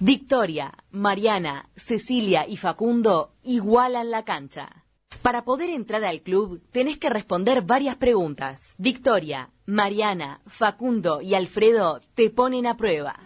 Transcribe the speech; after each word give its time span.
Victoria, 0.00 0.72
Mariana, 0.90 1.70
Cecilia 1.76 2.46
y 2.48 2.56
Facundo 2.56 3.34
igualan 3.44 4.10
la 4.10 4.24
cancha. 4.24 4.84
Para 5.22 5.44
poder 5.44 5.70
entrar 5.70 6.04
al 6.04 6.22
club 6.22 6.60
tenés 6.72 6.98
que 6.98 7.08
responder 7.08 7.62
varias 7.62 7.96
preguntas. 7.96 8.60
Victoria, 8.76 9.50
Mariana, 9.66 10.42
Facundo 10.46 11.22
y 11.22 11.34
Alfredo 11.34 12.00
te 12.14 12.28
ponen 12.28 12.66
a 12.66 12.76
prueba. 12.76 13.20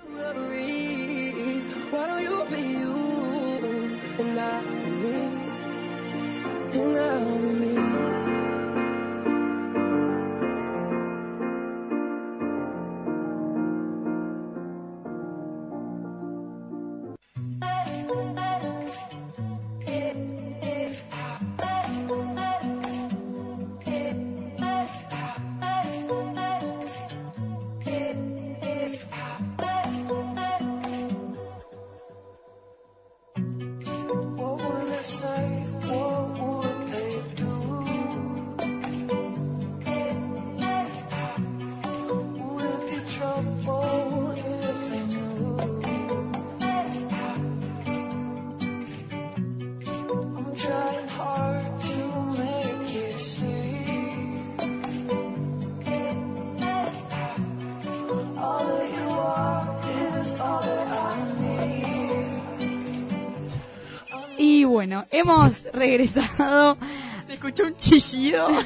Chillido. 67.88 68.48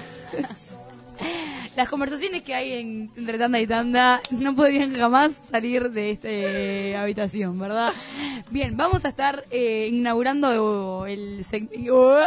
Las 1.76 1.88
conversaciones 1.88 2.42
que 2.42 2.54
hay 2.54 2.72
en- 2.72 3.10
entre 3.16 3.38
tanda 3.38 3.58
y 3.60 3.66
tanda 3.66 4.20
no 4.30 4.54
podrían 4.54 4.94
jamás 4.94 5.32
salir 5.50 5.90
de 5.90 6.10
esta 6.10 7.00
habitación, 7.00 7.58
¿verdad? 7.58 7.92
Bien, 8.50 8.76
vamos 8.76 9.04
a 9.04 9.08
estar 9.08 9.44
eh, 9.50 9.88
inaugurando 9.90 11.06
el 11.06 11.44
segmento. 11.44 12.18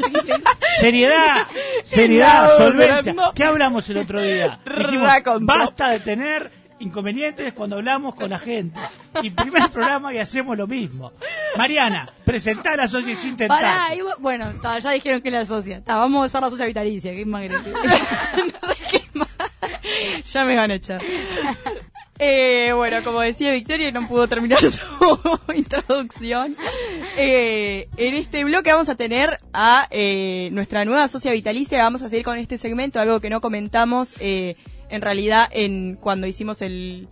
Seriedad, 0.80 1.46
seriedad, 1.82 2.56
solvencia. 2.56 3.14
¿Qué 3.34 3.44
hablamos 3.44 3.88
el 3.90 3.96
otro 3.98 4.20
día? 4.22 4.60
Dijimos, 4.78 5.10
basta 5.40 5.88
de 5.90 6.00
tener 6.00 6.59
inconvenientes 6.80 7.52
cuando 7.52 7.76
hablamos 7.76 8.14
con 8.14 8.30
la 8.30 8.38
gente. 8.38 8.80
Y 9.22 9.30
primer 9.30 9.70
programa 9.70 10.12
y 10.12 10.18
hacemos 10.18 10.56
lo 10.56 10.66
mismo. 10.66 11.12
Mariana, 11.56 12.08
presentá 12.24 12.76
la 12.76 12.88
Tentacle. 12.88 13.96
y 13.96 14.00
bu- 14.00 14.16
bueno, 14.18 14.50
ya 14.82 14.90
dijeron 14.90 15.20
que 15.22 15.30
la 15.30 15.44
socia. 15.46 15.82
Ta, 15.82 15.96
vamos 15.96 16.22
a 16.22 16.26
usar 16.26 16.42
la 16.42 16.50
socia 16.50 16.66
vitalicia, 16.66 17.12
que 17.12 17.22
es 17.22 17.26
más 17.26 17.42
ya 20.24 20.44
me 20.44 20.56
van 20.56 20.70
a 20.70 20.74
echar. 20.74 21.00
Eh, 22.18 22.72
bueno, 22.74 23.02
como 23.02 23.20
decía 23.20 23.50
Victoria, 23.50 23.90
no 23.92 24.06
pudo 24.06 24.28
terminar 24.28 24.58
su 24.70 25.40
introducción. 25.54 26.54
Eh, 27.16 27.88
en 27.96 28.14
este 28.14 28.44
bloque 28.44 28.70
vamos 28.70 28.88
a 28.90 28.94
tener 28.94 29.38
a 29.54 29.88
eh, 29.90 30.50
nuestra 30.52 30.84
nueva 30.84 31.08
socia 31.08 31.32
vitalicia. 31.32 31.82
Vamos 31.82 32.02
a 32.02 32.08
seguir 32.10 32.24
con 32.24 32.36
este 32.36 32.58
segmento, 32.58 33.00
algo 33.00 33.20
que 33.20 33.30
no 33.30 33.40
comentamos 33.40 34.14
eh, 34.20 34.54
en 34.90 35.00
realidad 35.02 35.48
en 35.52 35.96
cuando 36.00 36.26
hicimos 36.26 36.62
el, 36.62 37.08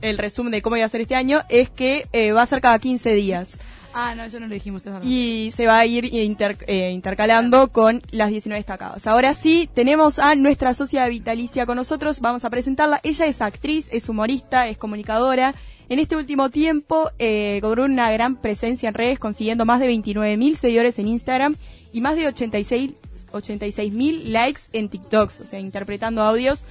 el 0.00 0.18
resumen 0.18 0.52
de 0.52 0.62
cómo 0.62 0.76
iba 0.76 0.86
a 0.86 0.88
ser 0.88 1.00
este 1.02 1.14
año, 1.14 1.42
es 1.48 1.70
que 1.70 2.06
eh, 2.12 2.32
va 2.32 2.42
a 2.42 2.46
ser 2.46 2.60
cada 2.60 2.78
15 2.78 3.14
días. 3.14 3.52
Ah, 3.94 4.14
no, 4.14 4.26
yo 4.28 4.38
no 4.38 4.46
lo 4.46 4.54
dijimos, 4.54 4.82
es 4.86 4.92
verdad. 4.92 5.02
y 5.08 5.50
se 5.50 5.66
va 5.66 5.78
a 5.78 5.86
ir 5.86 6.04
inter- 6.04 6.58
eh, 6.68 6.90
intercalando 6.92 7.68
con 7.72 8.02
las 8.10 8.28
19 8.30 8.58
destacadas. 8.60 9.06
Ahora 9.06 9.34
sí, 9.34 9.68
tenemos 9.74 10.18
a 10.18 10.34
nuestra 10.36 10.74
socia 10.74 11.08
vitalicia 11.08 11.66
con 11.66 11.76
nosotros, 11.76 12.20
vamos 12.20 12.44
a 12.44 12.50
presentarla. 12.50 13.00
Ella 13.02 13.26
es 13.26 13.40
actriz, 13.40 13.88
es 13.90 14.08
humorista, 14.08 14.68
es 14.68 14.76
comunicadora. 14.78 15.54
En 15.88 15.98
este 15.98 16.16
último 16.16 16.50
tiempo 16.50 17.10
eh, 17.18 17.58
cobró 17.62 17.86
una 17.86 18.12
gran 18.12 18.36
presencia 18.36 18.90
en 18.90 18.94
redes, 18.94 19.18
consiguiendo 19.18 19.64
más 19.64 19.80
de 19.80 19.86
29 19.86 20.36
mil 20.36 20.56
seguidores 20.58 20.98
en 20.98 21.08
Instagram 21.08 21.56
y 21.92 22.02
más 22.02 22.14
de 22.14 22.26
86 22.28 23.92
mil 23.92 24.32
likes 24.32 24.62
en 24.74 24.90
TikToks, 24.90 25.40
o 25.40 25.46
sea, 25.46 25.58
interpretando 25.60 26.22
audios. 26.22 26.62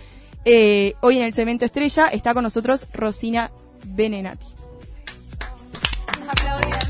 Eh, 0.45 0.93
hoy 1.01 1.17
en 1.17 1.23
el 1.23 1.33
Cemento 1.33 1.65
Estrella 1.65 2.07
está 2.07 2.33
con 2.33 2.43
nosotros 2.43 2.87
Rosina 2.93 3.51
Benenati. 3.85 4.45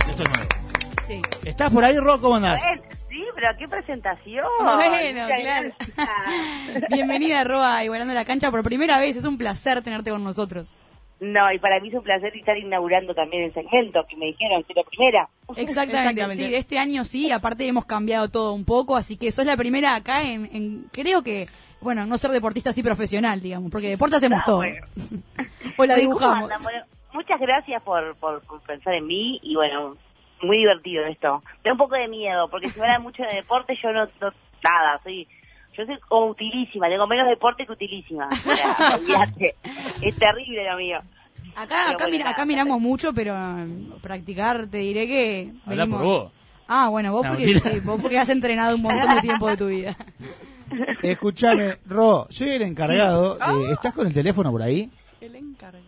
Esto 0.09 0.23
es 0.23 0.29
nuevo. 0.29 0.49
Sí. 1.07 1.21
¿Estás 1.45 1.71
por 1.73 1.83
ahí, 1.83 1.97
Ro? 1.97 2.19
¿Cómo 2.21 2.35
andás? 2.35 2.61
Sí, 3.09 3.23
pero 3.33 3.47
qué 3.57 3.67
presentación. 3.67 4.45
Bueno, 4.59 5.27
claro. 5.37 5.71
Bienvenida, 6.89 7.43
Roa, 7.43 7.83
igualando 7.83 8.13
la 8.13 8.25
cancha 8.25 8.51
por 8.51 8.61
primera 8.63 8.99
vez. 8.99 9.15
Es 9.17 9.23
un 9.25 9.37
placer 9.37 9.81
tenerte 9.81 10.11
con 10.11 10.23
nosotros. 10.23 10.73
No, 11.19 11.51
y 11.51 11.57
para 11.57 11.79
mí 11.79 11.87
es 11.87 11.95
un 11.95 12.03
placer 12.03 12.35
estar 12.37 12.55
inaugurando 12.57 13.15
también 13.15 13.45
el 13.45 13.53
segmento, 13.53 14.05
que 14.07 14.15
me 14.17 14.27
dijeron 14.27 14.63
que 14.65 14.73
la 14.75 14.83
primera. 14.83 15.27
Exactamente, 15.55 15.97
Exactamente. 16.21 16.35
sí, 16.35 16.51
de 16.51 16.57
este 16.57 16.77
año 16.77 17.03
sí, 17.05 17.31
aparte 17.31 17.65
hemos 17.65 17.85
cambiado 17.85 18.29
todo 18.29 18.53
un 18.53 18.65
poco, 18.65 18.95
así 18.95 19.17
que 19.17 19.31
sos 19.31 19.47
la 19.47 19.57
primera 19.57 19.95
acá 19.95 20.21
en, 20.21 20.47
en- 20.53 20.85
creo 20.91 21.23
que, 21.23 21.47
bueno, 21.81 22.05
no 22.05 22.17
ser 22.17 22.31
deportista 22.31 22.69
así 22.71 22.81
profesional, 22.83 23.41
digamos, 23.41 23.71
porque 23.71 23.89
deporte 23.89 24.17
hacemos 24.17 24.39
Ah, 24.41 24.45
todo. 24.45 24.57
bueno. 24.57 24.85
o 24.95 25.01
la 25.05 25.73
Bueno, 25.77 25.93
¿cómo 25.93 25.95
dibujamos. 25.95 26.49
Bueno, 26.63 26.83
muchas 27.13 27.39
gracias 27.39 27.81
por, 27.83 28.15
por, 28.17 28.41
por 28.41 28.61
pensar 28.61 28.93
en 28.95 29.05
mí 29.07 29.39
y 29.43 29.55
bueno, 29.55 29.95
muy 30.41 30.57
divertido 30.57 31.05
esto. 31.05 31.43
Tengo 31.63 31.73
un 31.75 31.77
poco 31.79 31.95
de 31.95 32.07
miedo, 32.07 32.47
porque 32.49 32.69
si 32.69 32.79
me 32.79 32.85
hablan 32.85 33.03
mucho 33.03 33.23
de 33.23 33.35
deporte, 33.35 33.75
yo 33.81 33.91
no, 33.91 34.05
no- 34.05 34.33
nada, 34.63 34.99
soy... 35.03 35.27
Yo 35.77 35.85
soy 35.85 35.99
como 36.09 36.27
utilísima, 36.31 36.87
tengo 36.89 37.05
menos 37.05 37.27
deporte 37.27 37.63
que 37.63 37.71
utilísima. 37.71 38.27
O 38.31 38.35
sea, 38.35 38.95
olvídate. 38.95 39.53
Es 40.01 40.15
terrible 40.17 40.67
lo 40.67 40.75
mío. 40.75 40.97
Acá, 41.55 41.89
acá, 41.91 41.93
bueno, 41.99 42.09
mira, 42.11 42.29
acá 42.31 42.45
miramos 42.45 42.81
mucho, 42.81 43.13
pero 43.13 43.35
um, 43.35 43.91
practicar 44.01 44.65
te 44.67 44.77
diré 44.77 45.05
que... 45.05 45.51
Habla 45.67 45.85
venimos- 45.85 45.97
por 45.99 46.05
vos. 46.07 46.31
Ah, 46.67 46.89
bueno, 46.89 47.11
vos 47.11 47.23
No, 47.23 47.29
porque, 47.29 47.59
sí, 47.59 47.79
vos 47.81 48.01
porque 48.01 48.17
has 48.17 48.29
entrenado 48.29 48.75
un 48.75 48.81
montón 48.81 49.15
de 49.15 49.21
tiempo 49.21 49.47
de 49.49 49.57
tu 49.57 49.67
vida. 49.67 49.95
Escúchame, 51.01 51.77
Ro, 51.85 52.27
soy 52.29 52.49
el 52.51 52.61
encargado. 52.63 53.37
eh, 53.39 53.71
¿Estás 53.71 53.93
con 53.93 54.07
el 54.07 54.13
teléfono 54.13 54.51
por 54.51 54.61
ahí? 54.61 54.89
El 55.21 55.35
encargado. 55.35 55.85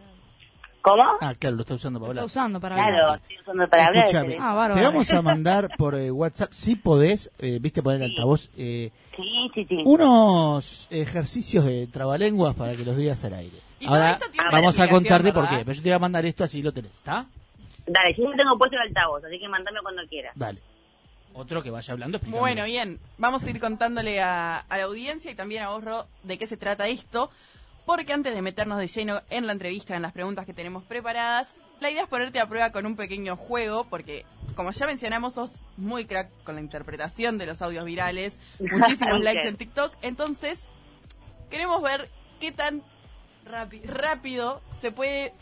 ¿Cómo? 0.81 1.03
Ah, 1.19 1.33
claro, 1.37 1.57
lo 1.57 1.63
está 1.63 1.73
usando 1.75 1.99
para 1.99 2.11
Está 2.11 2.21
hablar. 2.21 2.25
usando 2.25 2.59
para 2.61 2.75
Claro, 2.75 2.95
hablar. 3.03 3.19
estoy 3.21 3.37
usando 3.41 3.67
para 3.69 3.87
hablar. 3.87 4.05
Escúchame, 4.05 4.37
Ah, 4.39 4.71
te 4.73 4.81
vamos 4.81 5.13
a 5.13 5.21
mandar 5.21 5.69
por 5.77 5.95
eh, 5.95 6.09
WhatsApp, 6.09 6.51
si 6.53 6.75
podés, 6.77 7.31
eh, 7.39 7.59
viste 7.61 7.83
poner 7.83 8.01
el 8.01 8.07
Sí. 8.09 8.15
altavoz, 8.15 8.49
eh, 8.57 8.91
Sí, 9.15 9.51
sí, 9.53 9.65
sí. 9.67 9.81
unos 9.85 10.87
ejercicios 10.89 11.65
de 11.65 11.87
trabalenguas 11.87 12.55
para 12.55 12.75
que 12.75 12.85
los 12.85 12.95
digas 12.95 13.23
al 13.25 13.33
aire. 13.33 13.57
Y 13.81 13.87
Ahora 13.87 14.19
vamos 14.51 14.79
a 14.79 14.87
contarte 14.89 15.33
por 15.33 15.49
qué, 15.49 15.57
pero 15.59 15.73
yo 15.73 15.81
te 15.83 15.89
voy 15.89 15.95
a 15.95 15.99
mandar 15.99 16.25
esto 16.25 16.45
así 16.45 16.61
lo 16.61 16.71
tenés, 16.71 16.91
¿está? 16.93 17.25
Dale, 17.85 18.13
yo 18.17 18.23
no 18.29 18.35
tengo 18.37 18.57
puesto 18.57 18.77
el 18.77 18.83
altavoz, 18.83 19.23
así 19.25 19.37
que 19.37 19.49
mandame 19.49 19.79
cuando 19.81 20.01
quieras. 20.07 20.31
Dale. 20.35 20.61
Otro 21.39 21.63
que 21.63 21.71
vaya 21.71 21.93
hablando. 21.93 22.19
Bueno, 22.27 22.65
bien. 22.65 22.99
Vamos 23.17 23.43
a 23.43 23.49
ir 23.49 23.61
contándole 23.61 24.19
a, 24.21 24.57
a 24.57 24.77
la 24.77 24.83
audiencia 24.83 25.31
y 25.31 25.35
también 25.35 25.63
a 25.63 25.69
vos, 25.69 25.83
Ro, 25.83 26.05
de 26.23 26.37
qué 26.37 26.47
se 26.47 26.57
trata 26.57 26.87
esto. 26.89 27.31
Porque 27.85 28.11
antes 28.11 28.35
de 28.35 28.41
meternos 28.41 28.77
de 28.77 28.87
lleno 28.87 29.21
en 29.29 29.47
la 29.47 29.53
entrevista, 29.53 29.95
en 29.95 30.01
las 30.01 30.11
preguntas 30.11 30.45
que 30.45 30.53
tenemos 30.53 30.83
preparadas, 30.83 31.55
la 31.79 31.89
idea 31.89 32.03
es 32.03 32.09
ponerte 32.09 32.41
a 32.41 32.47
prueba 32.47 32.71
con 32.71 32.85
un 32.85 32.97
pequeño 32.97 33.37
juego, 33.37 33.85
porque 33.85 34.25
como 34.55 34.71
ya 34.71 34.85
mencionamos, 34.85 35.35
sos 35.35 35.53
muy 35.77 36.03
crack 36.03 36.29
con 36.43 36.55
la 36.55 36.61
interpretación 36.61 37.37
de 37.37 37.45
los 37.45 37.61
audios 37.61 37.85
virales, 37.85 38.37
muchísimos 38.59 39.21
likes 39.21 39.47
en 39.47 39.55
TikTok, 39.55 39.93
entonces 40.01 40.67
queremos 41.49 41.81
ver 41.81 42.09
qué 42.41 42.51
tan 42.51 42.83
rápido 43.45 44.61
se 44.81 44.91
puede 44.91 45.33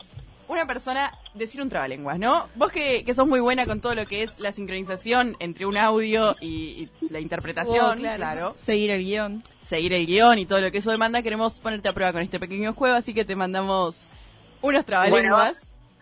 una 0.47 0.67
persona 0.67 1.11
decir 1.37 1.61
un 1.61 1.69
trabalenguas, 1.69 2.19
¿no? 2.19 2.47
Vos 2.55 2.71
que, 2.71 3.03
que 3.05 3.13
sos 3.13 3.27
muy 3.27 3.39
buena 3.39 3.65
con 3.65 3.81
todo 3.81 3.95
lo 3.95 4.05
que 4.05 4.23
es 4.23 4.39
la 4.39 4.51
sincronización 4.51 5.35
entre 5.39 5.65
un 5.65 5.77
audio 5.77 6.35
y, 6.41 6.89
y 7.01 7.07
la 7.09 7.19
interpretación, 7.19 7.77
Oh, 7.91 7.95
claro. 7.95 8.17
claro. 8.17 8.53
Seguir 8.55 8.91
el 8.91 9.03
guion. 9.03 9.43
Seguir 9.61 9.93
el 9.93 10.05
guion 10.05 10.39
y 10.39 10.45
todo 10.45 10.61
lo 10.61 10.71
que 10.71 10.77
eso 10.79 10.91
demanda, 10.91 11.21
queremos 11.21 11.59
ponerte 11.59 11.89
a 11.89 11.93
prueba 11.93 12.13
con 12.13 12.21
este 12.21 12.39
pequeño 12.39 12.73
juego, 12.73 12.95
así 12.95 13.13
que 13.13 13.25
te 13.25 13.35
mandamos 13.35 14.07
unos 14.61 14.85
trabalenguas 14.85 15.55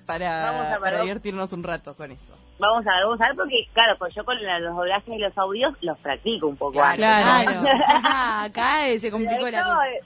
para, 0.06 0.46
vamos 0.52 0.66
a 0.66 0.70
ver, 0.72 0.80
para 0.80 0.92
vamos. 0.98 1.06
divertirnos 1.06 1.52
un 1.54 1.64
rato 1.64 1.96
con 1.96 2.12
eso. 2.12 2.22
Vamos 2.58 2.86
a 2.88 2.92
ver, 2.96 3.04
vamos 3.06 3.20
a 3.22 3.28
ver, 3.28 3.36
porque 3.36 3.68
claro, 3.74 3.96
pues 4.00 4.14
yo 4.16 4.24
con 4.24 4.42
la- 4.42 4.60
los 4.60 4.76
doblajes 4.76 5.14
y 5.14 5.18
los 5.18 5.38
audios 5.38 5.74
los 5.82 5.98
practico 6.00 6.48
un 6.48 6.56
poco 6.56 6.74
Claro. 6.74 7.04
antes. 7.04 7.54
Claro. 7.60 7.68
Ajá, 7.88 8.44
Acá 8.46 8.78
se 8.98 9.12
complicó 9.12 9.50
la 9.50 9.64
cosa. 9.64 9.88
eh, 9.90 10.00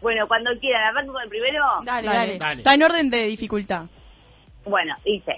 Bueno, 0.00 0.26
cuando 0.26 0.50
quieran, 0.58 0.82
arranco 0.84 1.12
con 1.12 1.22
el 1.22 1.28
primero. 1.28 1.64
Dale. 1.84 2.08
dale. 2.08 2.38
Dale. 2.38 2.60
Está 2.62 2.74
en 2.74 2.82
orden 2.82 3.10
de 3.10 3.26
dificultad. 3.26 3.84
Bueno, 4.64 4.94
dice, 5.04 5.36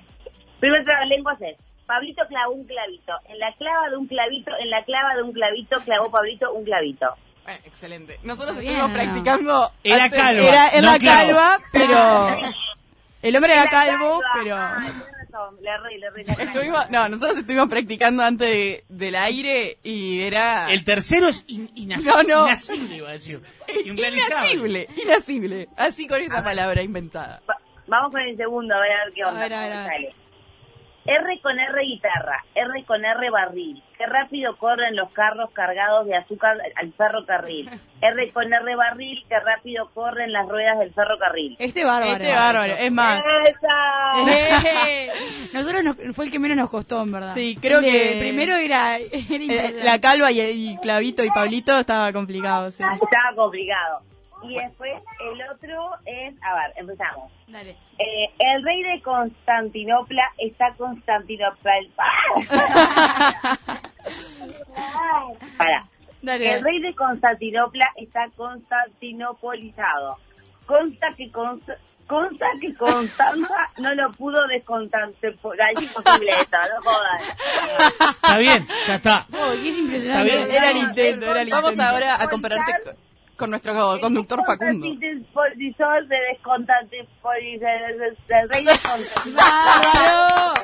Primer 0.61 0.85
trabalenguas 0.85 1.41
es, 1.43 1.57
Pablito 1.87 2.23
clavó 2.29 2.53
un 2.55 2.65
clavito. 2.65 3.13
En 3.29 3.39
la 3.39 3.53
clava 3.57 3.91
de 3.91 3.97
un 3.97 4.07
clavito, 4.07 4.51
en 4.59 4.71
la 4.71 4.83
clava 4.85 5.15
de 5.17 5.23
un 5.23 5.33
clavito, 5.33 5.77
clavó 5.85 6.11
Pablito 6.11 6.53
un 6.53 6.65
clavito. 6.65 7.07
Bueno, 7.45 7.61
excelente. 7.67 8.19
Nosotros 8.23 8.59
Bien, 8.59 8.73
estuvimos 8.75 8.97
practicando. 8.97 9.73
Era 9.83 10.05
antes- 10.05 10.19
calva. 10.21 10.49
Era 10.49 10.69
en 10.71 10.85
no 10.85 10.93
la 10.93 10.99
clavo. 10.99 11.27
calva, 11.29 11.61
pero... 11.73 12.39
El 13.23 13.37
hombre 13.37 13.53
era 13.55 13.67
calvo, 13.69 14.21
calva. 14.21 14.43
pero... 14.43 14.57
Ah, 14.57 15.51
le 15.61 15.99
le. 15.99 16.43
Estuvimos, 16.45 16.91
no, 16.91 17.09
nosotros 17.09 17.39
estuvimos 17.39 17.69
practicando 17.69 18.23
antes 18.23 18.49
de- 18.49 18.85
del 18.89 19.15
aire 19.17 19.79
y 19.83 20.21
era 20.21 20.71
El 20.71 20.85
tercero 20.85 21.29
es 21.29 21.43
in- 21.49 21.69
inac- 21.75 22.03
No, 22.05 22.23
no. 22.23 22.47
inasible, 22.47 22.97
iba 22.97 23.09
a 23.09 23.13
decir. 23.13 23.43
Inrealizable. 23.85 24.47
inasible, 24.53 24.89
inasible. 25.03 25.69
Así 25.77 26.07
con 26.07 26.21
esa 26.21 26.45
palabra 26.45 26.83
inventada. 26.83 27.41
Vamos 27.87 28.13
con 28.13 28.21
el 28.23 28.37
segundo, 28.37 28.75
a 28.75 28.81
ver, 28.81 28.93
a 28.93 29.05
ver 29.05 29.13
qué 29.15 29.25
onda. 29.25 29.41
A 29.41 29.43
ver, 29.43 29.55
a 29.55 29.61
ver, 29.61 29.69
cómo 29.71 29.81
a 29.81 29.85
ver. 29.85 29.93
sale. 29.93 30.15
R 31.07 31.39
con 31.43 31.61
R 31.61 31.83
guitarra, 31.85 32.43
R 32.55 32.85
con 32.87 33.05
R 33.05 33.29
barril. 33.31 33.83
Qué 33.99 34.07
rápido 34.07 34.57
corren 34.57 34.97
los 34.97 35.13
carros 35.13 35.51
cargados 35.53 36.07
de 36.07 36.17
azúcar 36.17 36.57
al 36.77 36.93
ferrocarril. 36.95 37.69
R 38.01 38.33
con 38.33 38.51
R 38.51 38.75
barril, 38.77 39.23
qué 39.29 39.39
rápido 39.39 39.91
corren 39.93 40.33
las 40.33 40.49
ruedas 40.49 40.79
del 40.79 40.95
ferrocarril. 40.95 41.57
Este 41.59 41.85
bárbaro. 41.85 42.13
Este 42.13 42.33
bárbaro, 42.33 42.73
es 42.73 42.91
más. 42.93 43.23
¡Esa! 43.45 45.13
Nosotros 45.53 45.85
nos- 45.85 46.17
fue 46.17 46.25
el 46.25 46.31
que 46.31 46.39
menos 46.39 46.57
nos 46.57 46.71
costó, 46.71 47.03
en 47.03 47.13
verdad. 47.13 47.35
Sí, 47.35 47.59
creo 47.61 47.81
El 47.81 47.85
que- 47.85 48.17
primero 48.21 48.57
era. 48.57 48.97
La 49.85 50.01
calva 50.01 50.33
y, 50.33 50.41
y 50.41 50.79
Clavito 50.79 51.23
y 51.23 51.29
Pablito 51.29 51.79
estaba 51.79 52.11
complicado, 52.15 52.71
sí. 52.71 52.83
Estaba 52.83 53.35
complicado. 53.37 54.01
Y 54.49 54.55
después 54.55 54.93
el 55.21 55.43
otro 55.51 55.91
es, 56.05 56.35
a 56.43 56.55
ver, 56.55 56.73
empezamos. 56.77 57.33
Dale. 57.47 57.71
Eh, 57.99 58.31
el 58.39 58.63
rey 58.63 58.83
de 58.83 59.01
Constantinopla 59.03 60.33
está 60.39 60.73
Constantinopla. 60.77 61.73
Para. 65.57 65.87
Dale. 66.23 66.55
El 66.55 66.65
rey 66.65 66.81
de 66.81 66.95
Constantinopla 66.95 67.91
está 67.97 68.29
constantinopolizado. 68.37 70.19
Consta 70.67 71.09
que 71.17 71.31
Consta, 71.31 71.77
consta 72.07 72.47
que 72.61 72.75
Constanza 72.75 73.71
no 73.79 73.95
lo 73.95 74.13
pudo 74.13 74.47
desconstantinar. 74.47 75.73
Es 75.77 75.83
imposible 75.83 76.31
esto, 76.41 76.57
no 76.75 76.83
jodas. 76.83 77.23
Está 78.15 78.39
bien, 78.39 78.67
ya 78.87 78.95
está. 78.95 79.27
Oh, 79.33 79.53
es 79.53 79.79
impresionante. 79.79 80.35
Está 80.35 80.45
bien. 80.45 80.57
Era 80.57 80.71
el 80.71 80.77
intento, 80.79 81.27
era 81.27 81.43
el 81.43 81.51
Vamos 81.51 81.79
ahora 81.79 82.23
a 82.23 82.29
compararte 82.29 82.73
con, 82.85 82.97
con 83.37 83.51
nuestro 83.51 83.99
conductor 84.01 84.41
Facundo. 84.47 84.87
¡Bárbaro! 89.35 90.55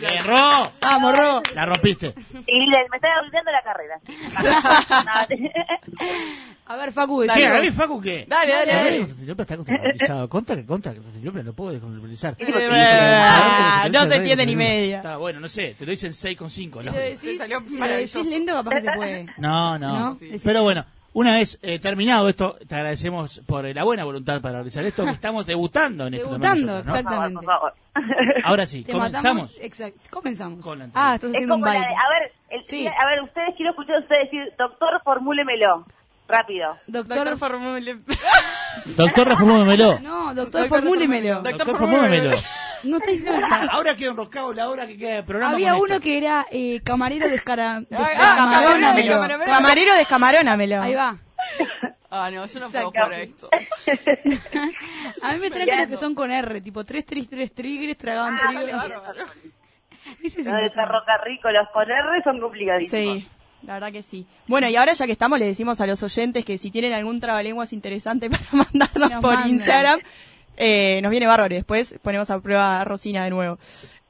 Bien, 0.00 0.24
Ro. 0.24 0.72
Vamos, 0.80 1.16
Ro. 1.18 1.42
La 1.54 1.66
rompiste. 1.66 2.14
Y 2.46 2.70
le- 2.70 2.88
me 2.90 2.96
está 2.96 3.08
olvidando 3.22 3.52
la 3.52 3.62
carrera. 3.62 4.00
A 6.66 6.76
ver, 6.76 6.92
Facu, 6.94 7.20
¿Qué? 7.20 7.26
decilo. 7.28 7.56
¿A 7.56 7.60
mí, 7.60 7.70
Facu, 7.70 8.00
qué? 8.00 8.24
Dale, 8.26 8.50
dale, 8.52 8.72
dale. 8.72 8.98
Constantinopla 9.00 9.42
está 9.42 9.56
constantinopla. 9.56 10.28
Conta 10.28 10.56
que 10.56 10.64
conta 10.64 10.90
que 10.94 10.96
Constantinopla 11.00 11.42
no 11.42 11.52
puedo. 11.52 11.78
Ah, 12.72 13.86
no 13.92 14.06
se 14.06 14.14
entiende 14.16 14.46
ni 14.46 14.56
media. 14.56 14.96
Está 14.96 15.18
bueno, 15.18 15.40
no 15.40 15.48
sé, 15.48 15.74
te 15.78 15.84
lo 15.84 15.90
dicen 15.90 16.14
6 16.14 16.38
con 16.38 16.48
5. 16.48 16.80
Si 16.80 16.86
¿no? 16.86 16.92
lo 16.92 16.98
decís, 16.98 17.36
salió 17.38 17.60
si 17.66 17.74
lo 17.74 17.80
maravilloso. 17.80 18.18
decís 18.20 18.32
lento, 18.32 18.54
capaz 18.54 18.70
que 18.76 18.80
se 18.80 18.92
puede. 18.92 19.26
No, 19.36 19.78
no. 19.78 20.16
Pero 20.42 20.62
bueno, 20.62 20.86
una 21.14 21.34
vez 21.36 21.58
eh, 21.62 21.78
terminado 21.78 22.28
esto, 22.28 22.56
te 22.68 22.74
agradecemos 22.74 23.40
por 23.46 23.64
la 23.64 23.82
buena 23.84 24.04
voluntad 24.04 24.40
para 24.42 24.56
realizar 24.56 24.84
esto, 24.84 25.04
que 25.04 25.10
estamos 25.12 25.46
debutando 25.46 26.06
en 26.06 26.14
esto. 26.14 26.28
Debutando, 26.28 26.66
nosotros, 26.66 26.84
¿no? 26.94 27.00
exactamente. 27.00 27.34
Por 27.36 27.44
favor. 27.46 27.74
Ahora 28.44 28.66
sí, 28.66 28.84
Te 28.84 28.92
comenzamos. 28.92 29.24
matamos. 29.24 29.56
Exacto. 29.60 30.00
Comenzamos. 30.10 30.62
Con 30.64 30.78
la 30.78 30.84
entrevista. 30.84 31.10
Ah, 31.10 31.14
estás 31.14 31.30
Es 31.30 31.36
haciendo 31.36 31.54
un 31.54 31.60
como 31.62 31.72
la 31.72 31.78
baile. 31.80 31.88
de, 31.88 31.94
a 31.94 32.08
ver, 32.20 32.32
el- 32.50 32.66
Sí. 32.66 32.86
a 32.86 33.06
ver, 33.06 33.22
ustedes 33.22 33.54
quiero 33.56 33.70
escuchar 33.70 33.96
a 33.96 34.00
ustedes 34.00 34.30
decir, 34.30 34.52
doctor, 34.58 34.88
formúlemelo. 35.02 35.86
Rápido. 36.26 36.76
Doctor, 36.86 37.16
Doctor 37.18 37.36
Formule. 37.38 37.98
Doctor, 38.96 39.28
reformúlemelo. 39.28 39.98
No, 40.00 40.34
doctor, 40.34 40.66
formúlemelo. 40.68 41.34
Doctor, 41.42 41.52
Doctor, 41.58 41.76
formúlemelo. 41.76 42.30
No 42.84 42.96
está 42.98 43.10
diciendo 43.10 43.46
Ahora 43.70 43.96
queda 43.96 44.10
enroscado 44.10 44.52
la 44.52 44.68
hora 44.68 44.86
que 44.86 44.96
queda 44.96 45.16
de 45.16 45.22
programa. 45.22 45.54
Había 45.54 45.72
con 45.72 45.80
uno 45.82 46.00
que 46.00 46.16
era 46.18 46.46
eh, 46.50 46.80
camarero 46.84 47.28
descara... 47.28 47.82
ah, 47.92 48.08
descamarónamelo. 48.08 49.12
camarónamelo. 49.12 49.52
Camarero 49.52 49.94
descamarónamelo. 49.94 50.82
Ahí 50.82 50.94
va. 50.94 51.16
Ah, 52.10 52.30
no, 52.32 52.46
yo 52.46 52.60
no 52.60 52.70
puedo 52.70 52.86
jugar 52.90 53.12
a 53.12 53.18
esto. 53.20 53.48
A 55.22 55.32
mí 55.32 55.38
me 55.40 55.50
traen 55.50 55.68
que 55.68 55.76
los 55.76 55.88
que 55.88 55.96
son 55.96 56.14
con 56.14 56.30
R, 56.30 56.60
tipo 56.60 56.84
3, 56.84 57.04
3, 57.04 57.28
3 57.28 57.52
tigres, 57.52 57.98
tragaban 57.98 58.36
Ah, 58.40 58.52
bárbaro. 58.52 59.24
Ese 60.22 60.40
es 60.40 60.44
de 60.46 60.50
impresionante. 60.50 60.74
ferrocarril 60.74 61.40
con 61.40 61.52
los 61.54 61.68
con 61.72 61.90
R 61.90 62.22
son 62.22 62.40
complicadísimos. 62.40 63.16
Sí, 63.22 63.28
la 63.62 63.74
verdad 63.74 63.90
que 63.92 64.02
sí. 64.02 64.26
Bueno, 64.46 64.68
y 64.68 64.76
ahora 64.76 64.92
ya 64.92 65.06
que 65.06 65.12
estamos, 65.12 65.38
le 65.38 65.46
decimos 65.46 65.80
a 65.80 65.86
los 65.86 66.02
oyentes 66.02 66.44
que 66.44 66.58
si 66.58 66.70
tienen 66.70 66.92
algún 66.92 67.20
trabalenguas 67.20 67.72
interesante 67.72 68.28
para 68.30 68.44
mandarnos 68.52 69.10
Nos 69.10 69.20
por 69.22 69.34
mandan. 69.34 69.50
Instagram, 69.50 70.00
eh, 70.56 71.00
nos 71.02 71.10
viene 71.10 71.26
bárbaro. 71.26 71.54
y 71.54 71.58
Después 71.58 71.96
ponemos 72.02 72.30
a 72.30 72.40
prueba 72.40 72.80
a 72.80 72.84
Rosina 72.84 73.24
de 73.24 73.30
nuevo. 73.30 73.58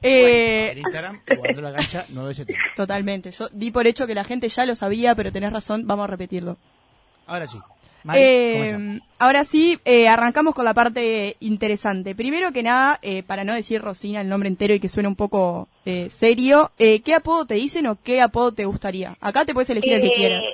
Eh, 0.02 0.70
En 0.72 0.78
Instagram, 0.78 1.20
jugando 1.34 1.62
la 1.62 1.72
cancha 1.72 2.04
970. 2.10 2.62
Totalmente. 2.76 3.30
Yo 3.30 3.48
di 3.52 3.70
por 3.70 3.86
hecho 3.86 4.06
que 4.06 4.14
la 4.14 4.24
gente 4.24 4.48
ya 4.48 4.66
lo 4.66 4.74
sabía, 4.76 5.14
pero 5.14 5.32
tenés 5.32 5.52
razón, 5.52 5.86
vamos 5.86 6.04
a 6.04 6.08
repetirlo. 6.08 6.56
Ahora 7.26 7.46
sí. 7.46 7.58
Mari, 8.02 8.20
Eh, 8.22 9.00
ahora 9.18 9.44
sí, 9.44 9.78
eh, 9.86 10.08
arrancamos 10.08 10.54
con 10.54 10.66
la 10.66 10.74
parte 10.74 11.36
interesante. 11.40 12.14
Primero 12.14 12.52
que 12.52 12.62
nada, 12.62 12.98
eh, 13.00 13.22
para 13.22 13.44
no 13.44 13.54
decir 13.54 13.80
Rosina 13.80 14.20
el 14.20 14.28
nombre 14.28 14.50
entero 14.50 14.74
y 14.74 14.80
que 14.80 14.90
suene 14.90 15.08
un 15.08 15.16
poco 15.16 15.68
eh, 15.86 16.08
serio, 16.10 16.70
eh, 16.78 17.00
¿qué 17.00 17.14
apodo 17.14 17.46
te 17.46 17.54
dicen 17.54 17.86
o 17.86 17.96
qué 17.96 18.20
apodo 18.20 18.52
te 18.52 18.66
gustaría? 18.66 19.16
Acá 19.22 19.46
te 19.46 19.54
puedes 19.54 19.70
elegir 19.70 19.94
el 19.94 20.02
que 20.02 20.12
quieras. 20.12 20.44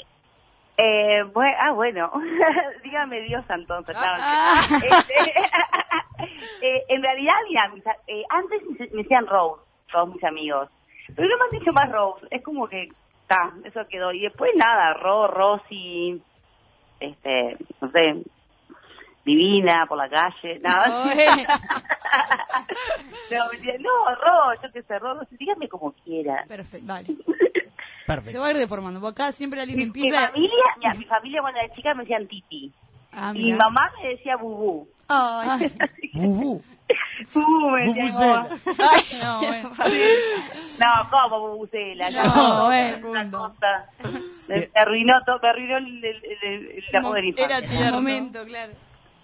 Eh, 0.82 1.24
bue- 1.32 1.56
ah, 1.60 1.72
bueno. 1.72 2.10
Dígame 2.84 3.20
Dios 3.22 3.44
entonces. 3.48 3.94
no, 3.94 4.00
Ah. 4.02 4.60
este, 4.76 5.30
eh, 6.60 6.84
en 6.88 7.02
realidad, 7.02 7.34
mira, 7.48 7.68
mis 7.68 7.84
eh, 8.06 8.22
antes 8.30 8.62
me 8.92 9.02
decían 9.02 9.26
Rose, 9.26 9.62
todos 9.92 10.08
mis 10.14 10.24
amigos. 10.24 10.68
Pero 11.14 11.28
no 11.28 11.36
me 11.38 11.44
han 11.44 11.58
dicho 11.58 11.72
más 11.72 11.90
Rose. 11.90 12.26
Es 12.30 12.42
como 12.42 12.68
que, 12.68 12.88
está, 13.22 13.52
eso 13.64 13.80
quedó. 13.88 14.12
Y 14.12 14.20
después 14.22 14.52
nada, 14.56 14.94
Ro, 14.94 15.26
Rosy, 15.26 16.22
este, 17.00 17.56
no 17.80 17.90
sé, 17.90 18.22
divina 19.24 19.86
por 19.88 19.98
la 19.98 20.08
calle, 20.08 20.58
nada. 20.60 20.86
No, 20.88 21.04
me 23.50 23.56
decían, 23.56 23.82
no, 23.82 24.14
Ro, 24.14 24.54
yo 24.62 24.72
qué 24.72 24.82
sé, 24.82 24.98
Ro, 24.98 25.18
dígame 25.30 25.68
como 25.68 25.92
quiera. 25.92 26.44
Perfecto. 26.48 26.86
Vale. 26.86 27.08
Se 28.10 28.16
Perfecto. 28.16 28.40
va 28.40 28.46
a 28.48 28.50
ir 28.50 28.56
deformando. 28.58 29.00
Porque 29.00 29.22
acá 29.22 29.32
siempre 29.32 29.60
alguien 29.60 29.78
Mi, 29.78 29.84
mi 29.84 29.88
empieza... 29.88 30.28
familia, 30.30 30.50
mira, 30.78 30.94
mi 30.94 31.04
familia 31.04 31.40
cuando 31.40 31.60
era 31.60 31.74
chica 31.74 31.94
me 31.94 32.02
decían 32.02 32.26
Titi. 32.26 32.72
Ah, 33.12 33.32
Y 33.34 33.42
mi 33.42 33.52
mamá 33.52 33.90
me 34.02 34.08
decía 34.10 34.36
Bubú. 34.36 34.88
Ay. 35.08 35.72
Bubú. 36.14 36.62
Bubú 37.34 37.70
me 37.70 37.84
decía 37.86 38.10
como- 38.12 38.48
No, 39.22 39.38
bueno. 39.40 39.70
No, 40.80 41.10
¿cómo 41.10 41.48
Bubucela? 41.48 42.10
No, 42.10 42.24
No, 42.24 42.64
bueno. 42.66 43.10
una 43.10 43.30
cosa. 43.30 43.86
Me, 44.48 44.68
arruinó 44.74 45.14
todo, 45.26 45.38
me 45.42 45.48
arruinó 45.48 45.76
el, 45.78 46.04
el, 46.04 46.24
el, 46.42 46.84
la. 46.92 47.44
Era 47.44 47.62
tierno. 47.62 47.92
momento, 47.92 48.44
claro. 48.44 48.72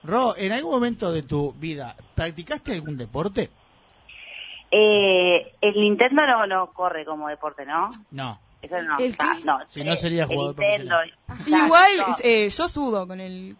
Ro, 0.04 0.36
¿en 0.36 0.52
algún 0.52 0.70
momento 0.72 1.10
de 1.12 1.22
tu 1.22 1.52
vida 1.54 1.96
practicaste 2.14 2.72
algún 2.72 2.96
deporte? 2.96 3.50
Eh, 4.70 5.52
el 5.60 5.74
Nintendo 5.74 6.26
no, 6.26 6.46
no 6.46 6.66
corre 6.72 7.04
como 7.04 7.28
deporte, 7.28 7.64
¿no? 7.64 7.90
No. 8.10 8.38
Eso 8.62 8.82
no. 8.82 8.98
¿El 8.98 9.16
qué? 9.16 9.24
No. 9.44 9.58
Si 9.68 9.84
no 9.84 9.94
sería 9.96 10.26
jugador 10.26 10.58
Nintendo. 10.58 10.96
Igual, 11.46 11.90
eh, 12.22 12.48
yo 12.48 12.68
sudo 12.68 13.06
con 13.06 13.20
el... 13.20 13.56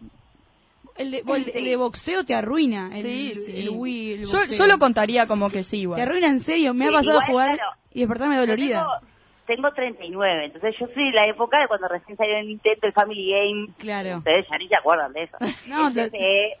El 0.97 1.11
de, 1.11 1.19
el, 1.19 1.51
el 1.53 1.65
de 1.65 1.75
boxeo 1.75 2.25
te 2.25 2.33
arruina. 2.33 2.89
El, 2.91 2.97
Sí, 2.97 3.33
sí. 3.35 3.59
El 3.61 3.69
Wii, 3.69 4.13
el 4.13 4.25
Yo, 4.25 4.43
yo 4.45 4.65
lo 4.65 4.79
contaría 4.79 5.27
como 5.27 5.49
que 5.51 5.61
sí, 5.61 5.77
Te 5.77 5.81
igual. 5.83 6.01
arruina 6.01 6.27
en 6.27 6.39
serio. 6.39 6.73
Me 6.73 6.87
ha 6.87 6.91
pasado 6.91 7.19
a 7.19 7.25
jugar 7.27 7.53
claro. 7.55 7.71
y 7.93 7.99
despertarme 7.99 8.35
dolorida. 8.37 8.79
Tengo, 9.45 9.67
tengo 9.69 9.73
39, 9.75 10.45
entonces 10.45 10.75
yo 10.79 10.87
soy 10.87 11.05
de 11.05 11.11
la 11.11 11.27
época 11.27 11.59
de 11.59 11.67
cuando 11.67 11.87
recién 11.87 12.17
salió 12.17 12.37
el 12.37 12.47
Nintendo, 12.47 12.87
el 12.87 12.93
Family 12.93 13.29
Game. 13.31 13.67
Claro. 13.77 14.17
Ustedes 14.17 14.47
ya 14.49 14.57
ni 14.57 14.67
se 14.67 14.75
acuerdan 14.75 15.13
de 15.13 15.23
eso. 15.23 15.37
No, 15.67 15.91
CCE, 15.91 16.53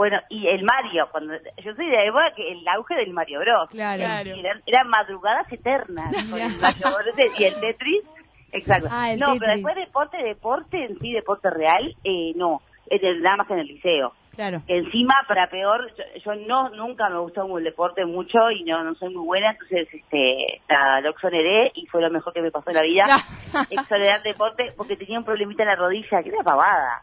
bueno, 0.00 0.16
y 0.30 0.46
el 0.46 0.64
Mario, 0.64 1.08
cuando 1.12 1.34
yo 1.62 1.74
soy 1.74 1.90
de 1.90 1.94
la 1.94 2.04
época 2.06 2.32
que 2.34 2.52
el 2.52 2.66
auge 2.68 2.94
del 2.94 3.12
Mario 3.12 3.40
Bros. 3.40 3.68
Claro. 3.68 4.02
Eran, 4.02 4.62
eran 4.64 4.88
madrugadas 4.88 5.52
eternas 5.52 6.10
con 6.30 6.40
el 6.40 6.56
Mario 6.58 6.86
Bros. 6.86 7.30
y 7.38 7.44
el 7.44 7.60
Tetris. 7.60 8.02
Exacto. 8.50 8.88
Ah, 8.90 9.12
el 9.12 9.20
no, 9.20 9.34
pero 9.38 9.52
después 9.52 9.74
deporte, 9.76 10.16
deporte 10.22 10.82
en 10.86 10.98
sí, 11.00 11.12
deporte 11.12 11.50
real, 11.50 11.94
eh, 12.02 12.32
no. 12.34 12.62
En 12.88 13.04
el- 13.04 13.20
nada 13.20 13.36
más 13.36 13.46
que 13.46 13.52
en 13.52 13.58
el 13.58 13.66
liceo. 13.66 14.14
Claro. 14.34 14.62
Encima, 14.68 15.14
para 15.28 15.50
peor, 15.50 15.92
yo, 15.94 16.04
yo 16.24 16.34
no 16.46 16.70
nunca 16.70 17.10
me 17.10 17.18
gustó 17.18 17.58
el 17.58 17.64
deporte 17.64 18.06
mucho 18.06 18.50
y 18.52 18.64
no 18.64 18.82
no 18.82 18.94
soy 18.94 19.12
muy 19.12 19.26
buena, 19.26 19.50
entonces 19.50 19.86
este 19.92 20.62
nada, 20.66 21.02
lo 21.02 21.10
exoneré 21.10 21.72
y 21.74 21.84
fue 21.88 22.00
lo 22.00 22.08
mejor 22.08 22.32
que 22.32 22.40
me 22.40 22.50
pasó 22.50 22.70
en 22.70 22.76
la 22.76 22.82
vida. 22.84 23.04
Exonerar 23.70 24.22
deporte 24.22 24.72
porque 24.78 24.96
tenía 24.96 25.18
un 25.18 25.26
problemita 25.26 25.64
en 25.64 25.68
la 25.68 25.76
rodilla, 25.76 26.22
que 26.22 26.30
era 26.30 26.42
pavada. 26.42 27.02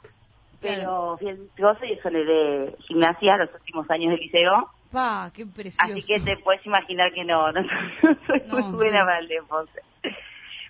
Pero 0.62 1.18
fui 1.18 1.30
al 1.30 1.38
gozo 1.58 1.86
y 1.86 1.94
exoneré 1.94 2.76
gimnasia 2.88 3.38
los 3.38 3.54
últimos 3.54 3.90
años 3.92 4.12
del 4.12 4.20
liceo 4.22 4.70
Pa, 4.92 5.30
qué 5.34 5.46
precioso. 5.46 5.92
Así 5.92 6.02
que 6.02 6.20
te 6.22 6.38
puedes 6.38 6.66
imaginar 6.66 7.12
que 7.14 7.24
no, 7.26 7.52
no, 7.52 7.62
no 8.04 8.18
soy 8.26 8.42
No, 8.48 8.60
muy 8.70 8.72
buena 8.78 9.00
sí. 9.00 9.06
para 9.06 9.20
el 9.20 9.28
deporte. 9.28 9.82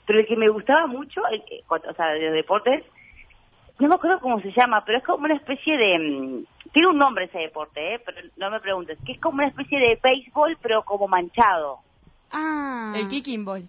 Pero 0.06 0.20
el 0.20 0.26
que 0.26 0.36
me 0.36 0.50
gustaba 0.50 0.88
mucho, 0.88 1.22
el 1.32 1.44
o 1.70 1.94
sea, 1.94 2.08
de 2.08 2.22
los 2.26 2.34
deportes, 2.34 2.84
no 3.80 3.88
me 3.88 3.96
acuerdo 3.96 4.20
cómo 4.20 4.42
se 4.42 4.52
llama, 4.52 4.84
pero 4.86 4.98
es 4.98 5.04
como 5.04 5.26
una 5.26 5.36
especie 5.36 5.78
de... 5.78 6.00
mm, 6.00 6.46
Tiene 6.74 6.88
un 6.90 6.98
nombre 6.98 7.26
ese 7.26 7.38
deporte, 7.40 7.94
¿eh? 7.96 8.00
pero 8.04 8.18
no 8.38 8.50
me 8.50 8.60
preguntes. 8.60 8.98
Que 9.06 9.12
es 9.14 9.20
como 9.22 9.36
una 9.38 9.48
especie 9.50 9.78
de 9.80 10.00
béisbol, 10.04 10.58
pero 10.62 10.84
como 10.84 11.08
manchado. 11.08 11.78
Ah. 12.32 12.94
El 12.96 13.08
kicking 13.08 13.46
ball. 13.46 13.64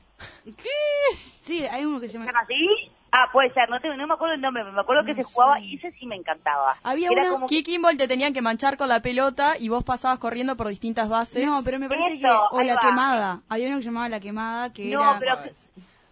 Sí, 1.40 1.64
hay 1.66 1.84
uno 1.84 2.00
que 2.00 2.06
se 2.08 2.12
¿Se 2.12 2.18
llama... 2.18 2.26
llama 2.32 2.40
así? 2.44 2.90
Ah, 3.10 3.28
puede 3.32 3.50
ser, 3.54 3.70
no, 3.70 3.80
tengo, 3.80 3.96
no 3.96 4.06
me 4.06 4.14
acuerdo 4.14 4.34
el 4.34 4.40
nombre, 4.40 4.62
pero 4.62 4.74
me 4.74 4.80
acuerdo 4.82 5.02
que 5.04 5.12
No 5.12 5.16
se 5.16 5.22
jugaba 5.24 5.56
sé. 5.56 5.64
y 5.64 5.76
ese 5.76 5.92
sí 5.92 6.06
me 6.06 6.14
encantaba. 6.16 6.76
Había 6.82 7.08
Era 7.10 7.22
una- 7.22 7.30
como- 7.30 7.46
Kicking 7.46 7.80
ball 7.80 7.96
te 7.96 8.06
tenían 8.06 8.34
que 8.34 8.42
manchar 8.42 8.76
con 8.76 8.88
la 8.90 9.00
pelota 9.00 9.54
y 9.58 9.68
vos 9.70 9.82
pasabas 9.82 10.18
corriendo 10.18 10.56
por 10.56 10.68
distintas 10.68 11.08
bases. 11.08 11.46
No, 11.46 11.62
pero 11.64 11.78
me 11.78 11.88
parece 11.88 12.14
Eso, 12.14 12.20
que... 12.50 12.56
O 12.56 12.62
la 12.62 12.74
va. 12.74 12.80
quemada. 12.80 13.40
Había 13.48 13.68
uno 13.68 13.76
que 13.78 13.82
se 13.84 13.88
llamaba 13.88 14.08
La 14.10 14.20
Quemada, 14.20 14.72
que 14.72 14.86
No, 14.90 15.00
era... 15.00 15.18
pero... 15.18 15.36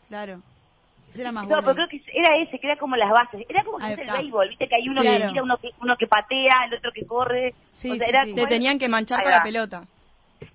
Claro. 0.08 0.40
Ese 1.10 1.20
era 1.22 1.32
más 1.32 1.44
No, 1.44 1.48
bueno. 1.50 1.62
pero 1.62 1.74
creo 1.74 1.88
que 1.88 2.02
era 2.18 2.30
ese, 2.42 2.58
que 2.58 2.66
era 2.66 2.76
como 2.78 2.96
las 2.96 3.10
bases. 3.10 3.44
Era 3.48 3.62
como 3.62 3.78
fuese 3.78 4.02
el 4.02 4.10
béisbol, 4.10 4.48
viste 4.48 4.66
que 4.68 4.74
hay 4.76 4.88
uno 4.88 5.02
Sí, 5.02 5.06
que 5.08 5.16
claro. 5.16 5.30
tira, 5.32 5.42
uno 5.42 5.56
que, 5.58 5.70
uno 5.80 5.96
que 5.98 6.06
patea, 6.06 6.56
el 6.66 6.74
otro 6.78 6.90
que 6.94 7.04
corre. 7.06 7.54
Sí, 7.72 7.90
o 7.90 7.94
sea, 7.96 8.04
sí, 8.06 8.10
era 8.10 8.24
sí. 8.24 8.30
como- 8.32 8.42
Te 8.42 8.48
tenían 8.48 8.78
que 8.78 8.88
manchar 8.88 9.18
Ahí 9.20 9.24
con 9.24 9.32
va. 9.32 9.36
la 9.38 9.42
pelota. 9.42 9.84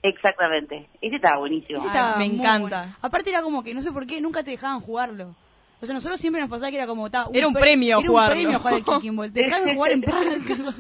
Exactamente. 0.04 0.88
Ese 1.02 1.16
estaba 1.16 1.38
buenísimo. 1.40 1.80
Ese 1.80 1.88
estaba 1.88 2.16
me 2.18 2.26
encanta. 2.26 2.80
bueno. 2.82 2.96
Aparte 3.02 3.30
era 3.30 3.42
como 3.42 3.64
que, 3.64 3.74
no 3.74 3.82
sé 3.82 3.92
por 3.92 4.06
qué, 4.08 4.20
nunca 4.22 4.44
te 4.44 4.52
dejaban 4.52 4.80
jugarlo. 4.80 5.36
O 5.82 5.86
sea, 5.86 5.96
nosotros 5.96 6.20
siempre 6.20 6.42
nos 6.42 6.50
pasaba 6.50 6.70
que 6.70 6.78
era 6.78 6.86
como... 6.88 7.10
ta, 7.10 7.28
Era 7.34 7.48
un 7.48 7.54
pre- 7.54 7.62
premio 7.64 8.00
era 8.00 8.08
jugarlo. 8.08 8.36
un 8.36 8.42
premio 8.42 8.60
jugar 8.60 8.74
al 8.76 8.84
kicking 8.86 9.16
ball. 9.16 9.34
Te 9.34 9.44
dejaban 9.44 9.74
jugar 9.76 9.92
en 9.92 10.02
paz. 10.02 10.16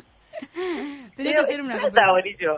Tenía 1.15 1.35
que 1.35 1.43
ser 1.43 1.61
una... 1.61 1.75
estaba 1.87 2.11
buenísimo. 2.13 2.53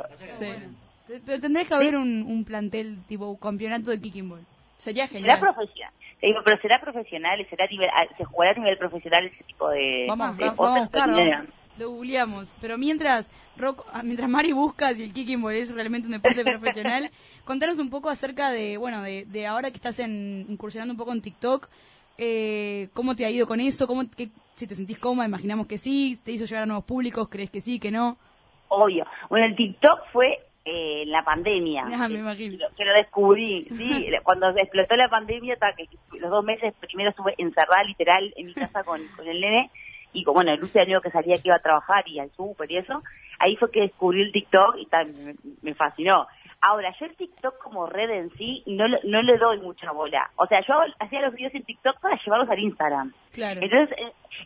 Te- 1.08 1.20
Pero 1.26 1.40
tendría 1.42 1.66
que 1.66 1.74
haber 1.74 1.96
un, 1.96 2.24
un 2.24 2.44
plantel 2.46 3.00
tipo 3.08 3.28
un 3.30 3.38
campeonato 3.38 3.92
de 3.92 4.00
kicking 4.00 4.30
ball. 4.30 4.46
Sería 4.78 5.08
Será 5.08 5.20
genial. 5.20 5.40
profesional. 5.40 5.94
Te 6.20 6.28
digo, 6.28 6.40
pero 6.46 6.62
será 6.62 6.80
profesional 6.82 7.40
y 7.42 7.46
será 7.46 7.66
a 7.66 7.68
nivel, 7.68 7.90
a- 7.90 8.18
se 8.18 8.24
jugará 8.26 8.52
a 8.52 8.56
nivel 8.56 8.78
profesional 8.78 9.26
ese 9.26 9.44
tipo 9.44 9.70
de, 9.70 10.06
Vamos, 10.08 10.38
de 10.38 10.44
vamos, 10.46 10.58
vamos 10.58 10.78
a 10.78 10.82
buscarlo. 10.82 11.48
Lo 11.78 11.90
googleamos. 11.90 12.54
Pero 12.62 12.78
mientras 12.78 13.30
Rock, 13.58 13.86
ah, 13.92 14.04
mientras 14.04 14.30
Mari 14.30 14.52
busca 14.54 14.94
si 14.94 15.04
el 15.04 15.12
kicking 15.14 15.42
ball 15.42 15.56
es 15.56 15.74
realmente 15.74 16.06
un 16.08 16.14
deporte 16.14 16.44
profesional, 16.46 17.10
contanos 17.46 17.80
un 17.80 17.90
poco 17.90 18.10
acerca 18.10 18.52
de, 18.52 18.78
bueno, 18.78 19.02
de, 19.02 19.26
de 19.26 19.48
ahora 19.48 19.72
que 19.72 19.78
estás 19.78 20.00
en, 20.00 20.46
incursionando 20.50 20.94
un 20.94 20.98
poco 20.98 21.12
en 21.14 21.22
TikTok, 21.22 21.68
eh, 22.18 22.90
cómo 22.94 23.16
te 23.16 23.26
ha 23.26 23.30
ido 23.30 23.48
con 23.48 23.60
eso, 23.60 23.88
cómo, 23.88 24.04
qué- 24.16 24.30
si 24.56 24.68
te 24.68 24.76
sentís 24.76 25.00
cómoda, 25.00 25.28
imaginamos 25.28 25.66
que 25.68 25.78
sí, 25.78 26.16
te 26.24 26.32
hizo 26.32 26.46
llegar 26.46 26.64
a 26.64 26.66
nuevos 26.68 26.86
públicos, 26.86 27.28
crees 27.30 27.50
que 27.50 27.60
sí, 27.62 27.80
que 27.80 27.92
no. 27.92 28.18
Obvio. 28.68 29.06
Bueno, 29.30 29.48
el 29.48 29.56
TikTok 29.56 30.00
fue 30.12 30.40
eh, 30.66 31.02
en 31.04 31.12
la 31.12 31.24
pandemia. 31.24 31.86
Ah, 31.94 32.08
me 32.08 32.20
imagino. 32.20 32.58
Que 32.58 32.64
lo, 32.64 32.76
que 32.76 32.86
lo 32.86 32.94
descubrí. 32.94 33.68
Sí, 33.76 34.08
cuando 34.24 34.50
explotó 34.50 34.96
la 34.96 35.10
pandemia, 35.10 35.58
que 35.76 35.88
los 36.20 36.30
dos 36.32 36.44
meses 36.46 36.74
primero 36.80 37.10
estuve 37.10 37.34
encerrada 37.38 37.84
literal 37.84 38.32
en 38.36 38.46
mi 38.48 38.54
casa 38.54 38.84
con, 38.84 39.02
con 39.16 39.28
el 39.28 39.42
nene. 39.42 39.70
Y 40.14 40.24
como, 40.24 40.36
bueno, 40.36 40.56
Lucia 40.56 40.84
año 40.84 41.02
que 41.02 41.10
salía 41.10 41.34
que 41.36 41.48
iba 41.50 41.56
a 41.56 41.60
trabajar 41.62 42.08
y 42.08 42.20
al 42.20 42.30
súper 42.32 42.72
y 42.72 42.78
eso. 42.78 43.02
Ahí 43.40 43.56
fue 43.58 43.72
que 43.72 43.82
descubrí 43.82 44.22
el 44.22 44.32
TikTok 44.32 44.78
y 44.78 44.86
ta, 44.86 45.04
me, 45.04 45.36
me 45.64 45.74
fascinó. 45.74 46.28
Ahora, 46.66 46.94
yo 46.98 47.06
el 47.08 47.16
TikTok 47.18 47.58
como 47.62 47.88
red 47.88 48.10
en 48.10 48.30
sí 48.38 48.64
no, 48.68 48.86
no 49.04 49.22
le 49.22 49.38
doy 49.38 49.60
mucha 49.60 49.92
bola. 49.92 50.30
O 50.38 50.48
sea, 50.48 50.62
yo 50.66 50.76
hacía 51.00 51.22
los 51.22 51.34
videos 51.34 51.54
en 51.56 51.64
TikTok 51.64 52.00
para 52.00 52.18
llevarlos 52.24 52.50
al 52.50 52.60
Instagram. 52.60 53.12
Claro. 53.34 53.60
Entonces, 53.62 53.98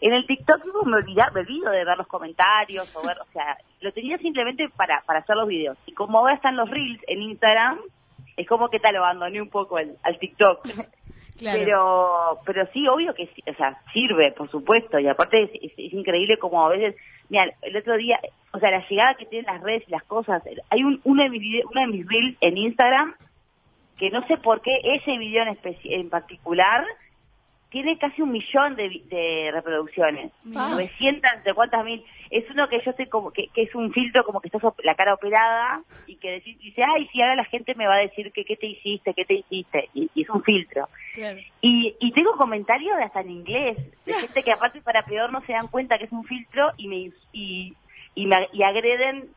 en 0.01 0.13
el 0.13 0.25
TikTok 0.25 0.65
me, 0.85 0.97
olvida- 0.97 1.29
me 1.33 1.41
olvido 1.41 1.69
de 1.69 1.85
ver 1.85 1.97
los 1.97 2.07
comentarios 2.07 2.95
o 2.95 3.05
ver, 3.05 3.17
o 3.19 3.25
sea, 3.33 3.55
lo 3.81 3.91
tenía 3.91 4.17
simplemente 4.17 4.67
para, 4.75 5.01
para 5.05 5.19
hacer 5.19 5.35
los 5.35 5.47
videos. 5.47 5.77
Y 5.85 5.93
como 5.93 6.17
ahora 6.17 6.33
están 6.33 6.55
los 6.55 6.69
reels 6.69 6.99
en 7.07 7.21
Instagram, 7.21 7.79
es 8.35 8.47
como 8.47 8.69
que 8.69 8.79
tal, 8.79 8.95
lo 8.95 9.03
abandoné 9.05 9.41
un 9.41 9.49
poco 9.49 9.77
al, 9.77 9.95
al 10.03 10.17
TikTok. 10.17 10.65
Pero, 11.39 12.39
pero 12.45 12.67
sí, 12.73 12.87
obvio 12.87 13.13
que, 13.13 13.29
o 13.49 13.53
sea, 13.55 13.79
sirve, 13.93 14.31
por 14.31 14.49
supuesto. 14.49 14.99
Y 14.99 15.07
aparte 15.07 15.43
es, 15.43 15.93
increíble 15.93 16.37
como 16.37 16.65
a 16.65 16.69
veces, 16.69 16.95
mira, 17.29 17.45
el 17.61 17.77
otro 17.77 17.95
día, 17.97 18.19
o 18.53 18.59
sea, 18.59 18.71
la 18.71 18.87
llegada 18.87 19.15
que 19.15 19.25
tienen 19.25 19.51
las 19.51 19.61
redes 19.61 19.83
y 19.87 19.91
las 19.91 20.03
cosas. 20.03 20.41
Hay 20.69 20.83
un, 20.83 20.99
uno 21.03 21.23
de 21.23 21.29
mis 21.29 21.41
vide- 21.41 21.63
uno 21.69 21.81
de 21.81 21.87
mis 21.87 22.07
reels 22.07 22.37
en 22.41 22.57
Instagram 22.57 23.15
que 23.97 24.09
no 24.11 24.25
sé 24.27 24.37
por 24.37 24.61
qué 24.61 24.71
ese 24.83 25.17
video 25.17 25.43
en, 25.43 25.57
en 25.85 26.09
particular 26.09 26.85
tiene 27.69 27.97
casi 27.97 28.21
un 28.21 28.31
millón 28.31 28.75
de, 28.75 29.01
de 29.05 29.49
reproducciones. 29.51 30.31
Mira. 30.43 30.69
900, 30.69 31.43
de 31.43 31.53
cuántas 31.53 31.83
mil. 31.83 32.03
Es 32.29 32.43
uno 32.51 32.67
que 32.67 32.81
yo 32.83 32.91
estoy 32.91 33.07
como, 33.07 33.31
que, 33.31 33.47
que 33.53 33.63
es 33.63 33.75
un 33.75 33.91
filtro 33.93 34.23
como 34.25 34.41
que 34.41 34.47
estás 34.49 34.61
la 34.83 34.95
cara 34.95 35.13
operada 35.13 35.81
y 36.07 36.15
que 36.17 36.35
decís- 36.41 36.57
dice, 36.59 36.81
ay, 36.83 37.07
si 37.11 37.21
ahora 37.21 37.35
la 37.35 37.45
gente 37.45 37.73
me 37.75 37.87
va 37.87 37.95
a 37.95 37.99
decir 37.99 38.31
que 38.31 38.43
qué 38.45 38.55
te 38.57 38.67
hiciste, 38.67 39.13
qué 39.13 39.25
te 39.25 39.33
hiciste. 39.35 39.89
Y, 39.93 40.09
y 40.13 40.21
es 40.23 40.29
un 40.29 40.43
filtro. 40.43 40.87
Claro. 41.13 41.39
Y, 41.61 41.95
y 41.99 42.11
tengo 42.11 42.33
comentarios 42.33 42.97
de 42.97 43.03
hasta 43.03 43.21
en 43.21 43.31
inglés, 43.31 43.77
de 44.05 44.13
gente 44.13 44.43
que 44.43 44.51
aparte 44.51 44.81
para 44.81 45.03
peor 45.03 45.31
no 45.31 45.41
se 45.41 45.53
dan 45.53 45.67
cuenta 45.67 45.97
que 45.97 46.05
es 46.05 46.11
un 46.11 46.23
filtro 46.25 46.71
y 46.77 46.87
me, 46.87 47.11
y, 47.33 47.73
y 48.15 48.25
me 48.25 48.47
y 48.53 48.63
agreden 48.63 49.29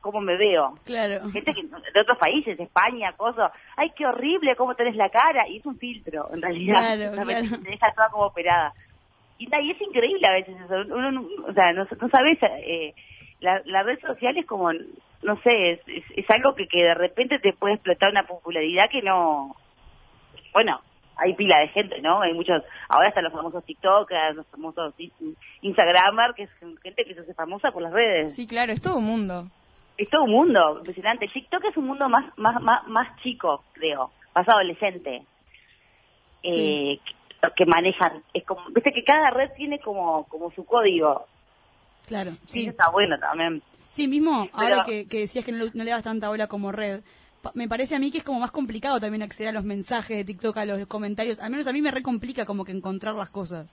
cómo 0.00 0.20
me 0.20 0.36
veo. 0.36 0.74
Claro. 0.84 1.28
Gente 1.30 1.52
que, 1.54 1.62
de 1.62 2.00
otros 2.00 2.18
países, 2.18 2.58
España, 2.58 3.12
cosas. 3.16 3.52
Ay, 3.76 3.90
qué 3.96 4.06
horrible 4.06 4.56
cómo 4.56 4.74
tenés 4.74 4.96
la 4.96 5.08
cara. 5.10 5.48
Y 5.48 5.58
es 5.58 5.66
un 5.66 5.78
filtro, 5.78 6.28
en 6.32 6.42
realidad. 6.42 6.96
Claro, 6.96 7.12
claro. 7.24 7.62
Te 7.62 7.70
deja 7.70 7.92
toda 7.94 8.08
como 8.10 8.24
operada. 8.26 8.72
Y, 9.38 9.44
es 9.70 9.80
increíble 9.80 10.26
a 10.28 10.32
veces 10.32 10.56
eso. 10.64 10.74
Uno, 10.94 11.12
no- 11.12 11.28
o 11.46 11.52
sea, 11.52 11.72
no, 11.72 11.84
no 11.84 12.08
sabes, 12.08 12.38
eh, 12.42 12.94
la, 13.40 13.62
la 13.66 13.82
red 13.84 13.98
social 14.00 14.36
es 14.36 14.46
como, 14.46 14.72
no 14.72 15.40
sé, 15.42 15.70
es, 15.72 15.80
es, 15.86 16.04
es 16.16 16.30
algo 16.30 16.54
que, 16.54 16.66
que 16.66 16.82
de 16.82 16.94
repente 16.94 17.38
te 17.38 17.52
puede 17.52 17.74
explotar 17.74 18.10
una 18.10 18.26
popularidad 18.26 18.84
que 18.90 19.00
no... 19.02 19.54
Bueno, 20.52 20.80
hay 21.16 21.34
pila 21.34 21.58
de 21.60 21.68
gente, 21.68 22.00
¿no? 22.00 22.20
Hay 22.22 22.32
muchos, 22.32 22.62
ahora 22.88 23.08
están 23.08 23.24
los 23.24 23.32
famosos 23.32 23.64
TikTokers, 23.64 24.36
los 24.36 24.46
famosos 24.48 24.94
in- 24.98 25.36
Instagramers, 25.62 26.34
que 26.34 26.44
es 26.44 26.50
gente 26.82 27.04
que 27.04 27.14
se 27.14 27.20
hace 27.20 27.34
famosa 27.34 27.70
por 27.70 27.82
las 27.82 27.92
redes 27.92 28.34
Sí, 28.34 28.46
claro, 28.46 28.72
es 28.72 28.80
todo 28.80 28.96
un 28.98 29.04
mundo. 29.04 29.46
Es 29.98 30.08
todo 30.08 30.22
un 30.24 30.30
mundo 30.30 30.76
impresionante. 30.78 31.28
TikTok 31.28 31.64
es 31.66 31.76
un 31.76 31.86
mundo 31.86 32.08
más 32.08 32.24
más 32.38 32.62
más, 32.62 32.86
más 32.88 33.20
chico, 33.22 33.62
creo, 33.72 34.10
más 34.34 34.48
adolescente. 34.48 35.22
Eh, 36.42 36.98
que, 37.04 37.48
que 37.56 37.66
manejan, 37.66 38.22
es 38.32 38.44
como, 38.44 38.62
viste 38.70 38.92
que 38.92 39.02
cada 39.04 39.30
red 39.30 39.50
tiene 39.56 39.78
como 39.80 40.24
como 40.28 40.50
su 40.52 40.64
código. 40.64 41.26
Claro. 42.06 42.30
Sí. 42.30 42.38
Sí. 42.46 42.60
Eso 42.62 42.70
está 42.70 42.90
bueno 42.90 43.18
también. 43.18 43.62
Sí, 43.88 44.06
mismo, 44.06 44.48
Pero- 44.56 44.74
ahora 44.74 44.84
que, 44.84 45.06
que 45.08 45.20
decías 45.20 45.44
que 45.44 45.52
no, 45.52 45.64
le- 45.64 45.70
no 45.74 45.84
le 45.84 45.90
das 45.90 46.02
tanta 46.04 46.28
bola 46.28 46.46
como 46.46 46.72
red, 46.72 47.00
me 47.54 47.68
parece 47.68 47.96
a 47.96 47.98
mí 47.98 48.10
que 48.10 48.18
es 48.18 48.24
como 48.24 48.40
más 48.40 48.50
complicado 48.50 49.00
también 49.00 49.22
acceder 49.22 49.48
a 49.48 49.52
los 49.52 49.64
mensajes 49.64 50.16
de 50.16 50.24
TikTok, 50.24 50.56
a 50.58 50.64
los 50.64 50.86
comentarios. 50.86 51.38
Al 51.40 51.50
menos 51.50 51.66
a 51.66 51.72
mí 51.72 51.80
me 51.80 51.90
recomplica 51.90 52.44
como 52.44 52.64
que 52.64 52.72
encontrar 52.72 53.14
las 53.14 53.30
cosas. 53.30 53.72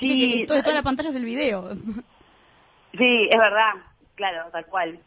Viste 0.00 0.16
que 0.16 0.32
Sí, 0.32 0.40
entonces 0.40 0.64
toda 0.64 0.76
la 0.76 0.82
pantalla 0.82 1.08
es 1.08 1.16
el 1.16 1.24
video. 1.24 1.74
sí, 1.74 3.28
es 3.30 3.38
verdad, 3.38 3.72
claro, 4.14 4.50
tal 4.52 4.66
cual, 4.66 4.98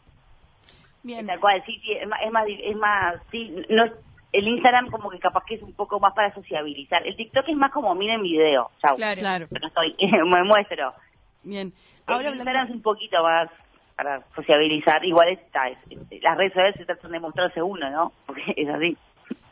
Bien. 1.02 1.26
tal 1.26 1.40
cual, 1.40 1.62
sí, 1.66 1.80
sí, 1.82 1.92
es 1.92 2.06
más, 2.08 2.20
es 2.22 2.30
más, 2.32 2.44
es 2.48 2.76
más, 2.76 3.14
sí, 3.30 3.54
no, 3.68 3.84
el 4.32 4.48
Instagram 4.48 4.90
como 4.90 5.10
que 5.10 5.18
capaz 5.18 5.44
que 5.46 5.56
es 5.56 5.62
un 5.62 5.72
poco 5.74 5.98
más 6.00 6.14
para 6.14 6.32
sociabilizar. 6.34 7.06
El 7.06 7.16
TikTok 7.16 7.48
es 7.48 7.56
más 7.56 7.72
como 7.72 7.94
miren 7.94 8.22
video, 8.22 8.70
chau, 8.80 8.96
Claro. 8.96 9.18
Claro. 9.20 9.46
estoy, 9.50 9.96
me 10.26 10.42
muestro. 10.44 10.94
Bien. 11.42 11.72
Ahora 12.06 12.28
el 12.28 12.34
Instagram 12.34 12.56
hablando... 12.62 12.72
es 12.72 12.76
un 12.76 12.82
poquito 12.82 13.22
más 13.22 13.48
para 13.96 14.22
sociabilizar. 14.34 15.04
Igual 15.04 15.28
está, 15.30 15.68
es- 15.68 15.78
es- 15.90 16.22
las 16.22 16.36
redes 16.36 16.52
sociales 16.52 16.74
se 16.78 16.84
tratan 16.86 17.12
de 17.12 17.20
mostrarse 17.20 17.60
uno, 17.62 17.90
¿no? 17.90 18.12
Porque 18.26 18.42
es 18.56 18.68
así. 18.68 18.96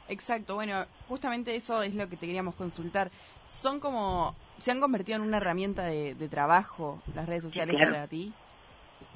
Exacto, 0.09 0.55
bueno, 0.57 0.85
justamente 1.09 1.55
eso 1.55 1.83
es 1.83 1.95
lo 1.95 2.09
que 2.09 2.17
te 2.17 2.27
queríamos 2.27 2.55
consultar. 2.57 3.11
Son 3.47 3.79
como, 3.79 4.35
se 4.59 4.71
han 4.73 4.81
convertido 4.81 5.17
en 5.17 5.23
una 5.25 5.37
herramienta 5.37 5.85
de, 5.85 6.15
de 6.15 6.29
trabajo 6.29 7.01
las 7.15 7.27
redes 7.29 7.45
sociales 7.45 7.77
claro. 7.77 7.93
para 7.93 8.07
ti. 8.09 8.33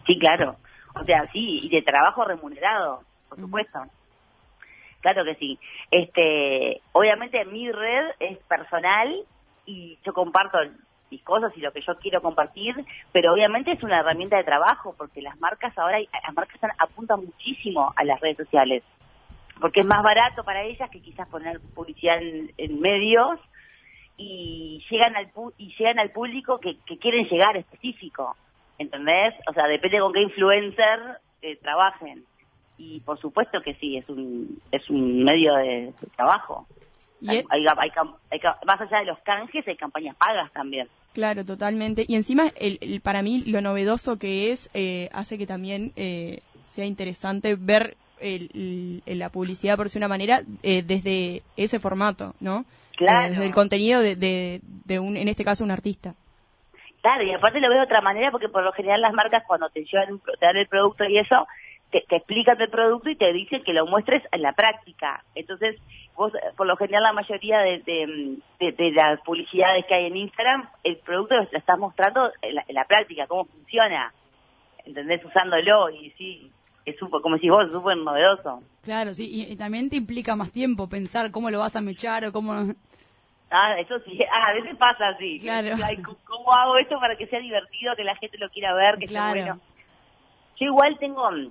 Sí, 0.07 0.19
claro. 0.19 0.57
O 1.01 1.05
sea, 1.05 1.27
sí, 1.33 1.61
y 1.63 1.69
de 1.69 1.83
trabajo 1.83 2.25
remunerado, 2.25 3.03
por 3.29 3.39
supuesto. 3.39 3.81
Claro 5.01 5.25
que 5.25 5.35
sí. 5.35 5.59
Este, 5.91 6.81
obviamente 6.93 7.45
mi 7.45 7.71
red 7.71 8.11
es 8.21 8.39
personal 8.45 9.15
y 9.67 9.99
yo 10.05 10.13
comparto 10.15 10.59
mis 11.11 11.23
cosas 11.23 11.53
y 11.57 11.61
lo 11.61 11.73
que 11.73 11.83
yo 11.83 11.97
quiero 11.99 12.23
compartir, 12.23 12.75
pero 13.13 13.33
obviamente 13.35 13.73
es 13.73 13.83
una 13.83 14.01
herramienta 14.01 14.37
de 14.37 14.45
trabajo 14.45 14.95
porque 14.97 15.21
las 15.21 15.39
marcas 15.41 15.77
ahora, 15.79 15.99
las 16.01 16.35
marcas 16.35 16.59
apuntan 16.79 17.25
muchísimo 17.25 17.93
a 17.97 18.05
las 18.05 18.21
redes 18.21 18.39
sociales. 18.39 18.83
porque 19.61 19.81
es 19.81 19.87
más 19.87 20.03
barato 20.03 20.43
para 20.45 20.63
ellas 20.63 20.91
que 20.91 21.01
quizás 21.01 21.29
poner 21.29 21.61
publicidad 21.75 22.17
en, 22.21 22.53
en 22.57 22.81
medios 22.81 23.39
y 24.17 24.85
llegan 24.91 25.15
al 25.17 25.33
pu- 25.33 25.53
y 25.59 25.75
llegan 25.77 25.99
al 25.99 26.11
público 26.11 26.59
que, 26.59 26.79
que 26.87 26.99
quieren 26.99 27.27
llegar 27.29 27.57
específico, 27.57 28.37
¿entendés? 28.79 29.35
O 29.49 29.53
sea, 29.53 29.67
depende 29.67 29.99
con 30.01 30.13
qué 30.13 30.23
influencer 30.23 30.99
eh, 31.43 31.57
trabajen. 31.63 32.25
Y 32.79 33.01
por 33.01 33.21
supuesto 33.21 33.61
que 33.63 33.75
sí, 33.75 33.97
es 33.97 34.09
un 34.09 34.61
es 34.73 34.89
un 34.91 35.23
medio 35.25 35.55
de, 35.55 35.93
de 36.01 36.07
trabajo. 36.17 36.67
Y 37.21 37.29
Hay- 37.31 37.45
hay- 37.51 37.65
hay 37.79 37.91
hay 38.31 38.41
más 38.67 38.81
allá 38.81 38.99
de 38.99 39.07
los 39.07 39.19
canjes, 39.21 39.67
hay 39.67 39.77
campañas 39.77 40.17
pagas 40.17 40.53
también. 40.53 40.89
Claro, 41.13 41.45
totalmente. 41.45 42.05
Y 42.09 42.17
encima, 42.17 42.49
el, 42.57 42.79
el- 42.81 43.01
para 43.01 43.23
mí, 43.23 43.43
lo 43.47 43.61
novedoso 43.61 44.19
que 44.19 44.51
es, 44.51 44.69
eh, 44.75 45.09
hace 45.13 45.39
que 45.39 45.47
también 45.47 45.93
eh, 45.97 46.41
sea 46.63 46.85
interesante 46.85 47.55
ver 47.55 47.97
el- 48.21 49.03
el- 49.07 49.19
la 49.19 49.29
publicidad, 49.29 49.77
por 49.77 49.87
decir 49.87 50.01
una 50.01 50.09
manera, 50.09 50.43
eh, 50.65 50.83
desde 50.83 51.43
ese 51.57 51.79
formato, 51.79 52.35
¿no? 52.41 52.65
Claro. 52.97 53.27
Eh, 53.27 53.31
desde 53.31 53.47
el 53.47 53.55
contenido 53.55 54.01
de, 54.01 54.17
de, 54.17 54.61
de 54.85 54.99
un, 54.99 55.17
en 55.17 55.29
este 55.29 55.45
caso, 55.45 55.63
un 55.65 55.71
artista. 55.71 56.15
Claro, 57.05 57.23
y 57.23 57.35
aparte 57.35 57.61
lo 57.61 57.69
veo 57.69 57.81
de 57.81 57.85
otra 57.85 58.01
manera 58.01 58.31
porque 58.31 58.49
por 58.49 58.65
lo 58.65 58.73
general 58.73 59.03
las 59.03 59.13
marcas 59.13 59.45
cuando 59.47 59.69
te 59.69 59.85
llevan, 59.85 60.21
te 60.21 60.47
dan 60.47 60.57
el 60.57 60.67
producto 60.67 61.05
y 61.05 61.19
eso, 61.19 61.47
te, 61.91 62.03
te 62.09 62.17
explican 62.17 62.59
el 62.59 62.71
producto 62.71 63.11
y 63.11 63.17
te 63.17 63.31
dicen 63.31 63.63
que 63.63 63.75
lo 63.75 63.85
muestres 63.85 64.23
en 64.33 64.41
la 64.41 64.55
práctica. 64.55 65.23
Entonces, 65.35 65.77
vos, 66.17 66.33
por 66.57 66.67
lo 66.67 66.79
general 66.79 67.03
la 67.03 67.13
mayoría 67.13 67.59
de, 67.59 68.39
las 68.95 69.21
publicidades 69.21 69.85
que 69.85 69.95
hay 69.95 70.07
en 70.07 70.17
Instagram, 70.17 70.67
el 70.83 70.97
producto 70.97 71.35
lo 71.35 71.43
estás 71.43 71.79
mostrando 71.79 72.33
en 72.41 72.55
la, 72.55 72.65
en 72.67 72.75
la 72.75 72.87
práctica, 72.87 73.27
cómo 73.27 73.45
funciona. 73.45 74.11
¿Entendés? 74.87 75.23
Usándolo 75.27 75.91
y 75.91 76.09
sí, 76.13 76.51
es 76.87 76.97
súper, 76.97 77.21
como 77.21 77.37
si 77.37 77.51
vos, 77.51 77.71
súper 77.71 77.99
novedoso. 77.99 78.63
Claro, 78.83 79.13
sí, 79.13 79.29
y, 79.31 79.53
y 79.53 79.57
también 79.57 79.91
te 79.91 79.97
implica 79.97 80.37
más 80.37 80.51
tiempo 80.53 80.89
pensar 80.89 81.31
cómo 81.33 81.51
lo 81.51 81.59
vas 81.59 81.77
a 81.77 81.83
mechar 81.83 82.25
o 82.25 82.33
cómo... 82.33 82.73
Ah, 83.51 83.79
eso 83.79 83.99
sí, 84.01 84.19
ah, 84.33 84.47
a 84.51 84.53
veces 84.55 84.77
pasa 84.77 85.09
así. 85.09 85.39
Claro. 85.41 85.77
Ay, 85.85 85.97
¿cómo- 86.03 86.19
¿Cómo 86.25 86.53
hago 86.53 86.77
esto 86.79 86.99
para 86.99 87.17
que 87.17 87.27
sea 87.27 87.41
divertido, 87.41 87.95
que 87.97 88.05
la 88.05 88.17
gente 88.17 88.39
lo 88.39 88.49
quiera 88.51 88.75
ver, 88.75 88.99
que 88.99 89.07
Claro. 89.07 89.33
sea 89.35 89.43
bueno? 89.45 89.61
Yo 90.57 90.67
igual 90.67 90.97
tengo, 90.99 91.31
mm, 91.31 91.51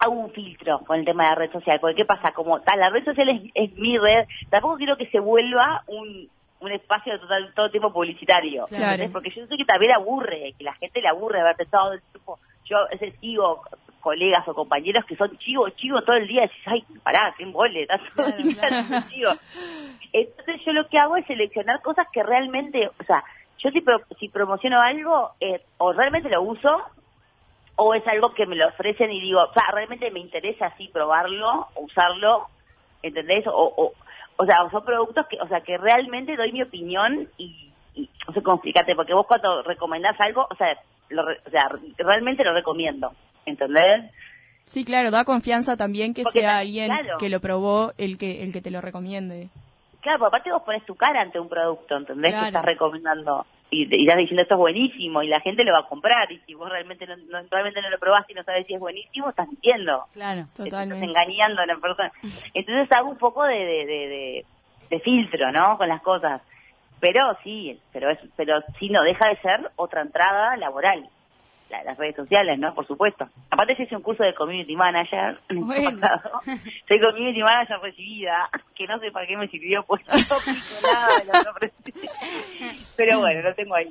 hago 0.00 0.12
un 0.14 0.30
filtro 0.32 0.78
con 0.80 0.98
el 0.98 1.04
tema 1.04 1.24
de 1.24 1.30
la 1.30 1.34
red 1.36 1.52
social, 1.52 1.78
porque 1.80 1.96
¿qué 1.96 2.04
pasa? 2.04 2.32
Como 2.32 2.60
tal, 2.62 2.78
la 2.80 2.88
red 2.90 3.04
social 3.04 3.28
es, 3.28 3.42
es 3.54 3.72
mi 3.74 3.96
red, 3.98 4.26
tampoco 4.50 4.76
quiero 4.76 4.96
que 4.96 5.06
se 5.10 5.20
vuelva 5.20 5.82
un, 5.86 6.28
un 6.60 6.72
espacio 6.72 7.12
de 7.12 7.18
total, 7.18 7.52
todo 7.54 7.70
tiempo 7.70 7.92
publicitario, 7.92 8.66
Claro. 8.66 9.08
Porque 9.12 9.30
yo 9.30 9.46
sé 9.46 9.56
que 9.56 9.64
también 9.64 9.92
aburre, 9.94 10.54
que 10.58 10.64
la 10.64 10.74
gente 10.74 11.00
le 11.00 11.08
aburre 11.08 11.42
verte 11.42 11.66
todo 11.66 11.92
el 11.92 12.02
tiempo. 12.10 12.38
Yo 12.64 12.76
veces 12.90 13.14
sigo 13.20 13.62
colegas 14.02 14.46
o 14.46 14.54
compañeros 14.54 15.04
que 15.06 15.16
son 15.16 15.34
chivos, 15.38 15.74
chivos 15.76 16.04
todo 16.04 16.16
el 16.16 16.28
día, 16.28 16.42
decís, 16.42 16.62
ay, 16.66 16.84
pará, 17.02 17.32
qué 17.38 17.44
embole, 17.44 17.82
estás 17.82 18.00
todo 18.14 18.26
el 18.26 18.42
día 18.48 18.62
chivo. 19.08 19.30
Entonces 20.12 20.60
yo 20.66 20.72
lo 20.72 20.86
que 20.88 20.98
hago 20.98 21.16
es 21.16 21.24
seleccionar 21.26 21.80
cosas 21.80 22.06
que 22.12 22.22
realmente, 22.22 22.86
o 22.88 23.04
sea, 23.04 23.24
yo 23.58 23.70
si, 23.70 23.80
pro- 23.80 24.02
si 24.18 24.28
promociono 24.28 24.78
algo, 24.80 25.30
eh, 25.40 25.62
o 25.78 25.92
realmente 25.92 26.28
lo 26.28 26.42
uso, 26.42 26.82
o 27.76 27.94
es 27.94 28.06
algo 28.06 28.34
que 28.34 28.44
me 28.44 28.56
lo 28.56 28.68
ofrecen 28.68 29.10
y 29.10 29.20
digo, 29.20 29.38
o 29.40 29.52
sea, 29.54 29.70
realmente 29.72 30.10
me 30.10 30.20
interesa 30.20 30.66
así 30.66 30.88
probarlo, 30.88 31.68
usarlo, 31.76 32.48
¿entendés? 33.02 33.46
O, 33.46 33.52
o, 33.76 33.92
o 34.36 34.44
sea, 34.46 34.56
son 34.70 34.84
productos 34.84 35.26
que, 35.28 35.38
o 35.40 35.48
sea, 35.48 35.60
que 35.62 35.78
realmente 35.78 36.36
doy 36.36 36.52
mi 36.52 36.62
opinión 36.62 37.28
y, 37.38 37.70
y 37.94 38.10
no 38.26 38.34
sé 38.34 38.42
cómo 38.42 38.56
explicarte, 38.56 38.94
porque 38.94 39.14
vos 39.14 39.26
cuando 39.26 39.62
recomendás 39.62 40.20
algo, 40.20 40.46
o 40.50 40.54
sea, 40.56 40.76
lo 41.08 41.22
o 41.22 41.50
sea, 41.50 41.68
realmente 41.98 42.44
lo 42.44 42.52
recomiendo, 42.52 43.12
¿entendés? 43.46 44.10
Sí, 44.64 44.84
claro, 44.84 45.10
da 45.10 45.24
confianza 45.24 45.76
también 45.76 46.14
que 46.14 46.22
Porque 46.22 46.40
sea 46.40 46.58
también, 46.58 46.90
alguien 46.90 47.02
claro. 47.04 47.18
que 47.18 47.28
lo 47.28 47.40
probó 47.40 47.92
el 47.98 48.16
que 48.18 48.42
el 48.44 48.52
que 48.52 48.60
te 48.62 48.70
lo 48.70 48.80
recomiende. 48.80 49.48
Claro, 50.00 50.18
porque 50.18 50.28
aparte 50.36 50.52
vos 50.52 50.62
pones 50.62 50.84
tu 50.86 50.94
cara 50.94 51.20
ante 51.20 51.38
un 51.40 51.48
producto, 51.48 51.96
¿entendés? 51.96 52.30
Claro. 52.30 52.42
Que 52.44 52.48
estás 52.48 52.64
recomendando 52.64 53.46
y, 53.70 53.82
y 53.96 54.02
estás 54.02 54.16
diciendo 54.18 54.42
esto 54.42 54.54
es 54.54 54.58
buenísimo 54.58 55.22
y 55.22 55.28
la 55.28 55.40
gente 55.40 55.64
lo 55.64 55.72
va 55.72 55.80
a 55.80 55.88
comprar 55.88 56.30
y 56.30 56.38
si 56.40 56.54
vos 56.54 56.68
realmente 56.68 57.06
no, 57.06 57.16
no- 57.16 57.46
realmente 57.50 57.80
no 57.82 57.90
lo 57.90 57.98
probaste 57.98 58.32
y 58.32 58.36
no 58.36 58.42
sabes 58.44 58.66
si 58.66 58.74
es 58.74 58.80
buenísimo, 58.80 59.30
estás 59.30 59.48
mintiendo. 59.48 60.04
Claro. 60.12 60.44
Totalmente. 60.56 61.06
Estás 61.06 61.24
engañando 61.24 61.62
a 61.62 61.66
la 61.66 61.76
persona. 61.76 62.12
Entonces 62.54 62.92
hago 62.96 63.10
un 63.10 63.18
poco 63.18 63.44
de, 63.44 63.54
de, 63.56 63.86
de, 63.86 64.08
de- 64.08 64.44
de 64.90 65.00
filtro, 65.00 65.50
¿no? 65.52 65.78
Con 65.78 65.88
las 65.88 66.02
cosas. 66.02 66.42
Pero 67.00 67.36
sí, 67.42 67.80
pero 67.92 68.10
es, 68.10 68.18
pero 68.36 68.60
sí 68.78 68.90
no 68.90 69.02
deja 69.02 69.28
de 69.28 69.36
ser 69.38 69.70
otra 69.76 70.02
entrada 70.02 70.56
laboral. 70.56 71.08
La- 71.72 71.82
las 71.84 71.96
redes 71.96 72.14
sociales, 72.16 72.58
¿no? 72.58 72.74
Por 72.74 72.86
supuesto. 72.86 73.26
Aparte 73.50 73.74
yo 73.78 73.84
hice 73.84 73.96
un 73.96 74.02
curso 74.02 74.22
de 74.22 74.34
community 74.34 74.76
manager 74.76 75.40
Bueno. 75.48 76.00
pasado. 76.02 76.40
Soy 76.88 77.00
community 77.00 77.42
manager 77.42 77.78
recibida, 77.80 78.50
que 78.76 78.86
no 78.86 78.98
sé 79.00 79.10
para 79.10 79.26
qué 79.26 79.36
me 79.38 79.48
sirvió, 79.48 79.82
pues 79.84 80.02
no 80.06 80.14
nada 80.86 81.24
lo. 81.24 81.32
Pero 82.96 83.20
bueno, 83.20 83.40
lo 83.42 83.54
tengo 83.54 83.74
ahí. 83.74 83.90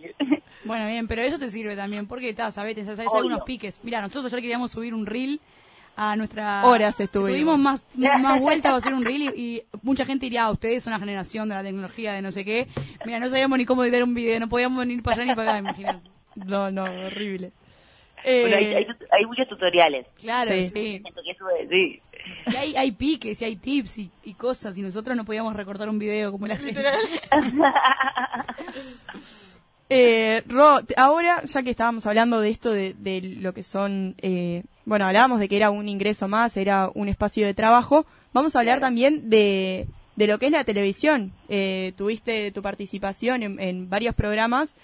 Bueno, 0.63 0.85
bien, 0.85 1.07
pero 1.07 1.23
eso 1.23 1.39
te 1.39 1.49
sirve 1.49 1.75
también, 1.75 2.05
porque 2.07 2.29
estás, 2.29 2.53
sabes, 2.53 2.75
te 2.75 2.83
sabes 2.83 3.11
algunos 3.13 3.41
piques. 3.43 3.79
Mira, 3.83 3.99
nosotros 3.99 4.25
ayer 4.31 4.41
queríamos 4.41 4.69
subir 4.71 4.93
un 4.93 5.07
reel 5.07 5.39
a 5.95 6.15
nuestra... 6.15 6.65
Horas 6.67 6.99
estuvimos. 6.99 7.31
Tuvimos 7.31 7.59
más, 7.59 7.83
más 8.21 8.39
vueltas 8.39 8.73
a 8.73 8.75
hacer 8.75 8.93
un 8.93 9.03
reel 9.03 9.23
y, 9.23 9.27
y 9.35 9.63
mucha 9.81 10.05
gente 10.05 10.27
diría, 10.27 10.43
ah, 10.45 10.51
ustedes 10.51 10.83
son 10.83 10.93
la 10.93 10.99
generación 10.99 11.49
de 11.49 11.55
la 11.55 11.63
tecnología 11.63 12.13
de 12.13 12.21
no 12.21 12.31
sé 12.31 12.45
qué. 12.45 12.67
Mira, 13.05 13.19
no 13.19 13.27
sabíamos 13.27 13.57
ni 13.57 13.65
cómo 13.65 13.83
editar 13.83 14.03
un 14.03 14.13
video, 14.13 14.39
no 14.39 14.47
podíamos 14.49 14.85
ni 14.85 14.93
ir 14.93 15.01
para 15.03 15.15
allá 15.23 15.25
ni 15.25 15.35
para 15.35 15.49
acá, 15.49 15.59
imagínate. 15.59 16.09
No, 16.35 16.71
no, 16.71 16.85
horrible. 17.07 17.51
Bueno, 18.23 18.55
hay, 18.57 18.65
Eh, 18.65 18.75
hay, 18.77 18.87
hay 19.11 19.25
muchos 19.25 19.47
tutoriales. 19.47 20.05
Claro, 20.19 20.51
Sí. 20.61 21.01
Y 22.45 22.55
hay, 22.55 22.75
hay 22.75 22.91
piques 22.91 23.41
y 23.41 23.45
hay 23.45 23.55
tips 23.55 23.97
y, 23.97 24.11
y 24.23 24.33
cosas 24.35 24.77
y 24.77 24.81
nosotros 24.81 25.15
no 25.17 25.25
podíamos 25.25 25.55
recortar 25.55 25.89
un 25.89 25.97
video 25.97 26.31
como 26.31 26.45
la 26.47 26.57
gente. 26.57 26.83
Eh, 29.93 30.43
Ro, 30.47 30.79
ahora, 30.95 31.43
ya 31.43 31.63
que 31.63 31.69
estábamos 31.71 32.05
hablando 32.07 32.39
de 32.39 32.49
esto, 32.49 32.71
de, 32.71 32.93
de 32.97 33.21
lo 33.41 33.53
que 33.53 33.61
son, 33.61 34.15
eh, 34.21 34.63
bueno, 34.85 35.05
hablábamos 35.05 35.39
de 35.39 35.49
que 35.49 35.57
era 35.57 35.69
un 35.69 35.89
ingreso 35.89 36.29
más, 36.29 36.55
era 36.55 36.89
un 36.93 37.09
espacio 37.09 37.45
de 37.45 37.53
trabajo, 37.53 38.05
vamos 38.31 38.55
a 38.55 38.59
hablar 38.59 38.79
también 38.79 39.29
de, 39.29 39.87
de 40.15 40.27
lo 40.27 40.39
que 40.39 40.45
es 40.45 40.51
la 40.53 40.63
televisión. 40.63 41.33
Eh, 41.49 41.91
tuviste 41.97 42.51
tu 42.53 42.61
participación 42.61 43.43
en, 43.43 43.59
en 43.59 43.89
varios 43.89 44.15
programas. 44.15 44.75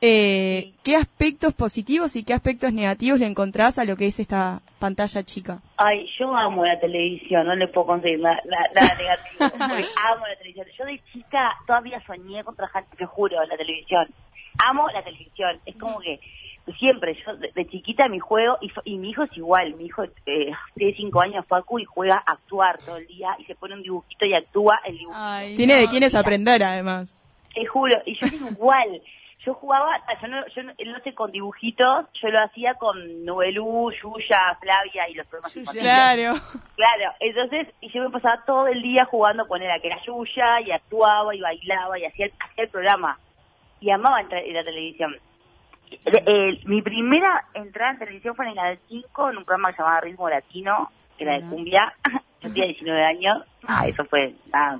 Eh, 0.00 0.72
¿Qué 0.82 0.96
aspectos 0.96 1.54
positivos 1.54 2.14
y 2.16 2.24
qué 2.24 2.34
aspectos 2.34 2.72
negativos 2.72 3.18
le 3.20 3.26
encontrás 3.26 3.78
a 3.78 3.84
lo 3.84 3.96
que 3.96 4.06
es 4.06 4.20
esta 4.20 4.60
pantalla 4.78 5.22
chica? 5.22 5.60
Ay, 5.78 6.06
yo 6.18 6.36
amo 6.36 6.64
la 6.64 6.78
televisión, 6.78 7.46
no 7.46 7.54
le 7.54 7.68
puedo 7.68 7.86
conseguir 7.86 8.20
nada, 8.20 8.38
nada- 8.44 8.68
nada 8.74 8.94
negativo. 8.98 9.44
amo 10.12 10.26
la 10.26 10.36
televisión. 10.36 10.66
Yo 10.78 10.84
de 10.84 11.00
chica 11.12 11.52
todavía 11.66 12.02
soñé 12.06 12.44
con 12.44 12.54
trabajar, 12.54 12.84
te 12.98 13.06
juro, 13.06 13.42
en 13.42 13.48
la 13.48 13.56
televisión. 13.56 14.06
Amo 14.68 14.88
la 14.90 15.02
televisión. 15.02 15.58
Es 15.64 15.76
como 15.76 15.98
que 16.00 16.20
siempre, 16.78 17.16
yo 17.24 17.36
de, 17.36 17.50
de 17.54 17.66
chiquita 17.68 18.06
mi 18.08 18.18
juego, 18.18 18.58
y, 18.60 18.68
fa- 18.68 18.82
y 18.84 18.98
mi 18.98 19.08
hijo 19.10 19.22
es 19.22 19.34
igual. 19.38 19.74
Mi 19.76 19.86
hijo 19.86 20.04
eh, 20.04 20.50
tiene 20.74 20.94
cinco 20.96 21.22
años, 21.22 21.46
Facu, 21.48 21.78
y 21.78 21.84
juega 21.84 22.16
a 22.26 22.32
actuar 22.32 22.78
todo 22.84 22.98
el 22.98 23.06
día 23.06 23.34
y 23.38 23.44
se 23.46 23.54
pone 23.54 23.74
un 23.74 23.82
dibujito 23.82 24.26
y 24.26 24.34
actúa 24.34 24.80
el 24.84 24.98
dibujito. 24.98 25.18
Ay, 25.24 25.56
Tiene 25.56 25.76
de 25.76 25.84
no. 25.84 25.90
quiénes 25.90 26.14
aprender, 26.14 26.62
además. 26.62 27.14
Te 27.54 27.64
juro, 27.64 27.96
y 28.04 28.14
yo 28.18 28.26
era 28.26 28.36
igual. 28.50 29.02
Yo 29.44 29.54
jugaba, 29.54 30.00
yo 30.22 30.28
no, 30.28 30.46
yo 30.48 30.62
no, 30.62 31.00
sé 31.02 31.14
con 31.14 31.30
dibujitos, 31.30 32.06
yo 32.22 32.28
lo 32.28 32.42
hacía 32.42 32.74
con 32.74 33.24
Nubelú, 33.24 33.90
Yuya, 33.92 34.56
Flavia 34.60 35.08
y 35.10 35.14
los 35.14 35.26
programas 35.26 35.56
infantiles. 35.56 35.92
Claro. 35.92 36.32
Claro, 36.76 37.12
entonces, 37.20 37.68
y 37.80 37.90
yo 37.92 38.02
me 38.02 38.10
pasaba 38.10 38.42
todo 38.46 38.68
el 38.68 38.80
día 38.80 39.04
jugando 39.04 39.46
con 39.46 39.60
él, 39.60 39.68
que 39.82 39.88
era 39.88 40.02
Yuya, 40.06 40.60
y 40.64 40.70
actuaba, 40.70 41.34
y 41.34 41.40
bailaba, 41.40 41.98
y 41.98 42.06
hacía, 42.06 42.26
el- 42.26 42.32
hacía 42.40 42.64
el 42.64 42.70
programa. 42.70 43.18
Y 43.80 43.90
amaba 43.90 44.20
entrar 44.20 44.42
en 44.42 44.54
la 44.54 44.64
televisión. 44.64 45.14
Eh, 45.90 46.22
eh, 46.26 46.60
mi 46.64 46.80
primera 46.80 47.44
entrada 47.52 47.92
en 47.92 47.98
televisión 47.98 48.34
fue 48.34 48.46
en 48.46 48.52
el 48.52 48.56
Canal 48.56 48.78
5, 48.88 49.30
en 49.30 49.36
un 49.38 49.44
programa 49.44 49.70
que 49.70 49.76
se 49.76 49.82
llamaba 49.82 50.00
Ritmo 50.00 50.28
Latino, 50.28 50.90
que 51.18 51.24
era 51.24 51.34
de 51.34 51.42
cumbia. 51.48 51.92
Yo 52.40 52.48
tenía 52.48 52.64
19 52.66 53.04
años. 53.04 53.42
Ah, 53.66 53.86
eso 53.86 54.04
fue, 54.06 54.34
ah, 54.52 54.78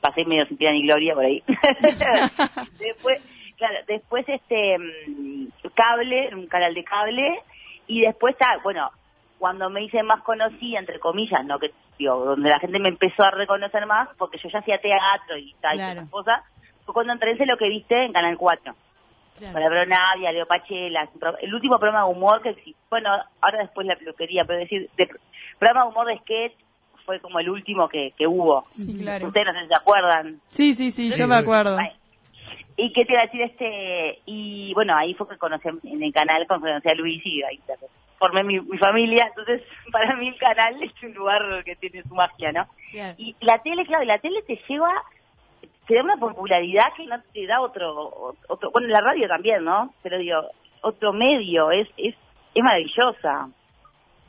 pasé 0.00 0.24
medio 0.24 0.46
sin 0.46 0.56
pena 0.56 0.72
ni 0.72 0.82
gloria 0.82 1.14
por 1.14 1.24
ahí. 1.24 1.42
después, 2.78 3.20
claro, 3.60 3.78
después 3.86 4.24
este, 4.26 4.78
mm, 4.78 5.48
cable, 5.74 6.34
un 6.34 6.46
canal 6.46 6.74
de 6.74 6.82
cable, 6.82 7.42
y 7.86 8.00
después, 8.00 8.34
ah, 8.40 8.58
bueno, 8.62 8.90
cuando 9.38 9.68
me 9.68 9.84
hice 9.84 10.02
más 10.02 10.22
conocida, 10.22 10.78
entre 10.78 10.98
comillas, 10.98 11.44
no 11.44 11.58
que 11.58 11.70
digo, 11.98 12.24
donde 12.24 12.48
la 12.48 12.58
gente 12.58 12.78
me 12.78 12.88
empezó 12.88 13.22
a 13.22 13.30
reconocer 13.30 13.84
más, 13.86 14.08
porque 14.16 14.38
yo 14.42 14.48
ya 14.48 14.60
hacía 14.60 14.80
teatro 14.80 15.36
y 15.36 15.54
tal, 15.60 15.74
y 15.74 15.78
Claro. 15.78 16.00
esas 16.00 16.10
cosas, 16.10 16.42
fue 16.84 16.94
cuando 16.94 17.12
entré 17.12 17.32
en 17.32 17.48
lo 17.48 17.58
que 17.58 17.68
viste 17.68 18.04
en 18.04 18.12
Canal 18.12 18.36
4. 18.38 18.74
Claro. 19.38 19.52
Para 19.54 19.68
Bronavia, 19.68 20.32
Leo 20.32 20.46
Pachela, 20.46 21.08
el 21.40 21.54
último 21.54 21.78
programa 21.78 22.06
de 22.06 22.12
humor 22.14 22.42
que 22.42 22.50
existe. 22.50 22.80
Bueno, 22.90 23.10
ahora 23.40 23.58
después 23.58 23.86
la 23.86 23.96
peluquería, 23.96 24.44
pero 24.46 24.58
decir, 24.58 24.88
de, 24.96 25.08
programa 25.58 25.84
de 25.84 25.90
humor 25.90 26.06
de 26.06 26.18
sketch 26.18 26.52
fue 27.06 27.20
como 27.20 27.38
el 27.40 27.48
último 27.48 27.88
que, 27.88 28.12
que 28.16 28.26
hubo. 28.26 28.64
Sí, 28.70 28.98
claro. 28.98 29.28
Ustedes 29.28 29.46
no 29.46 29.52
sé 29.54 29.60
si 29.62 29.68
se 29.68 29.76
acuerdan. 29.76 30.40
Sí, 30.48 30.74
sí, 30.74 30.90
sí, 30.90 31.10
Sí, 31.10 31.18
yo 31.18 31.26
me 31.26 31.36
acuerdo. 31.36 31.78
Ay. 31.78 31.99
¿Y 32.80 32.92
qué 32.92 33.04
te 33.04 33.12
iba 33.12 33.22
a 33.22 33.26
decir 33.26 33.42
este? 33.42 34.20
Y 34.24 34.72
bueno, 34.74 34.96
ahí 34.96 35.12
fue 35.14 35.28
que 35.28 35.36
conocí 35.36 35.68
en 35.68 36.02
el 36.02 36.12
canal, 36.12 36.46
cuando 36.46 36.66
conocí 36.66 36.88
a 36.88 36.94
Luis 36.94 37.20
y 37.24 37.42
ahí 37.42 37.60
formé 38.18 38.42
mi, 38.42 38.60
mi 38.60 38.78
familia. 38.78 39.26
Entonces, 39.26 39.62
para 39.92 40.16
mí 40.16 40.28
el 40.28 40.38
canal 40.38 40.82
es 40.82 40.92
un 41.02 41.12
lugar 41.12 41.62
que 41.64 41.76
tiene 41.76 42.02
su 42.02 42.14
magia, 42.14 42.52
¿no? 42.52 42.66
Y 43.18 43.36
la 43.40 43.58
tele, 43.58 43.84
claro, 43.84 44.04
y 44.04 44.06
la 44.06 44.18
tele 44.18 44.42
te 44.42 44.58
lleva, 44.68 44.90
te 45.86 45.94
da 45.94 46.02
una 46.02 46.16
popularidad 46.16 46.92
que 46.96 47.06
no 47.06 47.20
te 47.34 47.46
da 47.46 47.60
otro, 47.60 48.34
otro 48.48 48.70
bueno, 48.70 48.88
la 48.88 49.00
radio 49.00 49.28
también, 49.28 49.62
¿no? 49.64 49.92
Pero 50.02 50.18
digo, 50.18 50.40
otro 50.82 51.12
medio, 51.12 51.70
es, 51.70 51.88
es, 51.98 52.14
es 52.54 52.62
maravillosa. 52.62 53.48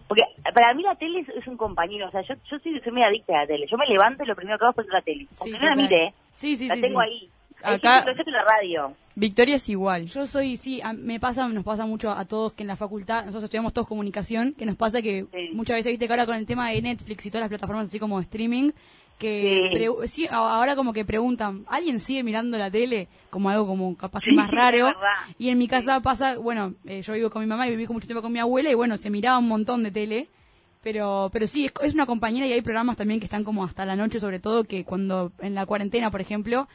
Porque 0.09 0.23
para 0.53 0.73
mí 0.73 0.83
la 0.83 0.95
tele 0.95 1.21
es, 1.21 1.29
es 1.29 1.47
un 1.47 1.55
compañero, 1.55 2.09
o 2.09 2.11
sea, 2.11 2.21
yo, 2.21 2.35
yo 2.49 2.59
soy, 2.59 2.81
soy 2.81 2.91
muy 2.91 3.03
adicta 3.03 3.33
a 3.33 3.41
la 3.41 3.47
tele. 3.47 3.65
Yo 3.65 3.77
me 3.77 3.87
levanto 3.87 4.23
y 4.23 4.27
lo 4.27 4.35
primero 4.35 4.57
que 4.57 4.65
hago 4.65 4.71
es 4.71 4.75
poner 4.75 4.91
la 4.91 5.01
tele. 5.01 5.27
Sí, 5.31 5.37
Aunque 5.39 5.59
no 5.59 5.69
la 5.69 5.75
mire, 5.75 6.13
Sí, 6.33 6.57
sí, 6.57 6.67
la 6.67 6.75
tengo 6.75 6.99
ahí. 6.99 7.29
Acá 7.63 8.05
en 8.07 8.31
la 8.33 8.43
radio. 8.43 8.93
Victoria 9.15 9.55
es 9.55 9.67
igual. 9.69 10.05
Yo 10.07 10.25
soy, 10.25 10.55
sí, 10.57 10.81
a- 10.81 10.93
me 10.93 11.19
pasa, 11.19 11.47
nos 11.47 11.63
pasa 11.65 11.85
mucho 11.85 12.11
a 12.11 12.23
todos 12.25 12.53
que 12.53 12.63
en 12.63 12.67
la 12.67 12.75
facultad, 12.75 13.21
nosotros 13.25 13.43
estudiamos 13.45 13.73
todos 13.73 13.87
comunicación, 13.87 14.53
que 14.53 14.65
nos 14.65 14.75
pasa 14.75 15.01
que 15.01 15.25
Sí. 15.31 15.49
muchas 15.53 15.75
veces, 15.75 15.91
viste 15.91 16.07
que 16.07 16.13
ahora 16.13 16.25
con 16.25 16.35
el 16.35 16.45
tema 16.45 16.69
de 16.69 16.81
Netflix 16.81 17.25
y 17.25 17.29
todas 17.29 17.41
las 17.41 17.49
plataformas 17.49 17.89
así 17.89 17.99
como 17.99 18.19
streaming, 18.21 18.71
que 19.19 19.97
Sí. 20.07 20.27
ahora 20.31 20.75
como 20.75 20.93
que 20.93 21.05
preguntan, 21.05 21.63
¿alguien 21.67 21.99
sigue 21.99 22.23
mirando 22.23 22.57
la 22.57 22.71
tele? 22.71 23.07
Como 23.29 23.49
algo 23.49 23.67
como 23.67 23.95
capaz 23.95 24.21
que 24.21 24.31
más 24.31 24.49
raro. 24.49 24.91
Y 25.37 25.49
en 25.49 25.57
mi 25.59 25.67
casa 25.67 25.99
pasa, 25.99 26.37
bueno, 26.39 26.73
eh, 26.85 27.01
yo 27.03 27.13
vivo 27.13 27.29
con 27.29 27.41
mi 27.43 27.47
mamá 27.47 27.67
y 27.67 27.71
viví 27.71 27.85
con 27.85 27.95
mucho 27.95 28.07
tiempo 28.07 28.21
con 28.23 28.31
mi 28.31 28.39
abuela 28.39 28.71
y 28.71 28.73
bueno, 28.73 28.97
se 28.97 29.09
miraba 29.09 29.37
un 29.37 29.47
montón 29.47 29.83
de 29.83 29.91
tele. 29.91 30.27
Pero, 30.83 31.29
pero 31.31 31.45
sí, 31.45 31.65
es, 31.65 31.73
es 31.83 31.93
una 31.93 32.07
compañera 32.07 32.47
y 32.47 32.53
hay 32.53 32.61
programas 32.61 32.97
también 32.97 33.19
que 33.19 33.25
están 33.25 33.43
como 33.43 33.63
hasta 33.63 33.85
la 33.85 33.95
noche, 33.95 34.19
sobre 34.19 34.39
todo 34.39 34.63
que 34.63 34.83
cuando 34.83 35.31
en 35.39 35.53
la 35.53 35.67
cuarentena, 35.67 36.09
por 36.09 36.21
ejemplo, 36.21 36.67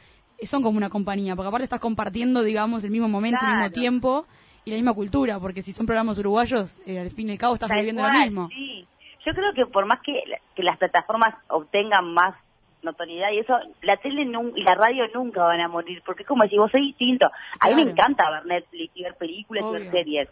son 0.45 0.61
como 0.61 0.77
una 0.77 0.89
compañía, 0.89 1.35
porque 1.35 1.47
aparte 1.47 1.63
estás 1.63 1.79
compartiendo, 1.79 2.43
digamos, 2.43 2.83
el 2.83 2.91
mismo 2.91 3.07
momento, 3.09 3.39
el 3.41 3.47
mismo 3.47 3.61
Claro. 3.69 3.73
tiempo 3.73 4.25
y 4.65 4.71
la 4.71 4.75
misma 4.77 4.93
cultura, 4.93 5.39
porque 5.39 5.61
si 5.63 5.73
son 5.73 5.85
programas 5.85 6.19
uruguayos, 6.19 6.79
eh, 6.85 6.99
al 6.99 7.09
fin 7.11 7.29
y 7.29 7.31
al 7.31 7.37
cabo 7.37 7.53
estás 7.55 7.69
Tal 7.69 7.77
viviendo 7.79 8.03
lo 8.03 8.09
cual, 8.09 8.21
mismo. 8.23 8.47
Sí. 8.49 8.85
Yo 9.25 9.33
creo 9.33 9.53
que 9.53 9.65
por 9.65 9.85
más 9.85 9.99
que, 10.01 10.21
que 10.55 10.63
las 10.63 10.77
plataformas 10.77 11.35
obtengan 11.49 12.13
más 12.13 12.35
notoriedad 12.83 13.31
y 13.31 13.39
eso, 13.39 13.57
la 13.81 13.97
tele 13.97 14.21
y 14.55 14.61
la 14.63 14.75
radio 14.75 15.05
nunca 15.13 15.43
van 15.43 15.59
a 15.59 15.67
morir, 15.67 16.01
porque 16.05 16.21
es 16.23 16.27
como 16.27 16.45
si 16.47 16.57
vos 16.57 16.71
sois 16.71 16.85
distinto. 16.85 17.27
A 17.59 17.67
mí 17.69 17.75
me 17.75 17.81
Claro. 17.83 17.91
encanta 17.91 18.29
ver 18.29 18.45
Netflix 18.45 18.91
y 18.95 19.03
ver 19.03 19.15
películas 19.15 19.63
y 19.63 19.67
Obvio. 19.67 19.79
ver 19.79 19.91
series. 19.91 20.29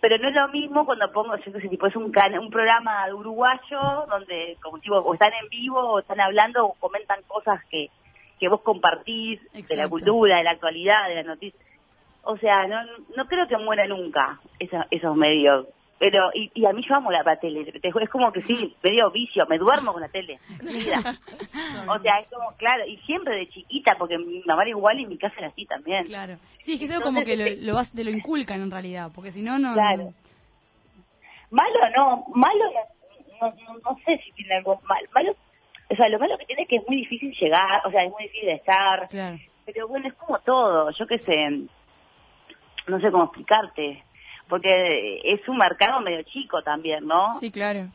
Pero 0.00 0.18
no 0.18 0.28
es 0.28 0.34
lo 0.34 0.48
mismo 0.48 0.84
cuando 0.84 1.10
pongo, 1.10 1.34
yo 1.38 1.52
qué 1.52 1.60
sé, 1.62 1.68
tipo, 1.68 1.86
es 1.86 1.96
un, 1.96 2.12
can- 2.12 2.38
un 2.38 2.50
programa 2.50 3.06
de 3.06 3.14
uruguayo 3.14 4.06
donde, 4.08 4.56
como 4.62 4.78
tipo, 4.78 4.96
o 4.96 5.14
están 5.14 5.32
en 5.42 5.48
vivo, 5.48 5.80
o 5.80 5.98
están 6.00 6.20
hablando, 6.20 6.66
o 6.66 6.74
comentan 6.74 7.22
cosas 7.26 7.60
que, 7.70 7.88
que 8.38 8.48
vos 8.48 8.60
compartís 8.62 9.40
de 9.52 9.76
la 9.76 9.88
cultura, 9.88 10.36
de 10.38 10.44
la 10.44 10.50
actualidad, 10.52 11.08
de 11.08 11.14
la 11.16 11.22
noticia. 11.22 11.58
O 12.22 12.36
sea, 12.38 12.66
no, 12.66 12.76
no 13.16 13.26
creo 13.26 13.46
que 13.48 13.56
muera 13.56 13.86
nunca 13.86 14.40
esa- 14.58 14.86
esos 14.90 15.16
medios. 15.16 15.66
Pero, 15.98 16.28
y, 16.34 16.50
y 16.52 16.66
a 16.66 16.72
mí 16.74 16.84
yo 16.86 16.94
amo 16.94 17.10
la, 17.10 17.22
la 17.22 17.36
tele. 17.40 17.72
Es 17.82 18.10
como 18.10 18.30
que 18.30 18.42
sí, 18.42 18.76
medio 18.82 19.10
vicio, 19.10 19.46
me 19.46 19.56
duermo 19.56 19.92
con 19.94 20.02
la 20.02 20.08
tele. 20.08 20.38
Mira. 20.62 20.98
o 21.88 21.98
sea, 22.00 22.18
es 22.20 22.26
como, 22.28 22.52
claro, 22.58 22.84
y 22.86 22.98
siempre 23.06 23.34
de 23.36 23.48
chiquita, 23.48 23.94
porque 23.96 24.18
mi 24.18 24.42
mamá 24.44 24.62
era 24.62 24.70
igual 24.70 25.00
y 25.00 25.06
mi 25.06 25.16
casa 25.16 25.36
era 25.38 25.46
así 25.48 25.64
también. 25.64 26.04
Claro. 26.04 26.36
Sí, 26.58 26.74
es 26.74 26.78
que 26.80 26.84
es 26.84 26.90
algo 26.90 27.04
como 27.04 27.22
que 27.24 27.36
lo, 27.36 27.44
lo, 27.62 27.74
vas- 27.74 27.92
te 27.94 28.04
lo 28.04 28.10
inculcan 28.10 28.60
en 28.60 28.70
realidad, 28.70 29.10
porque 29.14 29.32
si 29.32 29.40
no, 29.40 29.58
no... 29.58 29.72
Claro. 29.72 30.12
Malo 31.50 31.78
no, 31.96 32.24
malo 32.34 32.64
no, 33.40 33.48
no, 33.50 33.74
no 33.78 33.98
sé 34.04 34.18
si 34.24 34.32
tiene 34.32 34.56
algo 34.56 34.80
mal. 34.88 35.02
Malo, 35.14 35.34
o 35.90 35.94
sea, 35.96 36.08
lo 36.08 36.18
malo 36.18 36.36
que 36.38 36.46
tiene 36.46 36.62
es 36.62 36.68
que 36.68 36.76
es 36.76 36.86
muy 36.86 36.96
difícil 36.96 37.32
llegar, 37.38 37.82
o 37.86 37.90
sea, 37.90 38.04
es 38.04 38.10
muy 38.10 38.24
difícil 38.24 38.46
de 38.46 38.54
estar. 38.54 39.08
Claro. 39.08 39.38
Pero 39.64 39.88
bueno, 39.88 40.08
es 40.08 40.14
como 40.14 40.38
todo, 40.40 40.90
yo 40.90 41.06
qué 41.06 41.18
sé, 41.18 41.34
no 42.86 43.00
sé 43.00 43.10
cómo 43.10 43.24
explicarte, 43.24 44.02
porque 44.48 45.20
es 45.24 45.46
un 45.48 45.56
mercado 45.58 46.00
medio 46.00 46.22
chico 46.22 46.62
también, 46.62 47.06
¿no? 47.06 47.32
Sí, 47.40 47.50
claro. 47.50 47.88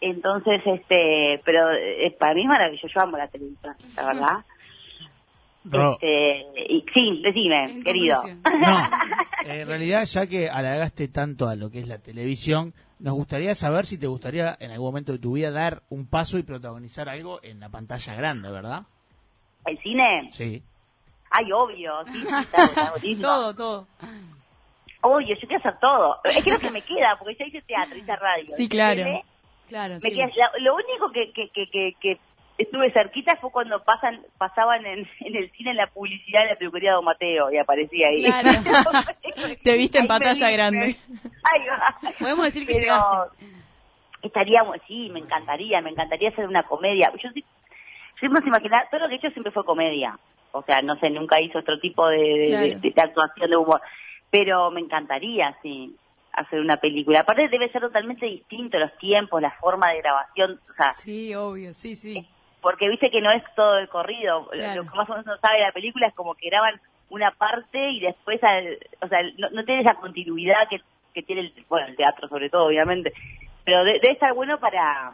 Entonces, 0.00 0.60
este, 0.64 1.40
pero 1.44 1.72
eh, 1.72 2.14
para 2.18 2.34
mí 2.34 2.42
es 2.42 2.48
maravilloso, 2.48 2.88
yo 2.88 3.00
amo 3.02 3.16
la 3.16 3.28
televisión, 3.28 3.74
la 3.96 4.06
verdad. 4.06 4.28
Ro- 5.64 5.92
Este, 6.00 6.72
y, 6.72 6.84
sí, 6.92 7.20
decime, 7.22 7.64
En 7.66 7.84
querido. 7.84 8.16
No, 8.24 8.88
en 9.44 9.66
realidad 9.68 10.04
ya 10.06 10.26
que 10.26 10.48
halagaste 10.50 11.06
tanto 11.08 11.48
a 11.48 11.54
lo 11.54 11.70
que 11.70 11.78
es 11.80 11.86
la 11.88 11.98
televisión, 12.00 12.74
nos 13.02 13.14
gustaría 13.14 13.54
saber 13.56 13.84
si 13.84 13.98
te 13.98 14.06
gustaría 14.06 14.56
en 14.60 14.70
algún 14.70 14.86
momento 14.86 15.10
de 15.12 15.18
tu 15.18 15.32
vida 15.32 15.50
dar 15.50 15.82
un 15.90 16.06
paso 16.06 16.38
y 16.38 16.44
protagonizar 16.44 17.08
algo 17.08 17.40
en 17.42 17.58
la 17.58 17.68
pantalla 17.68 18.14
grande, 18.14 18.50
¿verdad? 18.50 18.82
¿El 19.66 19.76
cine? 19.82 20.28
Sí. 20.30 20.62
Ay, 21.30 21.50
obvio, 21.52 21.92
sí, 22.12 22.20
sí, 22.20 22.26
está, 22.42 22.64
está. 22.64 22.92
Todo, 23.20 23.54
todo. 23.54 23.86
Obvio, 25.00 25.34
yo 25.34 25.48
quiero 25.48 25.58
hacer 25.58 25.80
todo. 25.80 26.20
Es 26.24 26.44
que 26.44 26.52
lo 26.52 26.58
que 26.60 26.70
me 26.70 26.82
queda, 26.82 27.16
porque 27.18 27.34
ya 27.38 27.46
hice 27.46 27.60
teatro, 27.62 27.96
hice 27.98 28.14
radio. 28.14 28.46
Sí, 28.56 28.68
claro. 28.68 29.02
tele, 29.02 29.24
Claro, 29.68 29.94
Me 29.94 30.00
sí. 30.00 30.10
queda, 30.10 30.28
lo 30.60 30.74
único 30.76 31.10
que, 31.12 31.32
que, 31.32 31.48
que, 31.48 31.66
que, 31.70 31.96
que 32.00 32.18
estuve 32.62 32.90
cerquita 32.92 33.36
fue 33.36 33.50
cuando 33.50 33.82
pasan 33.84 34.20
pasaban 34.38 34.84
en, 34.86 35.06
en 35.20 35.36
el 35.36 35.50
cine 35.52 35.74
la 35.74 35.86
publicidad 35.88 36.40
de 36.42 36.50
la 36.50 36.56
peluquería 36.56 36.90
de 36.90 36.96
Don 36.96 37.04
Mateo 37.04 37.52
y 37.52 37.58
aparecía 37.58 38.08
ahí. 38.08 38.22
Claro. 38.24 38.50
Te 39.62 39.76
viste 39.76 39.98
en 39.98 40.02
Ahí 40.02 40.08
pantalla 40.08 40.50
grande. 40.50 40.96
Va. 41.70 42.12
Podemos 42.18 42.44
decir 42.46 42.66
que 42.66 42.72
Pero 42.74 42.82
llegaste. 42.82 43.46
estaríamos, 44.22 44.76
sí, 44.86 45.08
me 45.10 45.20
encantaría, 45.20 45.80
me 45.80 45.90
encantaría 45.90 46.28
hacer 46.30 46.46
una 46.46 46.62
comedia. 46.62 47.12
Yo 47.22 47.30
sí, 47.32 47.44
yo 48.20 48.30
me 48.30 48.38
imaginar, 48.46 48.88
todo 48.90 49.00
lo 49.00 49.08
que 49.08 49.14
he 49.14 49.18
hecho 49.18 49.30
siempre 49.30 49.52
fue 49.52 49.64
comedia. 49.64 50.18
O 50.52 50.62
sea, 50.62 50.80
no 50.82 50.96
sé, 50.96 51.08
nunca 51.10 51.40
hice 51.40 51.58
otro 51.58 51.78
tipo 51.80 52.06
de, 52.08 52.18
de- 52.18 52.48
Claro. 52.48 52.66
de- 52.80 52.90
de 52.90 53.02
actuación 53.02 53.50
de 53.50 53.56
humor. 53.56 53.80
Pero 54.30 54.70
me 54.70 54.80
encantaría, 54.80 55.56
sí, 55.62 55.96
hacer 56.32 56.60
una 56.60 56.76
película. 56.76 57.20
Aparte 57.20 57.48
debe 57.48 57.70
ser 57.70 57.80
totalmente 57.82 58.26
distinto 58.26 58.78
los 58.78 58.96
tiempos, 58.98 59.40
la 59.42 59.50
forma 59.52 59.90
de 59.90 59.98
grabación, 59.98 60.60
o 60.70 60.74
sea, 60.74 60.90
Sí, 60.90 61.34
obvio, 61.34 61.74
sí, 61.74 61.94
sí. 61.96 62.26
Porque 62.62 62.88
viste 62.88 63.10
que 63.10 63.20
no 63.20 63.30
es 63.30 63.42
todo 63.54 63.76
el 63.78 63.88
corrido. 63.88 64.46
Claro. 64.50 64.84
Lo 64.84 64.90
que 64.90 64.96
más 64.96 65.08
o 65.10 65.12
menos 65.12 65.26
uno 65.26 65.36
sabe 65.42 65.58
de 65.58 65.64
la 65.66 65.72
película 65.72 66.06
es 66.06 66.14
como 66.14 66.34
que 66.34 66.48
graban 66.48 66.80
una 67.10 67.30
parte 67.32 67.90
y 67.90 68.00
después, 68.00 68.42
al- 68.42 68.78
o 69.02 69.08
sea, 69.08 69.18
no, 69.36 69.50
no 69.50 69.64
tiene 69.64 69.82
esa 69.82 69.94
continuidad 69.94 70.66
que, 70.70 70.80
que 71.12 71.22
tiene 71.22 71.42
el, 71.42 71.54
bueno, 71.68 71.88
el 71.88 71.96
teatro 71.96 72.26
sobre 72.28 72.48
todo, 72.48 72.66
obviamente. 72.68 73.12
Pero 73.64 73.84
de- 73.84 73.98
debe 74.00 74.12
estar 74.14 74.32
bueno 74.32 74.58
para, 74.58 75.12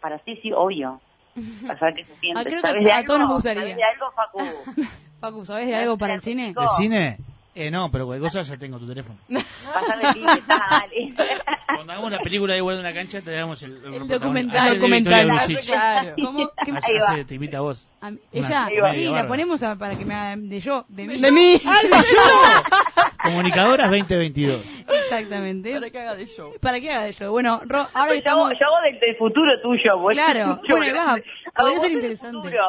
para 0.00 0.18
sí, 0.24 0.36
sí, 0.42 0.52
obvio. 0.52 1.00
Para 1.66 1.78
saber 1.78 1.94
qué 1.94 2.04
se 2.04 2.16
siente. 2.16 2.38
Ah, 2.38 2.44
creo 2.44 2.60
que 2.60 2.68
¿Sabes 2.68 2.84
de 2.84 2.92
a 2.92 2.96
algo? 2.96 3.06
todos 3.06 3.20
nos 3.20 3.30
gustaría. 3.30 3.62
¿Sabes 3.62 3.76
de 3.76 3.82
algo, 3.84 4.10
Facu? 4.12 4.38
Facu, 5.20 5.44
¿sabes 5.46 5.66
de 5.68 5.76
algo 5.76 5.96
para 5.96 6.14
el 6.14 6.20
cine? 6.20 6.52
¿De 6.52 6.68
cine? 6.76 7.16
Eh, 7.54 7.70
no, 7.70 7.90
pero 7.90 8.06
cualquier 8.06 8.30
cosa 8.32 8.42
ya 8.42 8.56
tengo 8.58 8.78
tu 8.78 8.86
teléfono. 8.88 9.18
Dale. 9.28 9.44
Cuando 11.74 11.92
hagamos 11.92 12.10
una 12.12 12.18
película 12.20 12.56
igual 12.56 12.76
de 12.76 12.80
una 12.80 12.92
cancha, 12.94 13.20
te 13.20 13.30
damos 13.30 13.62
el, 13.62 13.72
El 13.84 14.08
documental. 14.08 14.78
Claro. 15.66 16.14
¿Cómo? 16.24 16.50
¿Qué- 16.64 16.72
Hace- 16.72 17.24
te 17.26 17.34
invita 17.34 17.58
a 17.58 17.60
vos. 17.60 17.86
a- 18.00 18.10
ella, 18.32 18.68
sí, 18.92 19.04
la 19.04 19.26
ponemos 19.26 19.62
a- 19.62 19.76
para 19.76 19.96
que 19.96 20.04
me 20.04 20.14
haga 20.14 20.36
de 20.36 20.60
yo, 20.60 20.84
de 20.88 21.06
mí. 21.06 21.18
De 21.18 21.30
mí. 21.32 21.60
Comunicadoras 23.22 23.90
2022. 23.90 24.64
Exactamente. 24.88 25.74
Para 25.74 25.90
que 25.90 25.98
haga 26.00 26.14
de 26.14 26.26
show. 26.26 26.52
Para 26.60 26.80
que 26.80 26.90
haga 26.90 27.04
de 27.04 27.12
yo. 27.12 27.30
Bueno, 27.30 27.60
Ro, 27.66 27.86
ahora 27.94 28.14
Yo, 28.14 28.30
hago- 28.30 28.52
yo 28.52 28.66
hago 28.66 28.80
del, 28.84 28.98
del 29.00 29.16
futuro 29.16 29.60
tuyo, 29.62 29.98
vos. 29.98 30.12
Claro. 30.12 30.60
Yo, 30.68 30.76
Bueno, 30.76 30.96
va. 30.96 31.16
Podría 31.56 31.78
ser 31.80 31.92
interesante. 31.92 32.36
futuro. 32.38 32.62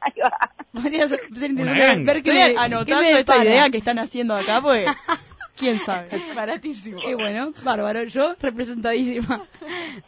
Ahí 0.00 0.12
va. 0.22 0.38
Podría 0.74 1.06
ser, 1.08 1.20
ser 1.34 1.50
interesante 1.50 2.04
ver 2.04 2.22
qué 2.22 2.30
Estoy 2.30 2.48
me, 2.48 2.52
qué 2.54 2.58
anotando 2.58 3.00
me 3.02 3.20
esta 3.20 3.44
idea 3.44 3.70
que 3.70 3.78
están 3.78 3.98
haciendo 3.98 4.34
acá, 4.34 4.60
pues. 4.60 4.86
¿Quién 5.56 5.78
sabe? 5.78 6.08
Baratísimo. 6.34 7.00
Y 7.08 7.14
bueno, 7.14 7.52
bárbaro, 7.62 8.02
yo 8.04 8.34
representadísima. 8.40 9.46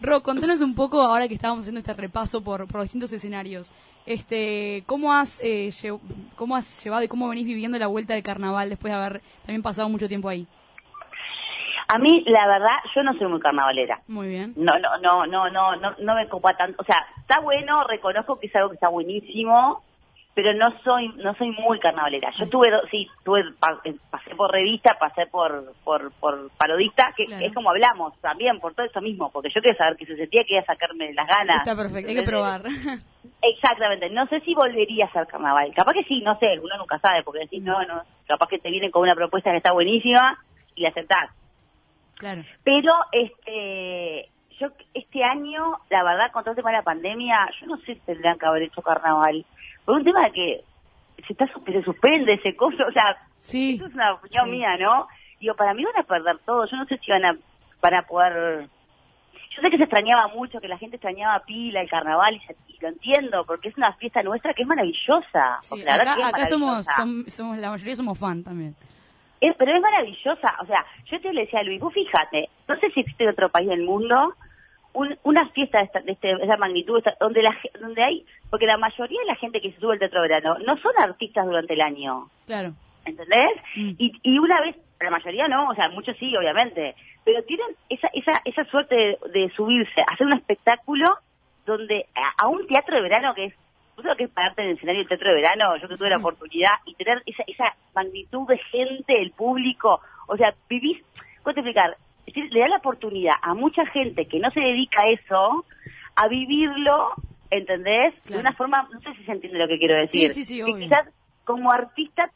Ro, 0.00 0.20
contanos 0.22 0.61
un 0.61 0.74
poco, 0.74 1.00
ahora 1.02 1.29
que 1.29 1.35
estábamos 1.35 1.62
haciendo 1.62 1.79
este 1.79 1.94
repaso 1.94 2.42
por, 2.42 2.66
por 2.66 2.83
distintos 2.83 3.12
escenarios, 3.12 3.72
este, 4.07 4.83
¿cómo 4.87 5.12
has, 5.14 5.38
eh, 5.44 5.68
lle- 5.68 6.00
¿cómo 6.35 6.57
has 6.57 6.83
llevado 6.83 7.05
y 7.05 7.09
cómo 7.09 7.29
venís 7.29 7.46
viviendo 7.46 7.79
la 7.79 7.87
vuelta 7.87 8.14
de 8.14 8.24
carnaval 8.24 8.68
después 8.70 8.92
de 8.92 8.98
haber 8.98 9.20
también 9.42 9.62
pasado 9.62 9.88
mucho 9.88 10.09
tiempo 10.09 10.29
ahí? 10.29 10.48
A 11.88 11.98
mí, 11.98 12.24
la 12.26 12.48
verdad, 12.48 12.79
yo 12.96 13.05
no 13.05 13.14
soy 13.16 13.29
muy 13.29 13.38
carnavalera. 13.38 14.00
Muy 14.09 14.26
bien. 14.26 14.52
No, 14.57 14.76
no, 14.81 14.98
no, 14.98 15.26
no, 15.26 15.48
no, 15.48 15.76
no, 15.76 15.94
no 15.96 16.14
me 16.16 16.29
copa 16.29 16.57
tanto. 16.57 16.83
O 16.83 16.85
sea, 16.85 17.07
está 17.20 17.38
bueno, 17.38 17.85
reconozco 17.85 18.35
que 18.40 18.48
es 18.48 18.57
algo 18.57 18.70
que 18.70 18.74
está 18.74 18.88
buenísimo, 18.88 19.85
pero 20.37 20.53
no 20.53 20.70
soy, 20.85 21.09
no 21.16 21.35
soy 21.37 21.51
muy 21.53 21.79
carnavalera. 21.81 22.31
Yo 22.38 22.46
tuve, 22.51 22.68
sí, 22.90 23.09
tuve, 23.25 23.40
eh, 23.85 23.94
pasé 24.11 24.35
por 24.35 24.53
revista, 24.53 24.94
pasé 25.01 25.25
por, 25.29 25.72
por, 25.83 26.12
por 26.20 26.51
parodista, 26.59 27.14
que 27.16 27.25
Claro. 27.25 27.46
es 27.46 27.55
como 27.55 27.70
hablamos 27.70 28.12
también, 28.20 28.61
por 28.61 28.75
todo 28.75 28.85
eso 28.85 29.01
mismo, 29.01 29.31
porque 29.33 29.49
yo 29.49 29.62
quería 29.62 29.79
saber 29.79 29.96
que 29.96 30.05
se 30.05 30.14
sentía, 30.14 30.42
quería 30.44 30.62
sacarme 30.66 31.14
las 31.14 31.27
ganas. 31.27 31.57
Está 31.66 31.75
perfecto, 31.75 32.11
hay 32.11 32.16
que 32.16 32.22
probar. 32.22 32.61
Exactamente, 33.40 34.11
no 34.11 34.27
sé 34.27 34.40
si 34.40 34.55
volvería 34.55 35.07
a 35.07 35.09
hacer 35.09 35.27
carnaval. 35.27 35.72
Capaz 35.75 35.94
que 35.94 36.05
sí, 36.05 36.20
no 36.20 36.38
sé, 36.38 36.59
uno 36.62 36.77
nunca 36.77 36.99
sabe, 36.99 37.22
porque 37.22 37.40
decís, 37.40 37.62
no, 37.62 37.83
no, 37.87 38.03
capaz 38.27 38.49
que 38.49 38.59
te 38.59 38.70
vienen 38.70 38.90
con 38.90 39.03
una 39.05 39.14
propuesta 39.14 39.51
que 39.53 39.57
está 39.57 39.72
buenísima 39.72 40.38
y 40.75 40.83
la 40.83 40.90
aceptás. 40.90 41.31
claro. 42.16 42.42
Pero 42.62 42.92
este 43.11 44.29
yo 44.59 44.69
este 44.95 45.23
año, 45.25 45.79
la 45.90 46.03
verdad, 46.03 46.33
con 46.33 46.42
todo 46.42 46.53
el 46.53 46.57
tema 46.57 46.71
de 46.71 46.77
la 46.79 46.83
pandemia, 46.83 47.49
yo 47.61 47.66
no 47.66 47.77
sé 47.79 47.95
si 47.95 48.01
tendrían 48.01 48.38
que 48.38 48.47
haber 48.47 48.62
hecho 48.62 48.83
carnaval. 48.83 49.45
Por 49.85 49.97
un 49.97 50.05
tema 50.05 50.21
de 50.25 50.33
que 50.33 50.64
se, 51.27 51.33
está, 51.33 51.47
se 51.47 51.83
suspende 51.83 52.35
ese 52.35 52.55
coso, 52.57 52.85
o 52.88 52.92
sea, 52.92 53.16
Sí. 53.40 53.75
eso 53.77 53.87
es 53.87 53.95
una 53.95 54.14
opinión 54.14 54.45
Sí. 54.47 54.51
mía, 54.51 54.77
¿no? 54.79 55.07
Digo, 55.40 55.55
para 55.55 55.75
mí 55.75 55.85
van 55.85 55.99
a 55.99 56.03
perder 56.07 56.38
todo, 56.47 56.66
yo 56.66 56.77
no 56.77 56.85
sé 56.87 56.99
si 56.99 57.11
van 57.11 57.25
a, 57.25 57.37
van 57.83 57.95
a 57.95 58.03
poder... 58.03 58.69
Yo 59.55 59.62
sé 59.62 59.71
que 59.71 59.79
se 59.79 59.85
extrañaba 59.85 60.29
mucho, 60.29 60.61
que 60.61 60.69
la 60.69 60.77
gente 60.77 60.97
extrañaba 60.97 61.38
pila, 61.47 61.81
el 61.81 61.88
carnaval, 61.88 62.35
y, 62.35 62.40
se- 62.40 62.57
y 62.69 62.79
lo 62.81 62.88
entiendo, 62.88 63.45
porque 63.47 63.69
es 63.71 63.77
una 63.79 63.92
fiesta 63.95 64.23
nuestra 64.23 64.53
que 64.53 64.62
es 64.62 64.69
maravillosa. 64.69 65.59
Sí, 65.62 65.83
la 65.83 65.97
verdad 65.97 66.14
acá, 66.14 66.14
que 66.14 66.42
es 66.42 66.49
acá 66.49 66.59
maravillosa. 66.59 66.92
somos, 67.31 67.59
la 67.59 67.71
mayoría 67.71 67.95
somos 67.97 68.19
fan 68.19 68.42
también. 68.45 68.75
Es- 69.40 69.55
pero 69.57 69.75
es 69.75 69.81
maravillosa. 69.81 70.57
O 70.61 70.66
sea, 70.66 70.85
yo 71.07 71.21
te 71.23 71.33
le 71.33 71.42
decía 71.42 71.61
a 71.61 71.62
Luis, 71.62 71.81
vos 71.81 71.92
fíjate, 71.95 72.51
no 72.69 72.77
sé 72.77 72.90
si 72.90 73.01
existe 73.01 73.29
otro 73.29 73.49
país 73.49 73.69
del 73.69 73.83
mundo 73.83 74.35
un- 74.97 75.19
una 75.25 75.49
fiesta 75.51 75.79
de 75.79 75.85
esta, 75.85 76.01
de 76.01 76.13
este- 76.13 76.35
de 76.37 76.45
esa 76.45 76.57
magnitud, 76.57 77.03
donde 77.21 77.43
la 77.43 77.57
donde 77.81 78.03
hay, 78.03 78.25
porque 78.51 78.67
la 78.67 78.77
mayoría 78.79 79.21
de 79.21 79.27
la 79.27 79.37
gente 79.37 79.61
que 79.61 79.73
se 79.73 79.81
sube 79.81 79.93
al 79.95 79.99
teatro 79.99 80.23
de 80.23 80.29
verano 80.29 80.59
no 80.67 80.77
son 80.79 80.93
artistas 81.01 81.47
durante 81.47 81.75
el 81.75 81.81
año, 81.81 82.29
Claro. 82.47 82.73
¿entendés? 83.05 83.47
Mm. 83.77 83.91
Y, 83.99 84.13
y 84.23 84.39
una 84.39 84.61
vez, 84.63 84.77
la 85.01 85.11
mayoría 85.11 85.47
no, 85.49 85.69
o 85.69 85.75
sea, 85.75 85.89
muchos 85.91 86.17
sí, 86.19 86.35
obviamente, 86.37 86.95
pero 87.25 87.43
tienen 87.45 87.67
esa, 87.89 88.09
esa, 88.15 88.33
esa 88.45 88.65
suerte 88.67 88.95
de, 88.95 89.19
de 89.33 89.51
subirse, 89.51 90.01
hacer 90.11 90.27
un 90.27 90.33
espectáculo 90.33 91.07
donde 91.67 92.07
a, 92.15 92.45
a 92.45 92.49
un 92.49 92.67
teatro 92.67 92.97
de 92.97 93.03
verano 93.03 93.35
que 93.35 93.47
es, 93.47 93.55
¿tú 93.97 94.03
sabes 94.03 94.13
lo 94.13 94.17
que 94.17 94.25
es 94.25 94.31
pararte 94.31 94.63
en 94.63 94.69
el 94.71 94.77
escenario 94.77 95.01
del 95.01 95.09
teatro 95.09 95.29
de 95.31 95.35
verano? 95.43 95.77
Yo 95.77 95.89
que 95.89 95.97
tuve 95.97 96.11
la 96.11 96.19
oportunidad 96.19 96.73
y 96.87 96.95
tener 96.95 97.23
esa, 97.27 97.43
esa 97.47 97.75
magnitud 97.95 98.47
de 98.49 98.59
gente, 98.59 99.21
el 99.21 99.33
público, 99.33 100.01
o 100.29 100.37
sea, 100.37 100.55
vivís, 100.69 101.03
¿cómo 101.43 101.55
te 101.55 101.61
explicar? 101.61 101.97
Es 102.27 102.35
decir, 102.35 102.53
le 102.53 102.61
da 102.61 102.69
la 102.69 102.77
oportunidad 102.79 103.35
a 103.41 103.55
mucha 103.55 103.87
gente 103.87 104.27
que 104.27 104.41
no 104.41 104.51
se 104.51 104.61
dedica 104.61 105.03
a 105.03 105.11
eso, 105.11 105.65
a 106.17 106.29
vivirlo, 106.29 107.12
¿entendés? 107.51 108.21
De 108.25 108.39
una 108.39 108.53
forma, 108.53 108.89
no 108.93 109.01
sé 109.01 109.15
si 109.15 109.25
se 109.25 109.33
entiende 109.33 109.59
lo 109.59 109.69
que 109.69 109.79
quiero 109.79 109.97
decir. 109.97 110.31
Sí, 110.31 110.45
sí, 110.45 110.61
sí, 110.61 110.65
que 110.65 110.79
quizás 110.79 111.09
como 111.45 111.71
artista 111.71 112.31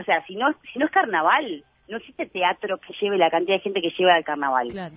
o 0.00 0.04
sea, 0.04 0.24
si 0.26 0.34
no, 0.36 0.46
si 0.72 0.78
no 0.78 0.86
es 0.86 0.92
carnaval, 0.92 1.64
no 1.88 1.96
existe 1.96 2.26
teatro 2.26 2.78
que 2.78 2.94
lleve 3.00 3.18
la 3.18 3.30
cantidad 3.30 3.56
de 3.56 3.62
gente 3.62 3.80
que 3.80 3.92
lleva 3.96 4.14
al 4.14 4.24
carnaval. 4.24 4.68
Claro. 4.68 4.94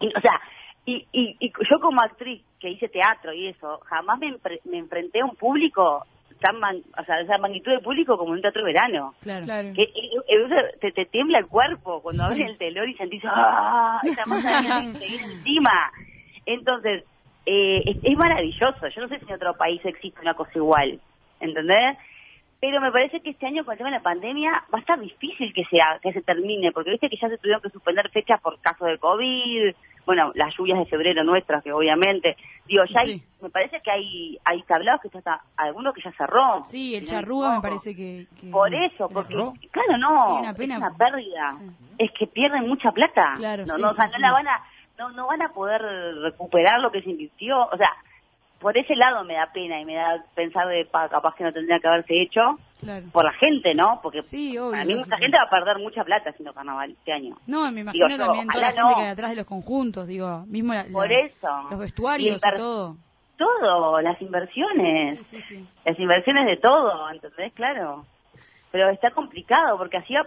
Y, 0.00 0.06
o 0.06 0.20
sea, 0.20 0.40
y, 0.84 1.06
y, 1.12 1.36
y 1.38 1.52
yo 1.70 1.80
como 1.80 2.00
actriz 2.00 2.42
que 2.58 2.70
hice 2.70 2.88
teatro 2.88 3.32
y 3.32 3.48
eso, 3.48 3.80
jamás 3.86 4.18
me, 4.18 4.36
me 4.64 4.78
enfrenté 4.78 5.20
a 5.20 5.26
un 5.26 5.36
público 5.36 6.06
tan, 6.42 6.58
man- 6.60 6.82
o 6.98 7.04
sea, 7.04 7.20
esa 7.20 7.38
magnitud 7.38 7.72
de 7.72 7.78
público 7.80 8.18
como 8.18 8.30
en 8.32 8.36
un 8.36 8.42
teatro 8.42 8.62
de 8.64 8.72
verano. 8.72 9.14
Claro. 9.22 9.44
Claro. 9.46 9.68
Que, 9.74 9.82
y- 9.82 10.10
y- 10.14 10.36
o 10.42 10.48
sea, 10.48 10.62
te, 10.80 10.92
te 10.92 11.06
tiembla 11.06 11.38
el 11.38 11.46
cuerpo 11.46 12.02
cuando 12.02 12.24
abres 12.24 12.46
el 12.48 12.58
telón 12.58 12.90
y 12.90 12.94
sentís 12.94 13.22
¡ah! 13.24 13.98
esa 14.04 14.26
masa 14.26 14.60
de 14.60 14.68
encima. 15.16 15.90
Entonces, 16.46 17.04
eh, 17.46 17.82
es, 17.86 17.96
es 18.02 18.16
maravilloso. 18.18 18.88
Yo 18.88 19.00
no 19.02 19.08
sé 19.08 19.18
si 19.20 19.26
en 19.26 19.34
otro 19.34 19.54
país 19.56 19.80
existe 19.84 20.20
una 20.20 20.34
cosa 20.34 20.50
igual, 20.56 21.00
¿entendés? 21.40 21.96
Pero 22.60 22.80
me 22.80 22.92
parece 22.92 23.20
que 23.20 23.30
este 23.30 23.46
año 23.46 23.64
con 23.64 23.72
el 23.72 23.78
tema 23.78 23.90
de 23.90 23.96
la 23.96 24.02
pandemia 24.02 24.52
va 24.72 24.78
a 24.78 24.80
estar 24.80 25.00
difícil 25.00 25.52
que 25.52 25.64
sea 25.64 25.98
que 26.00 26.12
se 26.12 26.22
termine, 26.22 26.70
porque 26.70 26.90
viste 26.90 27.08
que 27.08 27.16
ya 27.20 27.28
se 27.28 27.38
tuvieron 27.38 27.60
que 27.60 27.70
suspender 27.70 28.08
fechas 28.10 28.40
por 28.40 28.60
caso 28.60 28.84
de 28.84 28.98
COVID, 28.98 29.74
bueno, 30.06 30.32
las 30.34 30.54
lluvias 30.56 30.78
de 30.78 30.86
febrero 30.86 31.22
nuestras, 31.24 31.62
que 31.62 31.72
obviamente, 31.72 32.36
digo, 32.66 32.82
ya 32.92 33.00
hay, 33.00 33.18
Sí. 33.18 33.24
me 33.40 33.50
parece 33.50 33.80
que 33.80 33.90
hay 33.90 34.38
hay 34.44 34.62
tablados 34.64 35.00
que 35.00 35.08
ya 35.10 35.18
está, 35.20 35.40
alguno 35.56 35.92
que 35.92 36.02
ya 36.02 36.12
cerró. 36.12 36.64
Sí, 36.64 36.94
el 36.96 37.04
no 37.04 37.10
charrúa 37.10 37.54
me 37.56 37.60
parece 37.62 37.94
que... 37.94 38.26
que- 38.40 38.50
Por 38.50 38.74
eso, 38.74 39.08
porque, 39.08 39.32
cerró? 39.34 39.52
claro, 39.70 39.98
no, 39.98 40.26
Sí, 40.26 40.32
una 40.40 40.54
pena. 40.54 40.74
es 40.74 40.80
una 40.80 40.96
pérdida. 40.96 41.50
Sí. 41.50 41.64
Es 41.98 42.10
que 42.18 42.26
pierden 42.26 42.66
mucha 42.68 42.90
plata. 42.92 43.34
Claro, 43.36 43.64
no, 43.66 43.74
sí, 43.76 43.82
no, 43.82 43.88
o 43.88 43.92
sea, 43.92 44.06
no 44.06 44.18
la 44.18 44.32
van 44.32 44.48
a, 44.48 44.62
no, 44.98 45.10
no 45.10 45.26
van 45.26 45.42
a 45.42 45.48
poder 45.50 45.80
recuperar 46.22 46.80
lo 46.80 46.90
que 46.90 47.02
se 47.02 47.10
invirtió. 47.10 47.60
O 47.70 47.76
sea, 47.76 47.90
por 48.62 48.78
ese 48.78 48.94
lado 48.96 49.22
me 49.24 49.34
da 49.34 49.50
pena 49.52 49.78
y 49.80 49.84
me 49.84 49.94
da 49.96 50.24
pensar 50.34 50.66
de 50.68 50.86
pa, 50.86 51.08
capaz 51.08 51.34
que 51.34 51.44
no 51.44 51.52
tendría 51.52 51.78
que 51.78 51.88
haberse 51.88 52.22
hecho 52.22 52.40
Claro. 52.80 53.04
por 53.12 53.24
la 53.24 53.32
gente, 53.34 53.74
¿no? 53.74 54.00
Porque 54.02 54.22
Sí, 54.22 54.56
obvio. 54.56 54.70
para 54.72 54.84
mí 54.84 54.94
mucha 54.94 55.16
gente 55.18 55.36
va 55.38 55.44
a 55.46 55.50
perder 55.50 55.78
mucha 55.78 56.02
plata 56.04 56.30
haciendo 56.30 56.52
carnaval 56.54 56.90
este 56.92 57.12
año. 57.12 57.36
No, 57.46 57.70
me 57.70 57.80
imagino 57.82 58.06
Digo 58.06 58.18
yo, 58.18 58.24
también 58.26 58.48
toda 58.48 58.62
la 58.62 58.72
gente 58.72 58.94
que 58.94 59.00
hay 59.02 59.08
detrás 59.08 59.30
de 59.30 59.36
los 59.36 59.46
conjuntos, 59.46 60.08
digo, 60.08 60.44
mismo 60.46 60.72
la- 60.74 60.84
la- 60.84 60.92
Por 60.92 61.12
eso. 61.12 61.48
los 61.70 61.78
vestuarios 61.78 62.40
y, 62.44 62.56
todo. 62.56 62.96
Todo, 63.36 64.00
las 64.00 64.20
inversiones. 64.22 65.18
Sí, 65.26 65.40
sí, 65.40 65.56
sí. 65.56 65.66
las 65.84 65.98
inversiones 65.98 66.46
de 66.46 66.56
todo, 66.58 67.10
¿entendés? 67.10 67.52
Claro. 67.54 68.04
Pero 68.70 68.88
está 68.90 69.10
complicado 69.10 69.76
porque 69.76 69.98
hacía 69.98 70.22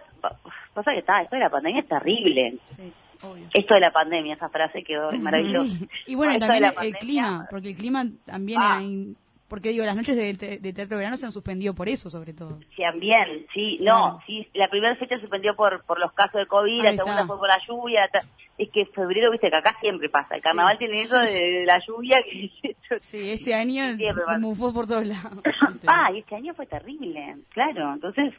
pasa 0.73 0.91
que 0.91 0.99
está, 0.99 1.21
esto 1.21 1.35
de 1.35 1.41
la 1.41 1.49
pandemia 1.49 1.81
es 1.81 1.87
terrible. 1.87 2.57
Sí, 2.67 2.93
obvio. 3.23 3.47
Esto 3.53 3.73
de 3.73 3.79
la 3.79 3.91
pandemia, 3.91 4.35
esa 4.35 4.49
frase 4.49 4.83
quedó 4.83 5.11
maravillosa. 5.13 5.85
Y 6.05 6.15
bueno, 6.15 6.37
también 6.39 6.65
el 6.65 6.73
pandemia, 6.73 6.99
clima, 6.99 7.47
porque 7.49 7.69
el 7.69 7.75
clima 7.75 8.05
también 8.25 8.61
Ah. 8.61 8.77
hay- 8.77 9.15
porque 9.47 9.69
digo, 9.69 9.85
las 9.85 9.95
noches 9.95 10.15
de, 10.17 10.33
te- 10.33 10.57
de 10.57 10.73
teatro 10.73 10.97
de 10.97 11.01
verano 11.03 11.17
se 11.17 11.25
han 11.27 11.31
suspendido 11.31 11.75
por 11.75 11.87
eso, 11.87 12.09
sobre 12.09 12.33
todo. 12.33 12.59
También, 12.75 13.45
sí, 13.53 13.77
no, 13.79 14.19
sí, 14.25 14.47
la 14.55 14.67
primera 14.69 14.95
fecha 14.95 15.15
se 15.15 15.21
suspendió 15.21 15.55
por 15.55 15.83
por 15.85 15.99
los 15.99 16.11
casos 16.13 16.41
de 16.41 16.47
COVID, 16.47 16.79
Ahí 16.79 16.81
la 16.83 16.91
segunda 16.93 17.21
está. 17.21 17.27
fue 17.27 17.37
por 17.37 17.47
la 17.47 17.59
lluvia, 17.67 18.09
la 18.11 18.21
es 18.57 18.69
que 18.71 18.85
febrero, 18.87 19.29
viste, 19.31 19.51
que 19.51 19.57
acá 19.57 19.75
siempre 19.81 20.09
pasa, 20.09 20.35
el 20.35 20.41
carnaval 20.41 20.77
tiene 20.79 21.01
eso 21.01 21.19
de, 21.19 21.31
de 21.31 21.65
la 21.65 21.77
lluvia 21.85 22.17
que... 22.23 22.49
Sí, 23.01 23.29
este 23.31 23.53
año 23.53 23.83
se 23.97 24.37
mufó 24.39 24.73
por 24.73 24.87
todos 24.87 25.05
lados. 25.05 25.43
Ah, 25.87 26.11
y 26.11 26.19
este 26.19 26.35
año 26.35 26.53
fue 26.55 26.65
terrible, 26.65 27.35
claro. 27.49 27.93
Entonces, 27.93 28.33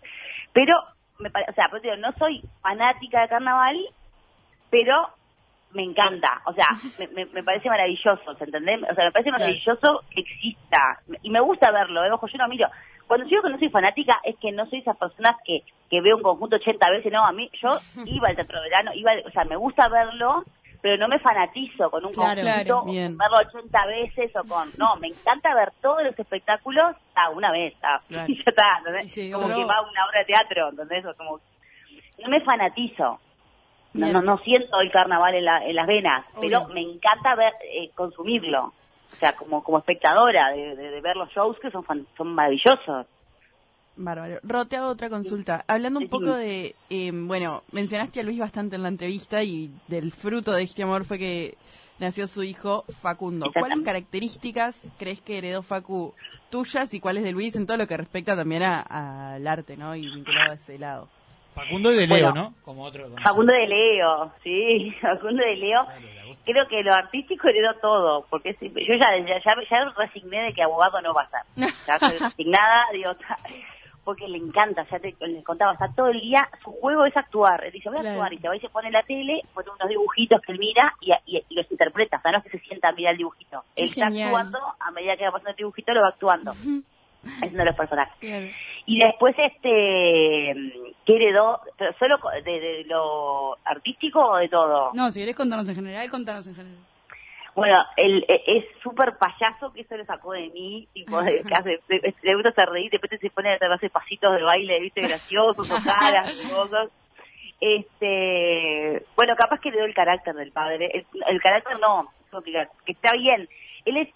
pero, 0.53 0.75
me 1.21 1.31
pare- 1.31 1.47
o 1.49 1.55
sea, 1.55 1.69
pues 1.71 1.83
digo, 1.83 1.97
no 1.97 2.11
soy 2.19 2.43
fanática 2.63 3.23
de 3.23 3.29
carnaval, 3.29 3.77
pero 4.85 5.09
me 5.73 5.83
encanta. 5.85 6.41
O 6.47 6.53
sea, 6.53 6.67
me, 6.99 7.07
me- 7.09 7.27
me 7.33 7.43
parece 7.43 7.69
maravilloso, 7.69 8.35
¿se 8.37 8.45
entendés? 8.45 8.81
O 8.91 8.95
sea, 8.95 9.05
me 9.07 9.13
parece 9.13 9.31
maravilloso 9.31 10.03
que 10.11 10.21
exista. 10.21 11.01
Y 11.23 11.31
me 11.31 11.41
gusta 11.41 11.71
verlo, 11.71 12.05
¿eh? 12.05 12.11
Ojo, 12.13 12.27
yo 12.27 12.39
no 12.39 12.49
miro. 12.49 12.69
Cuando 13.07 13.27
digo 13.27 13.43
que 13.43 13.51
no 13.51 13.59
soy 13.59 13.69
fanática, 13.71 14.19
es 14.25 14.37
que 14.41 14.53
no 14.53 14.67
soy 14.67 14.81
esas 14.81 14.97
personas 14.97 15.37
que, 15.45 15.61
que 15.91 16.01
veo 16.01 16.17
un 16.17 16.23
conjunto 16.23 16.57
80 16.57 16.91
veces. 16.91 17.13
No, 17.13 17.25
a 17.25 17.33
mí, 17.33 17.49
yo 17.63 17.79
iba 18.07 18.29
al 18.29 18.37
teatro 18.37 18.61
de 18.61 18.69
verano, 18.69 18.91
iba, 18.95 19.13
o 19.25 19.31
sea, 19.31 19.45
me 19.45 19.57
gusta 19.57 19.89
verlo, 19.89 20.45
pero 20.83 20.97
no 20.99 21.09
me 21.09 21.19
fanatizo 21.21 21.91
con 21.91 22.05
un 22.05 22.13
Claro, 22.13 22.41
conjunto, 22.43 22.43
claro, 22.43 22.81
con 22.81 23.19
verlo 23.19 23.37
80 23.49 23.87
veces 23.87 24.37
o 24.37 24.45
con... 24.45 24.69
No, 24.79 24.97
me 24.97 25.09
encanta 25.09 25.55
ver 25.55 25.73
todos 25.83 26.03
los 26.05 26.19
espectáculos 26.19 26.97
ah, 27.15 27.31
una 27.31 27.51
vez, 27.51 27.75
ah, 27.83 28.01
Claro. 28.09 28.31
y 28.31 28.37
ya 28.37 28.43
está, 28.47 28.79
¿entendés? 28.79 29.13
Sí, 29.13 29.31
como 29.33 29.47
que 29.49 29.65
va 29.65 29.77
a 29.77 29.83
una 29.83 30.05
obra 30.07 30.21
de 30.21 30.25
teatro, 30.27 30.69
¿entendés? 30.71 31.05
O 31.07 31.15
como... 31.15 31.41
No 32.23 32.29
me 32.29 32.41
fanatizo. 32.41 33.21
No, 33.97 34.13
no, 34.13 34.23
no 34.23 34.39
siento 34.39 34.81
el 34.81 34.91
carnaval 34.93 35.35
en, 35.35 35.45
la- 35.45 35.65
en 35.67 35.75
las 35.77 35.87
venas, 35.87 36.25
pero 36.41 36.69
me 36.69 36.83
encanta 36.83 37.35
ver 37.35 37.53
eh, 37.73 37.91
consumirlo. 37.95 38.73
O 39.13 39.17
sea, 39.19 39.35
como 39.37 39.63
como 39.63 39.79
espectadora 39.79 40.51
de, 40.51 40.75
de- 40.77 40.91
de 40.91 41.01
ver 41.01 41.17
los 41.17 41.31
shows 41.31 41.57
que 41.61 41.71
son 41.71 41.85
fan- 41.85 42.07
son 42.17 42.35
maravillosos. 42.35 43.07
Bárbaro. 43.99 44.39
Ro, 44.43 44.67
te 44.67 44.77
hago 44.77 44.89
otra 44.89 45.09
consulta. 45.09 45.65
Hablando 45.69 46.01
un 46.01 46.09
poco 46.09 46.35
de, 46.35 46.75
eh, 46.91 47.11
bueno, 47.15 47.63
mencionaste 47.73 48.21
a 48.21 48.25
Luis 48.25 48.39
bastante 48.39 48.77
en 48.77 48.83
la 48.83 48.89
entrevista 48.89 49.43
y 49.43 49.71
del 49.89 50.13
fruto 50.13 50.53
de 50.53 50.65
este 50.65 50.83
amor 50.83 51.05
fue 51.07 51.19
que 51.19 51.57
nació 51.99 52.27
su 52.27 52.43
hijo 52.43 52.85
Facundo. 53.01 53.47
¿Cuáles 53.59 53.81
características 53.81 54.83
crees 54.99 55.23
que 55.23 55.39
heredó 55.39 55.63
Facu 55.63 56.13
tuyas 56.51 56.93
y 56.93 57.01
cuáles 57.01 57.25
de 57.25 57.33
Luis 57.33 57.57
en 57.57 57.67
todo 57.67 57.79
lo 57.79 57.87
que 57.87 57.97
respecta 57.97 58.37
también 58.37 58.65
a- 58.65 58.83
al 59.37 59.47
arte, 59.47 59.79
¿no? 59.79 59.97
Y 59.97 60.03
vinculado 60.03 60.51
a 60.53 60.55
ese 60.57 60.79
lado. 60.79 61.09
Facundo 61.57 61.91
y 61.91 61.97
de 61.97 62.07
Leo, 62.07 62.27
Bueno, 62.33 62.33
¿no? 62.35 62.55
Como 62.65 62.83
otro. 62.85 63.05
conocido. 63.05 63.23
Facundo 63.29 63.53
de 63.53 63.67
Leo, 63.67 64.33
sí, 64.45 64.91
Facundo 65.01 65.43
de 65.43 65.57
Leo. 65.57 65.87
Creo 66.45 66.69
que 66.69 66.83
lo 66.83 66.93
artístico 66.95 67.49
heredó 67.49 67.75
todo, 67.81 68.27
porque 68.31 68.55
si- 68.55 68.69
yo 68.69 68.95
ya, 68.95 69.09
ya, 69.27 69.41
ya, 69.45 69.55
ya 69.69 69.85
resigné 69.97 70.43
de 70.43 70.53
que 70.53 70.63
abogado 70.63 71.01
no 71.01 71.13
va 71.15 71.23
a 71.23 71.31
ser. 71.31 71.41
Ya 71.87 71.95
estoy 71.95 72.19
resignada, 72.19 72.85
digo, 72.93 73.11
porque 74.05 74.29
le 74.29 74.39
encanta, 74.39 74.87
ya 74.91 74.99
te 75.01 75.15
les 75.21 75.43
contaba, 75.45 75.73
está 75.73 75.89
todo 75.97 76.09
el 76.09 76.21
día, 76.21 76.49
su 76.63 76.71
juego 76.73 77.05
es 77.07 77.17
actuar. 77.17 77.65
Él 77.65 77.73
dice, 77.73 77.89
voy 77.89 77.99
a 77.99 78.03
Claro. 78.03 78.17
actuar, 78.21 78.33
y 78.35 78.39
se 78.39 78.49
va 78.49 78.57
y 78.57 78.61
se 78.61 78.69
pone 78.69 78.87
en 78.89 78.93
la 78.93 79.03
tele, 79.03 79.41
pone 79.55 79.71
unos 79.71 79.89
dibujitos 79.89 80.41
que 80.43 80.53
él 80.53 80.59
mira 80.59 80.93
y, 81.01 81.11
y- 81.27 81.43
y 81.49 81.55
los 81.57 81.71
interpreta, 81.73 82.19
o 82.19 82.21
sea, 82.21 82.33
no 82.33 82.39
es 82.39 82.45
que 82.45 82.51
se 82.51 82.59
sienta 82.61 82.91
a 82.91 82.93
mirar 82.93 83.13
el 83.13 83.19
dibujito. 83.19 83.65
Él 83.75 83.89
está 83.89 84.07
actuando, 84.27 84.59
a 84.79 84.91
medida 84.93 85.17
que 85.17 85.25
va 85.25 85.33
pasando 85.33 85.51
el 85.51 85.57
dibujito, 85.57 85.93
lo 85.95 86.03
va 86.03 86.09
actuando. 86.09 86.53
De 87.23 87.65
los 87.65 87.75
personajes. 87.77 88.55
Y 88.87 88.99
después, 89.01 89.35
este, 89.39 90.55
¿qué 91.05 91.17
heredó? 91.17 91.61
¿Pero 91.77 91.93
solo 91.99 92.19
de, 92.45 92.61
de 92.61 92.85
lo 92.87 93.57
artístico 93.65 94.21
o 94.21 94.37
de 94.37 94.49
todo? 94.49 94.93
No, 94.95 95.11
si 95.11 95.21
querés 95.21 95.35
contarnos 95.37 95.69
en 95.69 95.75
general, 95.75 96.09
contanos 96.11 96.47
en 96.47 96.55
general. 96.55 96.79
Bueno, 97.55 97.79
él 97.97 98.25
e- 98.29 98.43
es 98.59 98.65
súper 98.83 99.17
payaso, 99.17 99.73
que 99.73 99.81
eso 99.81 99.97
lo 99.97 100.05
sacó 100.05 100.33
de 100.33 100.51
mí, 100.51 100.87
tipo, 100.93 101.21
de, 101.23 101.43
que 101.49 101.55
hace, 101.55 101.81
le 102.23 102.35
gusta 102.35 102.51
hacer 102.51 102.69
reír, 102.69 102.91
de 102.91 102.99
repente 102.99 103.19
se 103.19 103.31
pone 103.31 103.51
a 103.51 103.75
hacer 103.75 103.91
pasitos 103.91 104.37
de 104.37 104.43
baile, 104.43 104.79
viste, 104.81 105.01
graciosos, 105.01 105.71
o 105.71 105.77
caras, 105.83 106.45
y 106.45 106.49
cosas. 106.51 106.91
Este, 107.59 109.05
bueno, 109.17 109.35
capaz 109.37 109.61
que 109.61 109.71
le 109.71 109.79
doy 109.79 109.89
el 109.89 109.95
carácter 109.95 110.35
del 110.35 110.53
padre. 110.53 110.91
El, 110.93 111.07
el 111.29 111.41
carácter 111.41 111.79
no, 111.81 112.11
que 112.85 112.93
está 112.93 113.13
bien. 113.13 113.49
Él 113.85 113.97
es, 113.97 114.09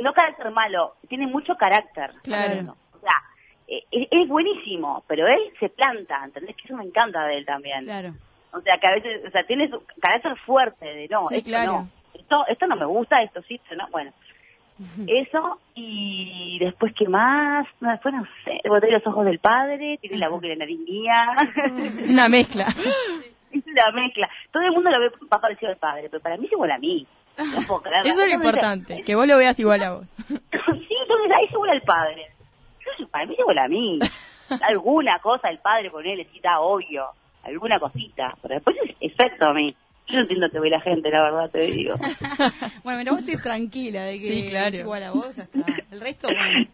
no 0.00 0.12
carácter 0.12 0.50
malo, 0.50 0.94
tiene 1.08 1.26
mucho 1.26 1.54
carácter. 1.56 2.12
Claro. 2.22 2.76
O 2.92 3.00
sea, 3.00 3.16
eh, 3.68 3.84
es, 3.90 4.08
es 4.10 4.28
buenísimo, 4.28 5.04
pero 5.06 5.26
él 5.26 5.52
se 5.58 5.68
planta, 5.68 6.22
¿entendés? 6.24 6.56
Que 6.56 6.64
eso 6.64 6.76
me 6.76 6.84
encanta 6.84 7.24
de 7.24 7.38
él 7.38 7.46
también. 7.46 7.80
Claro. 7.80 8.14
O 8.52 8.60
sea, 8.60 8.76
que 8.76 8.86
a 8.86 8.94
veces, 8.94 9.26
o 9.26 9.30
sea, 9.30 9.44
tiene 9.44 9.68
su 9.68 9.82
carácter 10.00 10.36
fuerte 10.44 10.84
de 10.84 11.08
no, 11.08 11.20
Sí, 11.28 11.36
esto 11.36 11.48
claro. 11.48 11.72
no, 11.72 11.88
esto, 12.14 12.44
esto 12.48 12.66
no 12.66 12.76
me 12.76 12.86
gusta, 12.86 13.22
esto 13.22 13.42
sí, 13.42 13.54
esto 13.54 13.74
no, 13.74 13.88
bueno. 13.90 14.12
Eso, 15.06 15.60
y 15.76 16.58
después, 16.58 16.92
¿qué 16.98 17.06
más? 17.06 17.68
No, 17.80 17.90
después 17.90 18.14
no 18.14 18.24
sé, 18.44 18.58
tiene 18.62 18.98
los 18.98 19.06
ojos 19.06 19.24
del 19.24 19.38
padre, 19.38 19.98
tiene 20.00 20.16
la 20.16 20.28
boca 20.28 20.46
y 20.46 20.50
la 20.50 20.56
nariz 20.56 20.80
mía, 20.80 21.14
Una 22.08 22.28
mezcla. 22.28 22.66
es 23.52 23.66
una 23.66 23.92
mezcla. 23.92 24.28
Todo 24.50 24.62
el 24.64 24.72
mundo 24.72 24.90
lo 24.90 25.00
ve 25.00 25.10
más 25.30 25.40
parecido 25.40 25.70
al 25.70 25.76
padre, 25.76 26.08
pero 26.10 26.22
para 26.22 26.36
mí 26.36 26.46
es 26.46 26.52
igual 26.52 26.70
a 26.72 26.78
mí. 26.78 27.06
No 27.38 27.66
puedo 27.66 27.82
creerlo. 27.82 28.10
Eso 28.10 28.22
es 28.22 28.28
lo 28.28 28.34
importante, 28.34 29.02
que 29.04 29.14
vos 29.14 29.26
lo 29.26 29.36
veas 29.38 29.58
igual 29.58 29.82
a 29.82 29.92
vos. 29.92 30.06
sí, 30.28 30.34
entonces 30.36 31.36
ahí 31.36 31.46
igual 31.50 31.70
al 31.70 31.82
padre. 31.82 32.26
Yo, 32.98 33.08
Para 33.08 33.26
mí 33.26 33.36
igual 33.38 33.58
a 33.58 33.68
mí. 33.68 33.98
Alguna 34.68 35.18
cosa 35.20 35.48
el 35.48 35.58
padre 35.58 35.90
con 35.90 36.04
él, 36.06 36.26
obvio. 36.60 37.06
Alguna 37.44 37.78
cosita. 37.80 38.36
Pero 38.42 38.54
después 38.54 38.76
es 38.84 38.96
exacto 39.00 39.48
a 39.48 39.54
mí. 39.54 39.74
Yo 40.08 40.16
no 40.16 40.22
entiendo 40.22 40.50
que 40.50 40.60
ve 40.60 40.68
la 40.68 40.80
gente, 40.80 41.10
la 41.10 41.22
verdad, 41.22 41.50
te 41.50 41.60
digo. 41.60 41.94
Bueno, 42.84 42.98
mira, 42.98 43.12
vos 43.12 43.20
estoy 43.20 43.40
tranquila 43.40 44.02
de 44.04 44.18
que 44.18 44.26
Sí, 44.26 44.48
claro. 44.50 44.68
es 44.68 44.80
igual 44.80 45.02
a 45.04 45.10
vos, 45.12 45.36
ya 45.36 45.44
está. 45.44 45.58
El 45.90 46.00
resto, 46.00 46.28
bueno. 46.28 46.66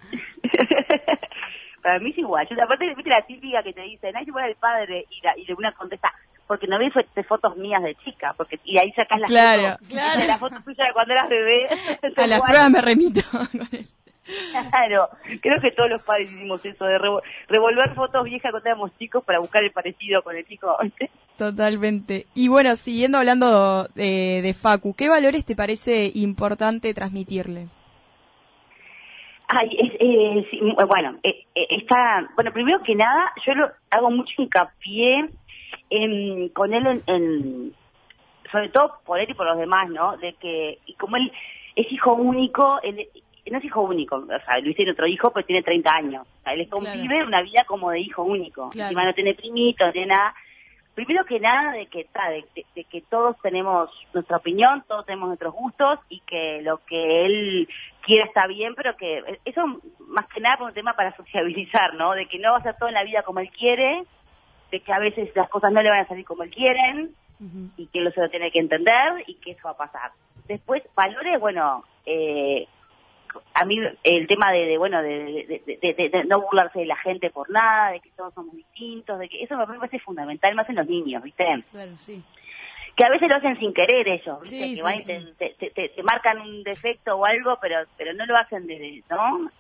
Para 1.83 1.99
mí 2.01 2.11
es 2.11 2.19
igual. 2.19 2.47
Yo, 2.49 2.57
aparte, 2.63 2.87
viste 2.95 3.11
la 3.11 3.23
típica 3.23 3.63
que 3.63 3.73
te 3.73 3.83
dicen, 3.83 4.17
ay, 4.17 4.25
igual 4.27 4.49
el 4.49 4.57
padre, 4.57 5.05
y, 5.11 5.21
la, 5.25 5.39
y 5.39 5.45
de 5.45 5.55
una 5.55 5.73
contesta, 5.73 6.13
porque 6.49 6.67
no 6.67 6.79
fo- 6.79 7.25
fotos 7.29 7.57
mías 7.57 7.83
de 7.83 7.95
chica, 7.97 8.35
porque 8.37 8.59
y 8.65 8.79
ahí 8.79 8.91
sacas 8.93 9.21
las 9.21 9.31
Claro. 9.31 9.63
fotos, 9.75 9.89
Claro. 9.89 10.27
la 10.27 10.39
foto 10.39 10.57
tuya 10.65 10.85
de 10.87 10.93
cuando 10.93 11.13
eras 11.13 11.29
bebé. 11.29 11.67
A 12.17 12.27
las 12.27 12.41
pruebas 12.41 12.71
me 12.71 12.81
remito. 12.81 13.21
Claro, 14.71 15.09
creo 15.41 15.59
que 15.61 15.71
todos 15.71 15.89
los 15.89 16.03
padres 16.03 16.31
hicimos 16.31 16.63
eso, 16.65 16.85
de 16.85 16.99
revo- 16.99 17.23
revolver 17.49 17.95
fotos 17.95 18.25
viejas 18.25 18.51
cuando 18.51 18.69
éramos 18.69 18.91
chicos 18.99 19.25
para 19.25 19.39
buscar 19.39 19.65
el 19.65 19.71
parecido 19.71 20.23
con 20.23 20.37
el 20.37 20.45
chico. 20.47 20.77
Totalmente. 21.39 22.27
Y 22.35 22.49
bueno, 22.49 22.75
siguiendo 22.77 23.19
hablando 23.19 23.85
de, 23.95 24.41
de 24.43 24.55
Facu, 24.55 24.95
¿qué 24.95 25.09
valores 25.09 25.45
te 25.47 25.55
parece 25.57 26.11
importante 26.15 26.93
transmitirle? 26.93 27.69
Ay, 29.51 29.69
es, 29.79 29.93
eh, 29.99 30.47
sí, 30.51 30.61
bueno, 30.61 31.19
eh, 31.23 31.47
está, 31.55 32.29
bueno, 32.35 32.53
primero 32.53 32.83
que 32.83 32.95
nada, 32.95 33.33
yo 33.47 33.55
lo 33.55 33.71
hago 33.91 34.11
mucho 34.11 34.35
hincapié 34.43 35.31
en, 35.91 36.49
con 36.51 36.73
él 36.75 36.87
en, 36.87 37.03
en- 37.07 37.75
sobre 38.51 38.69
todo 38.71 38.99
por 39.05 39.19
él 39.21 39.29
y 39.31 39.35
por 39.35 39.47
los 39.47 39.59
demás, 39.59 39.89
¿no? 39.91 40.17
De 40.17 40.33
que, 40.35 40.79
y 40.87 40.95
como 40.95 41.17
él 41.17 41.31
es 41.77 41.91
hijo 41.93 42.15
único, 42.15 42.81
él 42.83 43.07
no 43.51 43.59
es 43.59 43.65
hijo 43.65 43.81
único, 43.83 44.17
o 44.17 44.27
sea, 44.27 44.59
Luis 44.63 44.77
tiene 44.77 44.93
otro 44.93 45.07
hijo, 45.07 45.31
pero 45.33 45.47
tiene 45.47 45.63
30 45.63 45.91
años. 45.93 46.27
O 46.41 46.43
sea, 46.45 46.53
él 46.55 46.69
convive 46.69 47.25
una 47.25 47.41
vida 47.43 47.65
como 47.65 47.91
de 47.91 48.01
hijo 48.01 48.23
único. 48.23 48.71
Claro. 48.71 48.89
Encima 48.89 49.05
no 49.05 49.13
tiene 49.15 49.35
primito, 49.35 49.87
no 49.87 49.93
tiene 49.93 50.09
nada. 50.09 50.35
Primero 50.95 51.25
que 51.27 51.39
nada, 51.39 51.73
de 51.73 51.87
que, 51.87 51.99
de, 52.29 52.45
de- 52.57 52.67
de 52.75 52.85
que 52.85 53.03
todos 53.03 53.37
tenemos 53.41 53.89
nuestra 54.13 54.39
opinión, 54.39 54.83
todos 54.89 55.07
tenemos 55.07 55.29
nuestros 55.29 55.55
gustos 55.55 55.99
y 56.09 56.21
que 56.21 56.61
lo 56.63 56.79
que 56.87 57.25
él 57.27 57.69
quiere 58.03 58.25
está 58.25 58.47
bien, 58.49 58.75
pero 58.75 58.97
que 58.97 59.23
eso 59.45 59.63
más 60.09 60.27
que 60.35 60.41
nada 60.41 60.57
por 60.57 60.69
un 60.69 60.75
tema 60.75 60.95
para 60.95 61.15
sociabilizar, 61.17 61.95
¿no? 61.95 62.13
De 62.15 62.27
que 62.27 62.39
no 62.39 62.51
va 62.53 62.59
a 62.59 62.63
ser 62.63 62.77
todo 62.79 62.89
en 62.89 62.95
la 62.97 63.05
vida 63.05 63.23
como 63.23 63.41
él 63.41 63.51
quiere, 63.51 64.03
de 64.71 64.81
que 64.81 64.93
a 64.93 64.99
veces 64.99 65.31
las 65.35 65.49
cosas 65.49 65.73
no 65.73 65.83
le 65.83 65.91
van 65.91 66.01
a 66.01 66.09
salir 66.09 66.25
como 66.25 66.43
él 66.43 66.51
quieren 66.51 67.15
y 67.77 67.87
que 67.87 68.01
él 68.01 68.13
se 68.13 68.21
lo 68.21 68.29
tiene 68.31 68.51
que 68.51 68.59
entender 68.59 69.23
y 69.27 69.35
que 69.37 69.53
eso 69.53 69.63
va 69.65 69.71
a 69.71 69.77
pasar. 69.77 70.11
Después, 70.49 70.83
valores, 70.97 71.39
bueno, 71.41 71.85
eh, 72.05 72.67
a 73.55 73.65
mí 73.65 73.79
el 74.03 74.27
tema 74.27 74.51
de, 74.51 74.65
de, 74.67 74.79
bueno 74.79 75.01
de, 75.03 76.25
no 76.27 76.41
burlarse 76.41 76.81
de 76.81 76.87
la 76.87 76.97
gente 76.97 77.31
por 77.31 77.49
nada 77.51 77.93
de 77.93 78.01
que 78.01 78.11
todos 78.17 78.33
somos 78.35 78.55
distintos 78.57 79.19
de 79.19 79.29
que 79.29 79.43
eso 79.43 79.57
me 79.57 79.67
parece 79.67 79.99
fundamental 80.01 80.55
más 80.55 80.69
en 80.69 80.77
los 80.77 80.87
niños 80.89 81.23
viste 81.23 81.45
Claro, 81.71 81.93
sí. 81.99 82.23
que 82.97 83.05
a 83.05 83.11
veces 83.11 83.29
lo 83.29 83.37
hacen 83.37 83.59
sin 83.59 83.75
querer 83.75 84.09
ellos 84.09 84.41
viste 84.41 84.57
Sí, 84.57 84.71
que 84.71 84.77
sí, 84.77 84.83
van 84.83 84.95
y 84.99 85.05
te, 85.05 85.55
te- 85.59 85.71
te- 85.71 85.89
te 85.91 86.03
marcan 86.03 86.41
un 86.41 86.63
defecto 86.63 87.17
o 87.17 87.25
algo 87.27 87.59
pero 87.61 87.81
pero 87.99 88.15
no 88.15 88.25
lo 88.25 88.35
hacen 88.37 88.67
de, 88.67 88.79
de- 88.79 89.03
no 89.11 89.51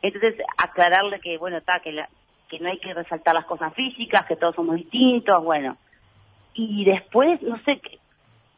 entonces 0.00 0.36
aclararle 0.56 1.18
que 1.20 1.36
bueno 1.36 1.58
está 1.58 1.80
que 1.80 1.92
la- 1.92 2.08
que 2.58 2.62
no 2.64 2.70
hay 2.70 2.78
que 2.78 2.94
resaltar 2.94 3.34
las 3.34 3.44
cosas 3.46 3.72
físicas 3.74 4.24
que 4.26 4.36
todos 4.36 4.54
somos 4.54 4.76
distintos 4.76 5.42
bueno 5.44 5.76
y 6.54 6.84
después 6.84 7.40
no 7.42 7.58
sé 7.64 7.80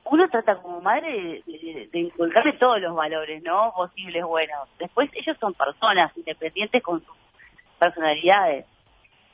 uno 0.08 0.28
trata 0.28 0.56
como 0.62 0.80
madre 0.80 1.42
de, 1.46 1.58
de- 1.58 1.88
de 1.92 1.98
inculcarle 1.98 2.52
todos 2.52 2.80
los 2.80 2.94
valores, 2.94 3.42
¿no? 3.42 3.72
Posibles 3.74 4.22
buenos. 4.24 4.68
Después 4.78 5.10
ellos 5.14 5.36
son 5.40 5.52
personas 5.54 6.16
independientes 6.16 6.80
con 6.80 7.04
sus 7.04 7.16
personalidades. 7.80 8.66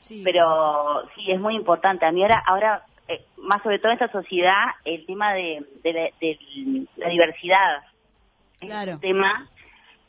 Sí. 0.00 0.22
Pero 0.24 1.02
sí, 1.14 1.30
es 1.30 1.38
muy 1.38 1.56
importante. 1.56 2.06
A 2.06 2.10
mí 2.12 2.22
ahora, 2.22 2.42
ahora 2.46 2.82
eh, 3.06 3.22
más 3.36 3.62
sobre 3.62 3.80
todo 3.80 3.92
en 3.92 3.98
esta 3.98 4.10
sociedad, 4.12 4.64
el 4.86 5.04
tema 5.04 5.34
de, 5.34 5.62
de 5.82 5.92
la, 5.92 6.08
la 6.96 7.08
diversidad. 7.10 7.82
Claro. 8.58 8.92
Es 8.92 8.94
un 8.94 9.00
tema, 9.02 9.48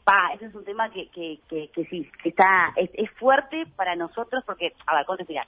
pa, 0.03 0.31
ese 0.33 0.45
es 0.45 0.55
un 0.55 0.65
tema 0.65 0.89
que, 0.89 1.07
que, 1.09 1.39
que, 1.47 1.69
que 1.69 1.85
sí, 1.85 2.09
que 2.21 2.29
está, 2.29 2.73
es, 2.75 2.89
es 2.93 3.09
fuerte 3.11 3.65
para 3.75 3.95
nosotros 3.95 4.43
porque, 4.45 4.73
a 4.85 4.95
ver, 4.95 5.05
¿cómo 5.05 5.17
te 5.17 5.23
explicar? 5.23 5.47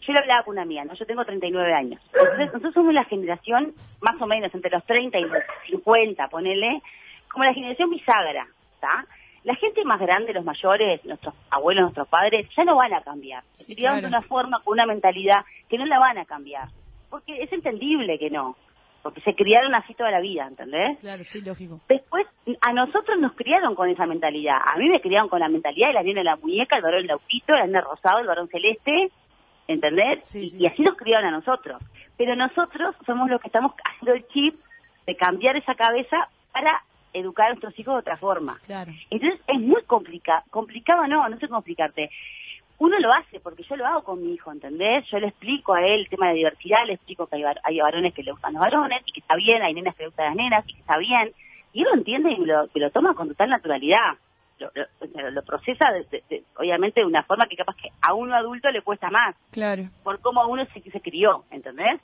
Yo 0.00 0.12
le 0.12 0.20
hablaba 0.20 0.44
con 0.44 0.52
una 0.52 0.62
amiga, 0.62 0.84
¿no? 0.84 0.94
Yo 0.94 1.06
tengo 1.06 1.24
39 1.24 1.72
años. 1.74 2.00
Entonces, 2.12 2.46
nosotros 2.46 2.74
somos 2.74 2.94
la 2.94 3.04
generación, 3.04 3.74
más 4.00 4.20
o 4.20 4.26
menos, 4.26 4.54
entre 4.54 4.70
los 4.70 4.84
30 4.84 5.18
y 5.18 5.22
los 5.22 5.42
50, 5.70 6.28
ponele, 6.28 6.82
como 7.30 7.44
la 7.44 7.52
generación 7.52 7.90
bisagra, 7.90 8.46
¿está? 8.74 9.06
La 9.44 9.54
gente 9.54 9.84
más 9.84 10.00
grande, 10.00 10.32
los 10.32 10.44
mayores, 10.44 11.04
nuestros 11.04 11.34
abuelos, 11.50 11.82
nuestros 11.82 12.08
padres, 12.08 12.48
ya 12.56 12.64
no 12.64 12.76
van 12.76 12.94
a 12.94 13.02
cambiar. 13.02 13.42
Se 13.54 13.64
Sí, 13.64 13.76
claro. 13.76 14.00
de 14.00 14.06
una 14.06 14.22
forma, 14.22 14.60
con 14.62 14.72
una 14.72 14.86
mentalidad 14.86 15.44
que 15.68 15.78
no 15.78 15.86
la 15.86 15.98
van 15.98 16.18
a 16.18 16.24
cambiar. 16.24 16.68
Porque 17.10 17.42
es 17.42 17.52
entendible 17.52 18.18
que 18.18 18.30
no. 18.30 18.56
Porque 19.02 19.20
se 19.20 19.34
criaron 19.34 19.74
así 19.74 19.94
toda 19.94 20.10
la 20.10 20.20
vida, 20.20 20.46
¿entendés? 20.46 20.98
Claro, 20.98 21.22
sí, 21.24 21.40
lógico. 21.40 21.80
Después, 21.88 22.26
a 22.60 22.72
nosotros 22.72 23.18
nos 23.18 23.32
criaron 23.32 23.74
con 23.74 23.88
esa 23.88 24.06
mentalidad. 24.06 24.58
A 24.66 24.76
mí 24.76 24.88
me 24.88 25.00
criaron 25.00 25.28
con 25.28 25.40
la 25.40 25.48
mentalidad 25.48 25.88
de 25.88 25.94
la 25.94 26.02
nena 26.02 26.20
en 26.20 26.26
la 26.26 26.36
muñeca, 26.36 26.76
el 26.76 26.82
varón 26.82 27.04
el 27.04 27.10
autito, 27.10 27.54
la 27.54 27.66
nena 27.66 27.80
rosado, 27.80 28.18
el 28.18 28.26
varón 28.26 28.48
celeste, 28.48 29.10
¿entendés? 29.68 30.20
Sí, 30.28 30.44
y, 30.44 30.48
sí. 30.48 30.58
y 30.60 30.66
así 30.66 30.82
nos 30.82 30.96
criaron 30.96 31.26
a 31.26 31.30
nosotros. 31.30 31.80
Pero 32.16 32.34
nosotros 32.34 32.96
somos 33.06 33.30
los 33.30 33.40
que 33.40 33.48
estamos 33.48 33.72
haciendo 33.84 34.14
el 34.14 34.26
chip 34.28 34.58
de 35.06 35.16
cambiar 35.16 35.56
esa 35.56 35.74
cabeza 35.74 36.28
para 36.52 36.82
educar 37.12 37.46
a 37.46 37.50
nuestros 37.50 37.78
hijos 37.78 37.94
de 37.94 38.00
otra 38.00 38.16
forma. 38.16 38.58
Claro. 38.66 38.92
Entonces 39.10 39.40
es 39.46 39.60
muy 39.60 39.82
complicado, 39.84 40.42
complicado 40.50 41.06
no, 41.06 41.28
no 41.28 41.38
sé 41.38 41.48
cómo 41.48 41.60
explicarte. 41.60 42.10
Uno 42.78 42.96
lo 43.00 43.12
hace 43.12 43.40
porque 43.40 43.64
yo 43.64 43.74
lo 43.76 43.86
hago 43.86 44.04
con 44.04 44.22
mi 44.22 44.34
hijo, 44.34 44.52
¿entendés? 44.52 45.04
Yo 45.10 45.18
le 45.18 45.28
explico 45.28 45.74
a 45.74 45.80
él 45.84 46.00
el 46.00 46.08
tema 46.08 46.28
de 46.28 46.34
diversidad, 46.34 46.86
le 46.86 46.92
explico 46.94 47.26
que 47.26 47.36
hay, 47.36 47.42
var- 47.42 47.60
hay 47.64 47.78
varones 47.80 48.14
que 48.14 48.22
le 48.22 48.30
gustan 48.32 48.52
los 48.54 48.60
varones 48.62 49.02
y 49.06 49.12
que 49.12 49.20
está 49.20 49.34
bien, 49.34 49.62
hay 49.62 49.74
nenas 49.74 49.96
que 49.96 50.04
le 50.04 50.08
gustan 50.08 50.26
las 50.26 50.36
nenas 50.36 50.64
y 50.68 50.74
que 50.74 50.80
está 50.80 50.96
bien. 50.98 51.32
Y 51.72 51.80
él 51.82 51.88
lo 51.90 51.94
entiende 51.94 52.30
y 52.32 52.44
lo, 52.80 52.90
toma 52.90 53.14
con 53.14 53.28
total 53.28 53.50
naturalidad. 53.50 54.14
Lo, 54.60 54.70
lo- 54.74 55.30
lo 55.30 55.42
procesa, 55.44 55.90
de- 55.92 56.04
de- 56.04 56.22
de- 56.30 56.44
obviamente, 56.56 57.00
de 57.00 57.06
una 57.06 57.22
forma 57.24 57.46
que 57.46 57.56
capaz 57.56 57.76
que 57.76 57.88
a 58.00 58.14
uno 58.14 58.34
adulto 58.34 58.70
le 58.70 58.82
cuesta 58.82 59.10
más 59.10 59.34
Claro. 59.50 59.84
por 60.04 60.20
cómo 60.20 60.46
uno 60.46 60.64
se, 60.72 60.80
se 60.80 61.00
crió, 61.00 61.44
¿entendés? 61.50 62.00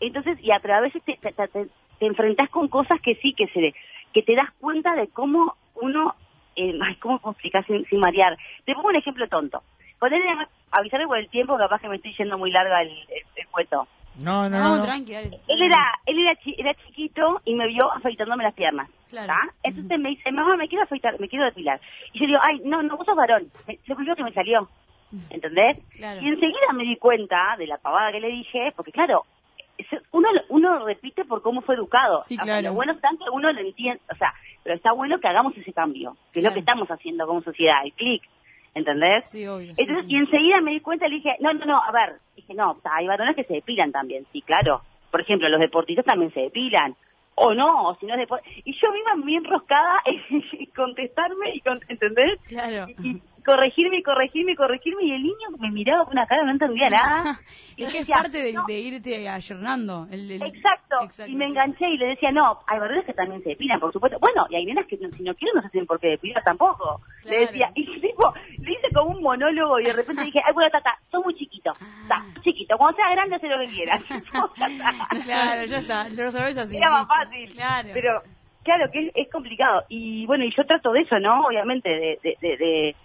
Entonces, 0.00 0.38
y 0.42 0.50
a 0.50 0.60
través 0.60 0.92
te, 0.92 1.00
te, 1.00 1.32
te, 1.32 1.48
te- 1.48 1.66
te 1.98 2.06
enfrentás 2.06 2.48
con 2.50 2.68
cosas 2.68 3.00
que 3.02 3.14
sí, 3.16 3.32
que 3.34 3.46
se 3.48 3.74
que 4.12 4.22
te 4.22 4.34
das 4.34 4.50
cuenta 4.60 4.94
de 4.94 5.08
cómo 5.08 5.56
uno, 5.74 6.14
eh, 6.56 6.72
ay, 6.82 6.96
¿cómo 6.96 7.20
explicar 7.22 7.66
sin, 7.66 7.84
sin 7.86 8.00
marear? 8.00 8.36
Te 8.64 8.74
pongo 8.74 8.88
un 8.88 8.96
ejemplo 8.96 9.26
tonto. 9.28 9.62
Ponerle 9.98 10.28
a 10.30 10.48
avisarle 10.78 11.06
por 11.06 11.18
el 11.18 11.28
tiempo, 11.30 11.56
capaz 11.56 11.80
que 11.80 11.88
me 11.88 11.96
estoy 11.96 12.14
yendo 12.16 12.36
muy 12.38 12.50
larga 12.50 12.82
el, 12.82 12.88
el, 12.90 13.22
el 13.36 13.46
cuento. 13.48 13.86
No, 14.18 14.48
no, 14.48 14.58
No, 14.58 14.68
no. 14.70 14.76
no. 14.78 14.82
tranqui, 14.82 15.12
dale. 15.12 15.40
Él 15.48 15.62
era, 15.62 15.78
él 16.06 16.18
era, 16.18 16.34
chi- 16.36 16.54
era 16.58 16.74
chiquito 16.74 17.40
y 17.44 17.54
me 17.54 17.66
vio 17.66 17.90
afeitándome 17.92 18.44
las 18.44 18.54
piernas. 18.54 18.88
Claro. 19.10 19.26
¿tá? 19.28 19.38
Entonces 19.62 19.98
me 20.00 20.08
dice, 20.10 20.32
mamá, 20.32 20.56
me 20.56 20.68
quiero 20.68 20.84
afeitar, 20.84 21.18
me 21.20 21.28
quiero 21.28 21.44
depilar. 21.44 21.80
Y 22.12 22.20
yo 22.20 22.26
digo, 22.26 22.38
ay, 22.42 22.60
no, 22.64 22.82
no, 22.82 22.96
vos 22.96 23.06
sos 23.06 23.14
varón. 23.16 23.50
Me- 23.66 23.78
Lo 23.86 23.94
primero 23.94 24.16
que 24.16 24.24
me 24.24 24.32
salió. 24.32 24.68
¿Entendés? 25.30 25.78
Claro. 25.96 26.20
Y 26.22 26.28
enseguida 26.28 26.72
me 26.74 26.84
di 26.84 26.96
cuenta 26.96 27.56
de 27.58 27.66
la 27.66 27.78
pavada 27.78 28.10
que 28.12 28.20
le 28.20 28.28
dije, 28.28 28.72
porque 28.74 28.90
claro, 28.92 29.24
uno 30.12 30.28
uno 30.48 30.84
repite 30.86 31.24
por 31.24 31.42
cómo 31.42 31.60
fue 31.60 31.74
educado. 31.74 32.18
Sí, 32.20 32.34
O 32.34 32.36
sea, 32.38 32.44
claro. 32.44 32.68
lo 32.68 32.74
bueno 32.74 32.92
está 32.92 33.10
que 33.10 33.30
uno 33.30 33.52
lo 33.52 33.60
entiende, 33.60 34.00
o 34.10 34.14
sea, 34.16 34.32
pero 34.62 34.74
está 34.74 34.92
bueno 34.92 35.18
que 35.20 35.28
hagamos 35.28 35.56
ese 35.56 35.72
cambio, 35.72 36.16
que 36.32 36.40
es 36.40 36.44
lo 36.44 36.52
que 36.52 36.60
estamos 36.60 36.88
haciendo 36.90 37.26
como 37.26 37.42
sociedad, 37.42 37.76
el 37.84 37.92
clic, 37.92 38.22
¿entendés? 38.76 39.28
Sí, 39.28 39.46
obvio. 39.46 39.74
sí, 39.74 39.80
Entonces, 39.82 40.06
sí. 40.06 40.12
y 40.14 40.16
enseguida 40.18 40.60
me 40.60 40.70
di 40.72 40.80
cuenta 40.80 41.06
y 41.06 41.10
le 41.10 41.16
dije, 41.16 41.30
no, 41.40 41.52
no, 41.54 41.64
no, 41.64 41.82
a 41.82 41.90
ver, 41.90 42.16
dije, 42.36 42.54
no, 42.54 42.78
hay 42.84 43.06
varones 43.08 43.34
que 43.34 43.44
se 43.44 43.54
depilan 43.54 43.90
también, 43.90 44.24
sí, 44.32 44.42
claro. 44.42 44.82
Por 45.10 45.20
ejemplo, 45.22 45.48
los 45.48 45.60
deportistas 45.60 46.04
también 46.04 46.32
se 46.32 46.40
depilan. 46.42 46.94
O 47.34 47.52
no, 47.52 47.88
o 47.88 47.94
si 47.96 48.06
no 48.06 48.14
es 48.14 48.20
depor- 48.28 48.40
Y 48.64 48.72
yo 48.80 48.92
misma 48.92 49.14
bien 49.26 49.44
enroscada 49.44 50.00
en 50.06 50.66
contestarme 50.74 51.54
y, 51.54 51.60
con- 51.60 51.80
¿entendés? 51.88 52.40
Claro. 52.48 52.86
Y, 53.02 53.08
y 53.10 53.22
corregirme 53.46 54.02
corregirme 54.02 54.54
corregirme 54.56 55.04
y 55.04 55.12
el 55.12 55.22
niño 55.22 55.48
me 55.58 55.70
miraba 55.70 56.04
con 56.04 56.12
una 56.12 56.26
cara, 56.26 56.44
no 56.44 56.50
entendía 56.50 56.90
nada. 56.90 57.38
Y 57.78 57.84
Es 57.84 57.92
yo 57.92 57.92
que 57.92 57.98
es 58.04 58.08
parte 58.08 58.42
de, 58.42 58.52
no, 58.54 58.64
de 58.66 58.72
irte 58.80 59.28
ayornando. 59.28 60.06
El, 60.10 60.30
el- 60.30 60.42
Exacto. 60.42 60.96
Exacto, 61.02 61.30
y 61.30 61.36
me 61.36 61.44
enganché 61.46 61.86
y 61.90 61.98
le 61.98 62.06
decía, 62.06 62.32
no, 62.32 62.60
hay 62.66 62.78
varones 62.78 63.04
que 63.04 63.12
también 63.12 63.42
se 63.42 63.50
depilan, 63.50 63.78
por 63.78 63.92
supuesto. 63.92 64.18
Bueno, 64.18 64.46
y 64.48 64.56
hay 64.56 64.64
nenas 64.64 64.86
que 64.86 64.96
si 64.96 65.04
no 65.04 65.34
quieren 65.34 65.54
no 65.56 65.60
se 65.62 65.68
tienen 65.68 65.86
por 65.86 66.00
qué 66.00 66.08
depilar 66.08 66.42
tampoco. 66.42 67.02
Le 67.24 67.40
decía, 67.40 67.70
y 67.74 67.84
tipo, 68.00 68.32
le 68.58 68.72
hice 68.72 68.88
como 68.94 69.10
un 69.10 69.22
monólogo 69.22 69.78
y 69.78 69.84
de 69.84 69.92
repente 69.92 70.22
dije, 70.24 70.40
ay, 70.46 70.54
bueno, 70.54 70.70
tata, 70.70 70.96
sos 71.10 71.22
muy 71.22 71.34
chiquito. 71.34 71.70
Está, 72.02 72.24
chiquito, 72.42 72.78
cuando 72.78 72.96
seas 72.96 73.10
grande, 73.12 73.36
haz 73.36 73.42
lo 73.42 73.58
que 73.58 73.74
quieras. 73.74 74.02
Claro, 75.24 75.64
ya 75.66 75.78
está. 75.78 76.08
Lo 76.08 76.24
resolvés 76.24 76.56
así. 76.56 76.76
Era 76.78 76.90
más 76.90 77.06
fácil. 77.08 77.52
Claro. 77.52 77.88
Pero, 77.92 78.22
claro, 78.64 78.90
que 78.92 79.06
es, 79.06 79.12
es 79.14 79.30
complicado. 79.30 79.82
Y 79.88 80.24
bueno, 80.26 80.44
y 80.44 80.50
yo 80.56 80.64
trato 80.64 80.92
de 80.92 81.00
eso, 81.02 81.18
¿no? 81.18 81.46
Obviamente, 81.46 81.88
de, 81.88 82.18
de, 82.22 82.36
de, 82.40 82.56
de, 82.56 82.96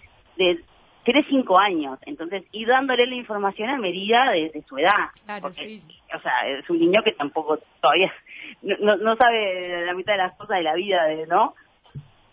de- 0.42 0.64
tiene 1.04 1.24
cinco 1.28 1.58
años, 1.58 1.98
entonces 2.06 2.44
ir 2.52 2.68
dándole 2.68 3.06
la 3.06 3.16
información 3.16 3.68
a 3.70 3.78
medida 3.78 4.30
de, 4.30 4.50
de 4.50 4.62
su 4.62 4.78
edad. 4.78 5.10
Claro, 5.24 5.42
Porque, 5.42 5.60
sí. 5.60 5.82
O 6.14 6.20
sea, 6.20 6.32
es 6.46 6.68
un 6.70 6.78
niño 6.78 7.02
que 7.04 7.12
tampoco 7.12 7.58
todavía 7.80 8.12
no, 8.62 8.96
no, 8.96 9.16
sabe 9.16 9.84
la 9.86 9.94
mitad 9.94 10.12
de 10.12 10.18
las 10.18 10.36
cosas 10.36 10.58
de 10.58 10.62
la 10.62 10.74
vida, 10.74 11.04
de, 11.06 11.26
¿no? 11.26 11.54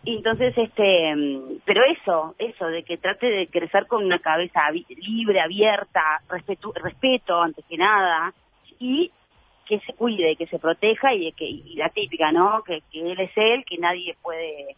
Y 0.04 0.18
entonces, 0.18 0.54
este, 0.58 1.14
pero 1.66 1.84
eso, 1.86 2.36
eso, 2.38 2.68
de 2.68 2.84
que 2.84 2.98
trate 2.98 3.26
de 3.26 3.48
crecer 3.48 3.86
con 3.88 4.06
una 4.06 4.20
cabeza 4.20 4.62
libre, 4.72 5.42
abierta, 5.42 6.22
respeto, 6.30 6.72
respeto 6.74 7.42
antes 7.42 7.66
que 7.66 7.78
nada, 7.78 8.34
y 8.80 9.12
que 9.66 9.80
se 9.82 9.94
cuide, 9.94 10.36
que 10.36 10.48
se 10.48 10.58
proteja 10.58 11.14
y 11.14 11.32
que 11.34 11.46
y 11.46 11.76
la 11.76 11.90
típica, 11.90 12.32
¿no? 12.32 12.64
Que, 12.64 12.82
que 12.92 13.12
él 13.12 13.20
es 13.20 13.32
él, 13.36 13.66
que 13.66 13.78
nadie 13.78 14.16
puede 14.22 14.76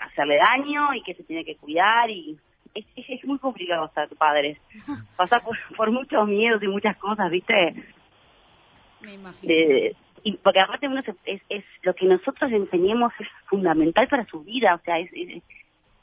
hacerle 0.00 0.38
daño 0.38 0.94
y 0.94 1.02
que 1.02 1.14
se 1.14 1.24
tiene 1.24 1.44
que 1.44 1.56
cuidar 1.56 2.10
y 2.10 2.36
es, 2.74 2.84
es, 2.96 3.04
es 3.10 3.24
muy 3.24 3.38
complicado 3.38 3.90
ser 3.94 4.08
padres. 4.16 4.58
Pasar 5.16 5.42
por, 5.42 5.56
por 5.76 5.90
muchos 5.90 6.26
miedos 6.28 6.62
y 6.62 6.68
muchas 6.68 6.96
cosas, 6.96 7.30
¿viste? 7.30 7.74
Me 9.00 9.14
imagino. 9.14 9.48
de- 9.52 9.96
y 10.24 10.36
porque 10.36 10.60
aparte 10.60 10.86
uno 10.86 11.00
se- 11.00 11.14
es, 11.24 11.42
es 11.48 11.64
lo 11.82 11.94
que 11.94 12.06
nosotros 12.06 12.48
le 12.50 12.56
enseñemos 12.58 13.12
es 13.18 13.26
fundamental 13.46 14.06
para 14.08 14.24
su 14.26 14.42
vida, 14.44 14.74
o 14.76 14.78
sea, 14.84 14.98
es, 15.00 15.10
es- 15.12 15.42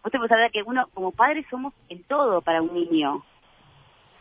vos 0.04 0.12
te 0.12 0.18
podés 0.18 0.30
saber 0.30 0.52
que 0.52 0.62
uno 0.64 0.88
como 0.94 1.12
padre 1.12 1.46
somos 1.50 1.74
el 1.90 2.04
todo 2.04 2.42
para 2.42 2.62
un 2.62 2.74
niño, 2.74 3.24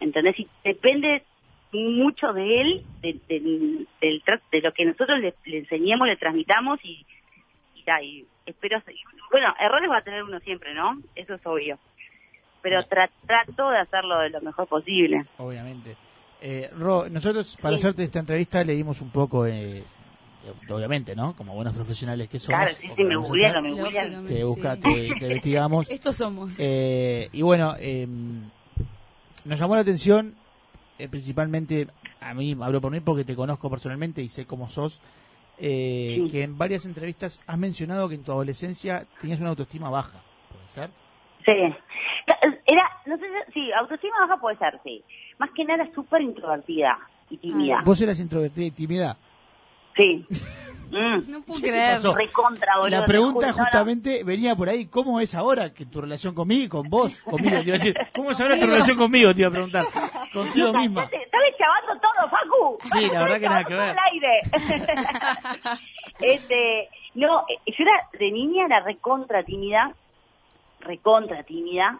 ¿entendés? 0.01 0.39
Y 0.39 0.49
depende 0.63 1.25
mucho 1.73 2.33
de 2.33 2.61
él, 2.61 2.83
de, 3.03 3.19
del 3.29 4.23
tra- 4.25 4.41
de 4.53 4.61
lo 4.61 4.73
que 4.73 4.85
nosotros 4.85 5.19
le, 5.21 5.35
le 5.45 5.59
enseñemos, 5.59 6.07
le 6.07 6.17
transmitamos 6.17 6.79
y, 6.85 7.05
y, 7.75 7.83
y 8.03 8.25
espero, 8.49 8.83
bueno, 9.31 9.55
errores 9.61 9.91
va 9.91 9.99
a 9.99 10.03
tener 10.03 10.23
uno 10.23 10.39
siempre, 10.41 10.75
¿no? 10.75 11.01
Eso 11.15 11.35
es 11.35 11.47
obvio, 11.47 11.79
pero 12.63 12.81
tra- 12.83 13.11
trato 13.27 13.71
de 13.71 13.79
hacerlo 13.79 14.19
de 14.21 14.31
lo 14.31 14.41
mejor 14.41 14.67
posible. 14.67 15.25
Obviamente. 15.39 15.97
Eh, 16.41 16.71
Ro, 16.77 17.09
nosotros 17.09 17.57
para 17.61 17.77
Sí. 17.77 17.81
hacerte 17.83 18.05
esta 18.05 18.21
entrevista 18.21 18.63
leímos 18.63 19.01
un 19.01 19.11
poco, 19.11 19.45
eh, 19.47 19.83
obviamente, 20.71 21.15
¿no? 21.17 21.35
Como 21.35 21.55
buenos 21.55 21.75
profesionales 21.75 22.29
que 22.29 22.39
somos. 22.39 22.61
Claro, 22.61 22.75
sí, 22.77 22.89
sí, 22.95 23.05
me 23.05 23.17
googlearon, 23.17 23.63
me 23.65 23.73
googlearon. 23.73 24.27
Te, 24.27 24.45
busca, 24.45 24.77
sí. 24.77 24.81
te, 24.83 25.15
te 25.19 25.27
investigamos. 25.27 25.91
Estos 25.91 26.17
somos. 26.17 26.55
Eh, 26.59 27.29
y 27.33 27.43
bueno, 27.43 27.75
eh, 27.79 28.07
nos 29.45 29.59
llamó 29.59 29.75
la 29.75 29.81
atención, 29.81 30.35
eh, 30.99 31.09
principalmente, 31.09 31.89
a 32.21 32.35
mí, 32.35 32.57
hablo 32.61 32.81
por 32.81 32.93
mí 32.93 33.01
porque 33.01 33.25
te 33.25 33.35
conozco 33.35 33.69
personalmente 33.69 34.23
y 34.23 34.29
sé 34.29 34.47
cómo 34.47 34.69
sos, 34.69 35.01
eh, 35.61 36.21
Sí. 36.25 36.31
que 36.31 36.43
en 36.43 36.57
varias 36.59 36.85
entrevistas 36.87 37.41
has 37.47 37.59
mencionado 37.59 38.09
que 38.09 38.15
en 38.15 38.23
tu 38.25 38.33
adolescencia 38.33 39.05
tenías 39.21 39.41
una 39.41 39.51
autoestima 39.51 39.91
baja. 39.91 40.21
¿Puede 40.51 40.69
ser? 40.69 40.91
Sí. 41.47 41.53
Era, 42.67 42.83
no 43.07 43.17
sé, 43.17 43.25
si- 43.47 43.53
sí, 43.55 43.73
autoestima 43.73 44.15
baja 44.27 44.41
puede 44.41 44.57
ser, 44.59 44.79
sí. 44.85 45.03
Más 45.39 45.51
que 45.55 45.65
nada 45.65 45.89
súper 45.95 46.21
introvertida 46.23 46.99
y 47.31 47.37
tímida. 47.39 47.81
Vos 47.85 48.01
eras 48.01 48.21
introvertida 48.21 48.67
y 48.67 48.71
tímida. 48.71 49.17
Sí. 49.97 50.27
Mm. 50.91 51.31
No 51.31 51.43
puedo 51.43 51.61
¿Qué 51.61 51.67
te 51.67 51.69
creer. 51.69 51.97
pasó? 51.97 52.15
Recontra, 52.15 52.79
boludo. 52.79 52.99
La 52.99 53.05
pregunta 53.05 53.41
juro, 53.41 53.51
no, 53.53 53.59
no. 53.59 53.65
justamente 53.65 54.25
venía 54.25 54.57
por 54.57 54.71
ahí, 54.71 54.87
¿cómo 54.87 55.21
es 55.21 55.35
ahora 55.35 55.75
que 55.75 55.85
tu 55.85 56.01
relación 56.01 56.35
conmigo 56.35 56.65
y 56.65 56.69
con 56.71 56.89
vos? 56.89 57.15
Conmigo, 57.25 57.57
te 57.59 57.65
iba 57.65 57.75
a 57.75 57.79
decir, 57.79 57.95
¿cómo 58.17 58.31
es 58.31 58.41
ahora 58.41 58.59
tu 58.59 58.65
relación 58.65 58.97
conmigo? 58.97 59.35
Te 59.35 59.43
iba 59.43 59.49
a 59.49 59.53
preguntar. 59.53 59.85
Contigo 60.33 60.73
misma. 60.73 61.07
te- 61.11 61.28
chavando 61.59 62.01
todo, 62.01 62.29
Facu. 62.31 62.79
Sí, 62.85 63.11
la 63.13 63.23
verdad 63.23 63.41
que 63.41 63.49
nada 63.49 63.65
que 63.65 63.75
ver. 63.75 63.91
al 63.91 63.99
aire. 64.13 64.41
este, 66.21 66.89
no, 67.15 67.45
yo 67.49 67.85
era, 67.85 68.09
de 68.19 68.31
niña 68.31 68.67
era 68.67 68.81
recontra 68.81 69.43
tímida, 69.43 69.93
recontra 70.81 71.43
tímida, 71.43 71.99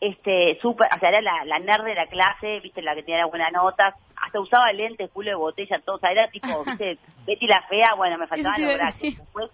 este, 0.00 0.58
súper, 0.60 0.88
o 0.94 0.98
sea, 0.98 1.08
era 1.10 1.20
la, 1.20 1.44
la 1.44 1.58
nerd 1.58 1.84
de 1.84 1.94
la 1.94 2.06
clase, 2.06 2.60
viste, 2.60 2.82
la 2.82 2.94
que 2.94 3.02
tenía 3.02 3.20
la 3.20 3.26
buena 3.26 3.50
nota, 3.50 3.94
hasta 4.16 4.40
usaba 4.40 4.72
lentes, 4.72 5.10
culo 5.10 5.30
de 5.30 5.36
botella, 5.36 5.80
todo, 5.84 5.96
o 5.96 5.98
sea, 5.98 6.10
era 6.10 6.28
tipo, 6.28 6.48
viste, 6.66 6.98
Betty 7.26 7.46
la 7.46 7.62
fea, 7.62 7.94
bueno, 7.96 8.18
me 8.18 8.26
faltaban 8.26 8.62
los 8.62 8.74
brazos. 8.74 9.00
Después, 9.00 9.50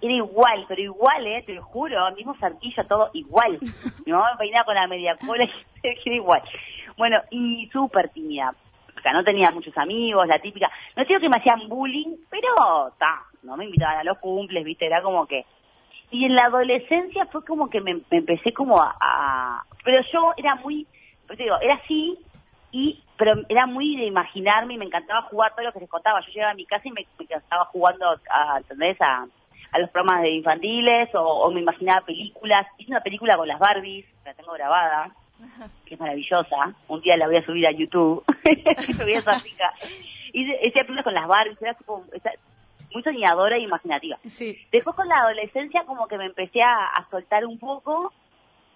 era 0.00 0.12
igual, 0.12 0.64
pero 0.68 0.82
igual, 0.82 1.26
eh, 1.26 1.42
te 1.46 1.54
lo 1.54 1.62
juro, 1.62 2.10
mismo 2.14 2.34
cerquillo, 2.34 2.84
todo 2.86 3.10
igual. 3.14 3.58
Mi 4.04 4.12
mamá 4.12 4.32
me 4.32 4.38
peinaba 4.38 4.64
con 4.64 4.74
la 4.74 4.86
media 4.86 5.16
cola 5.16 5.44
y 5.44 5.88
era 5.88 6.16
igual. 6.16 6.42
Bueno, 6.96 7.18
y 7.30 7.68
súper 7.72 8.10
tímida. 8.10 8.54
No 9.12 9.24
tenía 9.24 9.50
muchos 9.50 9.76
amigos, 9.76 10.26
la 10.26 10.38
típica. 10.38 10.70
No 10.96 11.04
digo 11.04 11.20
que 11.20 11.28
me 11.28 11.36
hacían 11.36 11.68
bullying, 11.68 12.16
pero 12.30 12.92
ta, 12.98 13.22
no 13.42 13.56
me 13.56 13.66
invitaban 13.66 13.98
a 13.98 14.04
los 14.04 14.18
cumples, 14.18 14.64
viste, 14.64 14.86
era 14.86 15.02
como 15.02 15.26
que. 15.26 15.44
Y 16.10 16.26
en 16.26 16.34
la 16.34 16.42
adolescencia 16.42 17.26
fue 17.26 17.44
como 17.44 17.68
que 17.68 17.80
me, 17.80 17.94
me 17.94 18.18
empecé 18.18 18.52
como 18.52 18.80
a, 18.80 19.64
Pero 19.84 20.02
yo 20.12 20.32
era 20.36 20.54
muy. 20.56 20.86
Pues 21.26 21.38
te 21.38 21.44
digo, 21.44 21.56
era 21.60 21.74
así, 21.74 22.18
y 22.70 23.02
pero 23.16 23.34
era 23.48 23.66
muy 23.66 23.96
de 23.96 24.06
imaginarme 24.06 24.74
y 24.74 24.78
me 24.78 24.84
encantaba 24.84 25.22
jugar 25.22 25.54
todo 25.54 25.64
lo 25.64 25.72
que 25.72 25.80
les 25.80 25.88
contaba. 25.88 26.20
Yo 26.20 26.32
llegaba 26.32 26.52
a 26.52 26.56
mi 26.56 26.66
casa 26.66 26.88
y 26.88 26.92
me, 26.92 27.06
me 27.18 27.36
estaba 27.36 27.64
jugando, 27.66 28.06
a, 28.30 28.58
¿entendés? 28.58 29.00
A, 29.00 29.26
a 29.72 29.78
los 29.78 29.90
programas 29.90 30.22
de 30.22 30.30
infantiles 30.30 31.08
o 31.14 31.50
me 31.50 31.60
imaginaba 31.60 32.04
películas. 32.06 32.66
Hice 32.78 32.90
una 32.90 33.00
película 33.00 33.36
con 33.36 33.48
las 33.48 33.58
Barbies, 33.58 34.06
la 34.24 34.34
tengo 34.34 34.52
grabada, 34.52 35.12
que 35.84 35.94
es 35.94 36.00
maravillosa. 36.00 36.74
Un 36.88 37.00
día 37.00 37.16
la 37.16 37.26
voy 37.26 37.36
a 37.36 37.44
subir 37.44 37.66
a 37.66 37.72
YouTube. 37.72 38.24
subí 38.96 39.14
a 39.14 39.18
esa 39.18 39.40
chica. 39.42 39.72
Hice, 40.32 40.58
hice 40.62 40.80
películas 40.84 41.04
con 41.04 41.14
las 41.14 41.26
Barbies, 41.26 41.60
era 41.62 41.74
tipo, 41.74 42.04
muy 42.92 43.02
soñadora 43.02 43.56
e 43.56 43.60
imaginativa. 43.60 44.18
Sí. 44.26 44.56
Después 44.72 44.96
con 44.96 45.08
la 45.08 45.16
adolescencia 45.18 45.84
como 45.84 46.06
que 46.08 46.18
me 46.18 46.26
empecé 46.26 46.62
a, 46.62 46.86
a 46.86 47.08
soltar 47.10 47.44
un 47.44 47.58
poco 47.58 48.12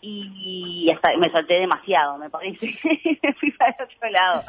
y 0.01 0.89
hasta 0.95 1.17
me 1.19 1.29
solté 1.31 1.55
demasiado, 1.59 2.19
me 2.19 2.31
parece. 2.31 2.67
me 3.23 3.33
fui 3.41 3.51
para 3.53 3.75
el 3.79 3.85
otro 3.85 4.11
lado. 4.11 4.45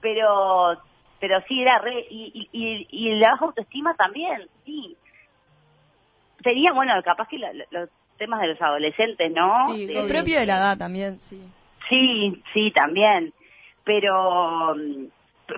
Pero 0.00 0.80
pero 1.18 1.38
sí 1.46 1.60
era 1.60 1.78
re 1.80 2.06
y, 2.08 2.48
y, 2.52 2.58
y, 2.66 2.86
y 2.90 3.14
la 3.18 3.32
baja 3.32 3.44
autoestima 3.44 3.94
también, 3.94 4.48
sí. 4.64 4.96
Sería, 6.42 6.72
bueno, 6.72 6.94
capaz 7.04 7.28
que 7.28 7.38
lo- 7.38 7.52
lo- 7.70 7.88
temas 8.20 8.40
de 8.42 8.48
los 8.48 8.60
adolescentes, 8.62 9.32
¿no? 9.32 9.74
Sí, 9.74 9.86
De- 9.86 9.94
Lo 9.94 10.06
propio 10.06 10.38
de 10.38 10.46
la 10.46 10.58
edad 10.58 10.78
también, 10.78 11.18
sí. 11.18 11.40
Sí, 11.88 12.40
sí, 12.54 12.70
también. 12.70 13.32
Pero 13.84 14.74
mm, 14.76 15.06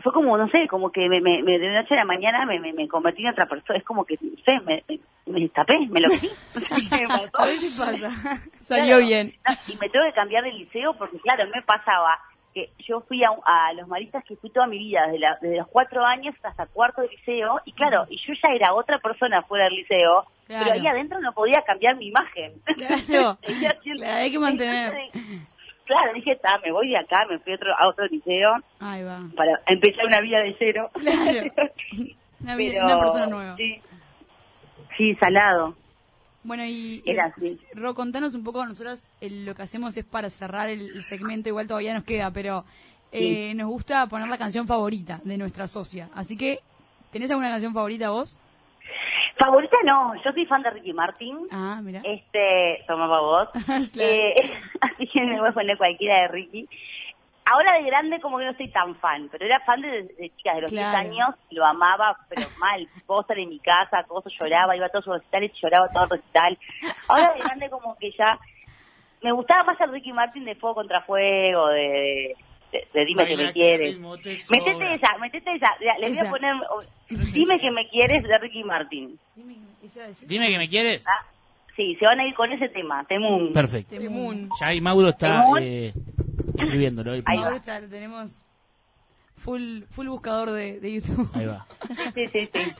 fue 0.02 0.12
como, 0.12 0.38
no 0.38 0.48
sé, 0.48 0.66
como 0.68 0.90
que 0.90 1.08
me, 1.08 1.20
me, 1.20 1.42
me- 1.42 1.58
de 1.58 1.68
noche 1.74 1.92
a 1.94 1.98
la 1.98 2.04
mañana 2.04 2.46
me, 2.46 2.58
me, 2.60 2.72
me 2.72 2.88
convertí 2.88 3.22
en 3.22 3.30
otra 3.32 3.46
persona. 3.46 3.78
Es 3.78 3.84
como 3.84 4.04
que, 4.04 4.16
no 4.22 4.30
sé, 4.46 4.58
me, 4.64 4.82
me, 4.88 5.00
me 5.26 5.40
destapé, 5.40 5.78
me 5.90 6.00
lo 6.00 6.08
pasó. 7.08 7.38
A 7.38 7.44
ver 7.46 7.56
si 7.56 7.70
pasa. 7.78 8.08
Salió 8.60 8.96
Claro. 8.96 9.06
bien. 9.06 9.34
Y 9.66 9.76
me 9.76 9.88
tengo 9.90 10.06
que 10.06 10.12
cambiar 10.12 10.44
de 10.44 10.52
liceo 10.52 10.94
porque, 10.96 11.18
claro, 11.18 11.44
me 11.54 11.62
pasaba 11.62 12.18
que 12.54 12.70
yo 12.86 13.00
fui 13.00 13.24
a, 13.24 13.30
a 13.46 13.72
los 13.72 13.88
maristas 13.88 14.22
que 14.24 14.36
fui 14.36 14.50
toda 14.50 14.66
mi 14.66 14.78
vida, 14.78 15.06
desde, 15.06 15.18
la- 15.18 15.38
desde 15.40 15.56
los 15.56 15.68
cuatro 15.68 16.04
años 16.04 16.34
hasta 16.42 16.66
cuarto 16.66 17.00
de 17.02 17.08
liceo, 17.08 17.60
y 17.64 17.72
claro, 17.72 18.04
y 18.10 18.16
yo 18.18 18.34
ya 18.34 18.54
era 18.54 18.74
otra 18.74 18.98
persona 18.98 19.42
fuera 19.42 19.64
del 19.64 19.74
liceo, 19.76 20.26
Claro. 20.46 20.64
pero 20.68 20.80
ahí 20.80 20.86
adentro 20.86 21.20
no 21.20 21.32
podía 21.32 21.62
cambiar 21.62 21.96
mi 21.96 22.08
imagen. 22.08 22.52
Claro. 22.74 23.38
Hay 24.06 24.30
que 24.30 24.38
mantener. 24.38 24.92
Claro, 25.84 26.12
dije, 26.14 26.36
"Ta, 26.36 26.58
me 26.64 26.72
voy 26.72 26.88
de 26.90 26.96
acá, 26.98 27.26
me 27.28 27.38
fui 27.40 27.52
a 27.52 27.56
otro, 27.56 27.70
a 27.76 27.88
otro 27.88 28.06
liceo 28.06 28.52
Ahí 28.80 29.02
va. 29.02 29.20
para 29.36 29.60
empezar 29.66 30.06
una 30.06 30.20
vida 30.20 30.38
de 30.40 30.54
cero. 30.58 30.90
Claro. 30.94 31.50
Una, 32.40 32.56
vida- 32.56 32.72
Pero, 32.74 32.86
una 32.86 32.98
persona 33.00 33.26
nueva. 33.26 33.56
Sí, 33.56 33.80
sí 34.96 35.14
salado. 35.16 35.76
Bueno, 36.44 36.64
y. 36.66 37.02
Ro, 37.74 37.94
contanos 37.94 38.34
un 38.34 38.42
poco, 38.42 38.66
nosotros 38.66 39.02
eh, 39.20 39.30
lo 39.30 39.54
que 39.54 39.62
hacemos 39.62 39.96
es 39.96 40.04
para 40.04 40.28
cerrar 40.28 40.68
el, 40.68 40.80
el 40.96 41.02
segmento, 41.04 41.48
igual 41.48 41.68
todavía 41.68 41.94
nos 41.94 42.02
queda, 42.04 42.32
pero 42.32 42.64
eh, 43.12 43.54
nos 43.54 43.68
gusta 43.68 44.06
poner 44.08 44.28
la 44.28 44.38
canción 44.38 44.66
favorita 44.66 45.20
de 45.24 45.38
nuestra 45.38 45.68
socia. 45.68 46.08
Así 46.14 46.36
que, 46.36 46.58
¿tenés 47.12 47.30
alguna 47.30 47.50
canción 47.50 47.72
favorita 47.74 48.10
vos? 48.10 48.38
Favorita 49.38 49.76
no, 49.84 50.14
yo 50.22 50.32
soy 50.32 50.46
fan 50.46 50.62
de 50.62 50.70
Ricky 50.70 50.92
Martin. 50.92 51.48
Ah, 51.50 51.80
mira. 51.82 52.00
Este, 52.04 52.84
tomaba 52.86 53.20
vos. 53.20 53.48
Claro. 53.66 53.84
Eh, 53.96 54.34
así 54.80 55.06
que 55.06 55.20
me 55.22 55.40
voy 55.40 55.48
a 55.48 55.52
poner 55.52 55.76
cualquiera 55.76 56.22
de 56.22 56.28
Ricky. 56.28 56.68
Ahora 57.44 57.76
de 57.76 57.84
grande 57.84 58.20
como 58.20 58.38
que 58.38 58.44
no 58.44 58.54
soy 58.54 58.68
tan 58.68 58.94
fan, 58.96 59.28
pero 59.32 59.44
era 59.44 59.58
fan 59.60 59.80
de, 59.80 60.02
de 60.04 60.30
chicas 60.36 60.54
de 60.56 60.60
los 60.62 60.70
Claro. 60.70 61.08
10 61.08 61.12
años, 61.18 61.34
lo 61.50 61.66
amaba, 61.66 62.16
pero 62.28 62.42
mal, 62.58 62.86
póster 63.06 63.38
en 63.40 63.48
mi 63.48 63.58
casa, 63.58 64.04
cosas, 64.04 64.32
lloraba, 64.38 64.76
iba 64.76 64.86
a 64.86 64.90
todos 64.90 65.04
sus 65.06 65.14
recitales, 65.14 65.50
lloraba 65.60 65.88
todo 65.88 66.04
el 66.04 66.10
recital. 66.10 66.56
Ahora 67.08 67.32
de 67.32 67.40
grande 67.40 67.68
como 67.68 67.96
que 67.96 68.12
ya, 68.12 68.38
me 69.22 69.32
gustaba 69.32 69.64
más 69.64 69.80
el 69.80 69.90
Ricky 69.90 70.12
Martin 70.12 70.44
de 70.44 70.54
Fuego 70.54 70.76
contra 70.76 71.00
Fuego, 71.02 71.66
de, 71.68 72.36
de, 72.72 72.88
de 72.92 73.04
Dime 73.04 73.26
que 73.26 73.36
me 73.36 73.52
quieres. 73.52 73.94
ritmo 73.94 74.16
te 74.18 74.38
sobra. 74.38 74.60
Metete 74.64 74.94
esa, 74.94 75.18
metete 75.18 75.54
esa, 75.54 75.68
Ya, 75.80 75.98
les 76.00 76.10
voy 76.10 76.18
Esa. 76.18 76.28
a 76.28 76.30
poner, 76.30 76.54
Dime 77.32 77.60
que 77.60 77.70
me 77.70 77.88
quieres 77.90 78.22
de 78.22 78.38
Ricky 78.38 78.64
Martin. 78.64 79.18
Dime, 79.36 79.56
esa- 79.84 80.08
esa- 80.08 80.26
Dime 80.26 80.48
que 80.48 80.58
me 80.58 80.68
quieres. 80.68 81.04
Ah, 81.06 81.26
sí, 81.76 81.94
se 81.96 82.04
van 82.06 82.20
a 82.20 82.26
ir 82.26 82.34
con 82.34 82.50
ese 82.52 82.68
tema, 82.70 83.04
Temun. 83.04 83.52
Perfecto. 83.52 83.96
Temun. 83.96 84.48
Ya 84.60 84.68
ahí 84.68 84.80
Mauro 84.80 85.08
está 85.10 85.44
eh, 85.60 85.92
escribiéndolo. 86.58 87.12
Ahí. 87.12 87.38
Ahora 87.38 87.56
está, 87.56 87.78
lo 87.80 87.88
tenemos 87.88 88.34
full 89.42 89.82
full 89.90 90.06
buscador 90.08 90.50
de, 90.50 90.78
de 90.80 90.92
YouTube. 90.94 91.28
Ahí 91.34 91.46
va. 91.46 91.66
Sí, 92.14 92.28
sí, 92.28 92.48
sí. 92.52 92.72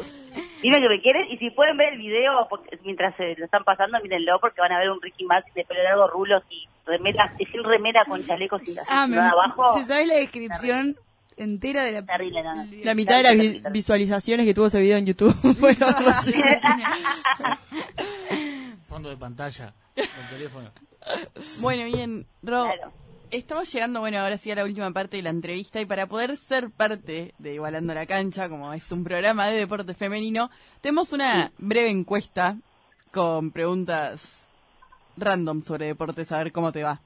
Dime 0.62 0.76
que 0.80 0.88
me 0.88 1.00
quieres 1.02 1.26
y 1.30 1.36
si 1.38 1.50
pueden 1.50 1.76
ver 1.76 1.94
el 1.94 1.98
video 1.98 2.46
porque, 2.48 2.78
mientras 2.84 3.16
se 3.16 3.34
lo 3.36 3.44
están 3.44 3.64
pasando, 3.64 3.98
mírenlo 4.00 4.38
porque 4.40 4.60
van 4.60 4.72
a 4.72 4.78
ver 4.78 4.90
un 4.90 5.02
Ricky 5.02 5.24
Martin 5.24 5.52
de 5.54 5.64
pelo 5.64 5.82
largo, 5.82 6.06
rulos 6.08 6.42
y 6.50 6.66
remera, 6.86 7.32
y 7.38 7.46
sin 7.46 7.64
remera 7.64 8.04
con 8.06 8.24
chalecos 8.24 8.62
y 8.66 8.74
Ah, 8.88 9.06
me, 9.08 9.18
abajo. 9.18 9.70
si 9.76 9.82
sabés 9.82 10.06
la 10.08 10.14
descripción 10.14 10.96
entera 11.36 11.82
de 11.84 11.92
la... 11.92 12.02
Terrible, 12.06 12.42
no, 12.44 12.54
no. 12.54 12.64
La 12.84 12.94
mitad 12.94 13.16
de 13.16 13.22
las 13.24 13.36
vi- 13.36 13.62
visualizaciones 13.72 14.46
que 14.46 14.54
tuvo 14.54 14.66
ese 14.66 14.80
video 14.80 14.98
en 14.98 15.06
YouTube 15.06 15.34
fueron. 15.58 15.94
Fondo 18.88 19.08
de 19.08 19.16
pantalla. 19.16 19.72
Con 19.94 20.26
teléfono. 20.30 20.70
Bueno, 21.60 21.84
bien, 21.84 22.26
Ro, 22.42 22.64
Claro. 22.64 22.92
Estamos 23.32 23.72
llegando, 23.72 24.00
bueno, 24.00 24.18
ahora 24.18 24.36
sí 24.36 24.50
a 24.50 24.54
la 24.56 24.64
última 24.64 24.90
parte 24.90 25.16
de 25.16 25.22
la 25.22 25.30
entrevista 25.30 25.80
y 25.80 25.86
para 25.86 26.06
poder 26.06 26.36
ser 26.36 26.68
parte 26.70 27.32
de 27.38 27.54
Igualando 27.54 27.94
la 27.94 28.04
Cancha, 28.04 28.50
como 28.50 28.70
es 28.74 28.92
un 28.92 29.04
programa 29.04 29.46
de 29.46 29.56
deporte 29.56 29.94
femenino, 29.94 30.50
tenemos 30.82 31.14
una 31.14 31.50
breve 31.56 31.88
encuesta 31.88 32.58
con 33.10 33.50
preguntas 33.50 34.46
random 35.16 35.62
sobre 35.62 35.86
deportes, 35.86 36.30
a 36.30 36.38
ver 36.38 36.52
cómo 36.52 36.72
te 36.72 36.82
va. 36.82 37.00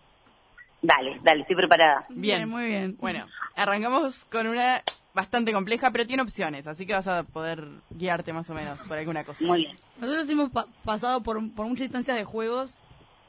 Dale, 0.82 1.20
dale, 1.22 1.42
estoy 1.42 1.54
preparada. 1.56 2.04
Bien, 2.08 2.48
muy 2.48 2.66
bien. 2.66 2.96
Bueno, 2.98 3.26
arrancamos 3.54 4.24
con 4.24 4.48
una 4.48 4.82
bastante 5.14 5.52
compleja, 5.52 5.92
pero 5.92 6.06
tiene 6.08 6.24
opciones, 6.24 6.66
así 6.66 6.86
que 6.86 6.92
vas 6.92 7.06
a 7.06 7.22
poder 7.22 7.68
guiarte 7.90 8.32
más 8.32 8.50
o 8.50 8.54
menos 8.54 8.80
por 8.80 8.98
alguna 8.98 9.22
cosa. 9.22 9.44
Muy 9.44 9.60
bien. 9.60 9.76
Nosotros 10.00 10.28
hemos 10.28 10.50
pa- 10.50 10.66
pasado 10.84 11.22
por, 11.22 11.36
por 11.54 11.66
muchas 11.68 11.84
instancias 11.84 12.16
de 12.16 12.24
juegos 12.24 12.74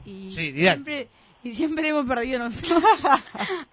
y 0.04 0.32
Sí, 0.32 0.52
siempre 0.52 1.08
y 1.42 1.52
siempre 1.52 1.88
hemos 1.88 2.06
perdido 2.06 2.40
nosotros. 2.40 2.82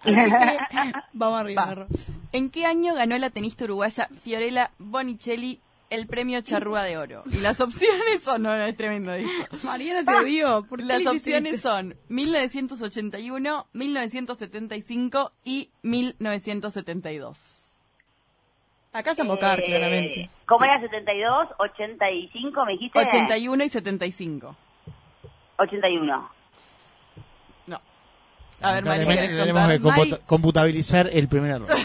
Vamos 1.12 1.40
arriba. 1.40 1.64
Va. 1.64 1.86
¿En 2.32 2.50
qué 2.50 2.66
año 2.66 2.94
ganó 2.94 3.18
la 3.18 3.30
tenista 3.30 3.64
uruguaya 3.64 4.08
Fiorella 4.22 4.70
Bonicelli 4.78 5.60
el 5.90 6.06
premio 6.06 6.40
Charrúa 6.40 6.82
de 6.82 6.96
Oro? 6.98 7.22
Y 7.26 7.38
las 7.38 7.60
opciones 7.60 8.22
son, 8.22 8.42
no, 8.42 8.56
no, 8.56 8.64
es 8.64 8.76
tremendo 8.76 9.12
disco. 9.14 9.56
Mariana 9.64 10.04
te 10.04 10.14
odio. 10.16 10.62
¿por 10.68 10.78
qué 10.80 10.84
Las 10.84 11.06
opciones 11.06 11.60
son 11.60 11.96
1981, 12.08 13.66
1975 13.72 15.32
y 15.44 15.70
1972. 15.82 17.62
Acá 18.92 19.14
se 19.14 19.24
mocar, 19.24 19.60
Eh, 19.60 19.64
claramente. 19.66 20.30
¿Cómo 20.46 20.64
era 20.64 20.80
72? 20.80 21.48
85, 21.58 22.64
me 22.64 22.72
dijiste. 22.72 22.98
81 22.98 23.64
y 23.64 23.68
75. 23.68 24.56
81. 25.58 26.35
A 28.62 28.72
ver, 28.72 28.84
Mari, 28.84 29.00
Lamentablemente 29.04 29.28
¿querés 29.28 29.78
tenemos 29.80 30.18
que 30.20 30.26
computabilizar 30.26 31.08
el 31.12 31.28
primer 31.28 31.50
error. 31.52 31.68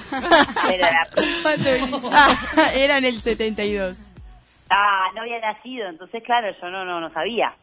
Ah, 2.12 2.72
Era 2.74 2.98
en 2.98 3.06
el 3.06 3.20
72. 3.22 4.12
Ah, 4.70 5.08
no 5.16 5.22
había 5.22 5.40
nacido, 5.40 5.88
entonces 5.90 6.24
claro, 6.24 6.48
yo 6.62 6.70
no 6.70 6.86
no, 6.86 7.00
no 7.02 7.12
sabía. 7.14 7.54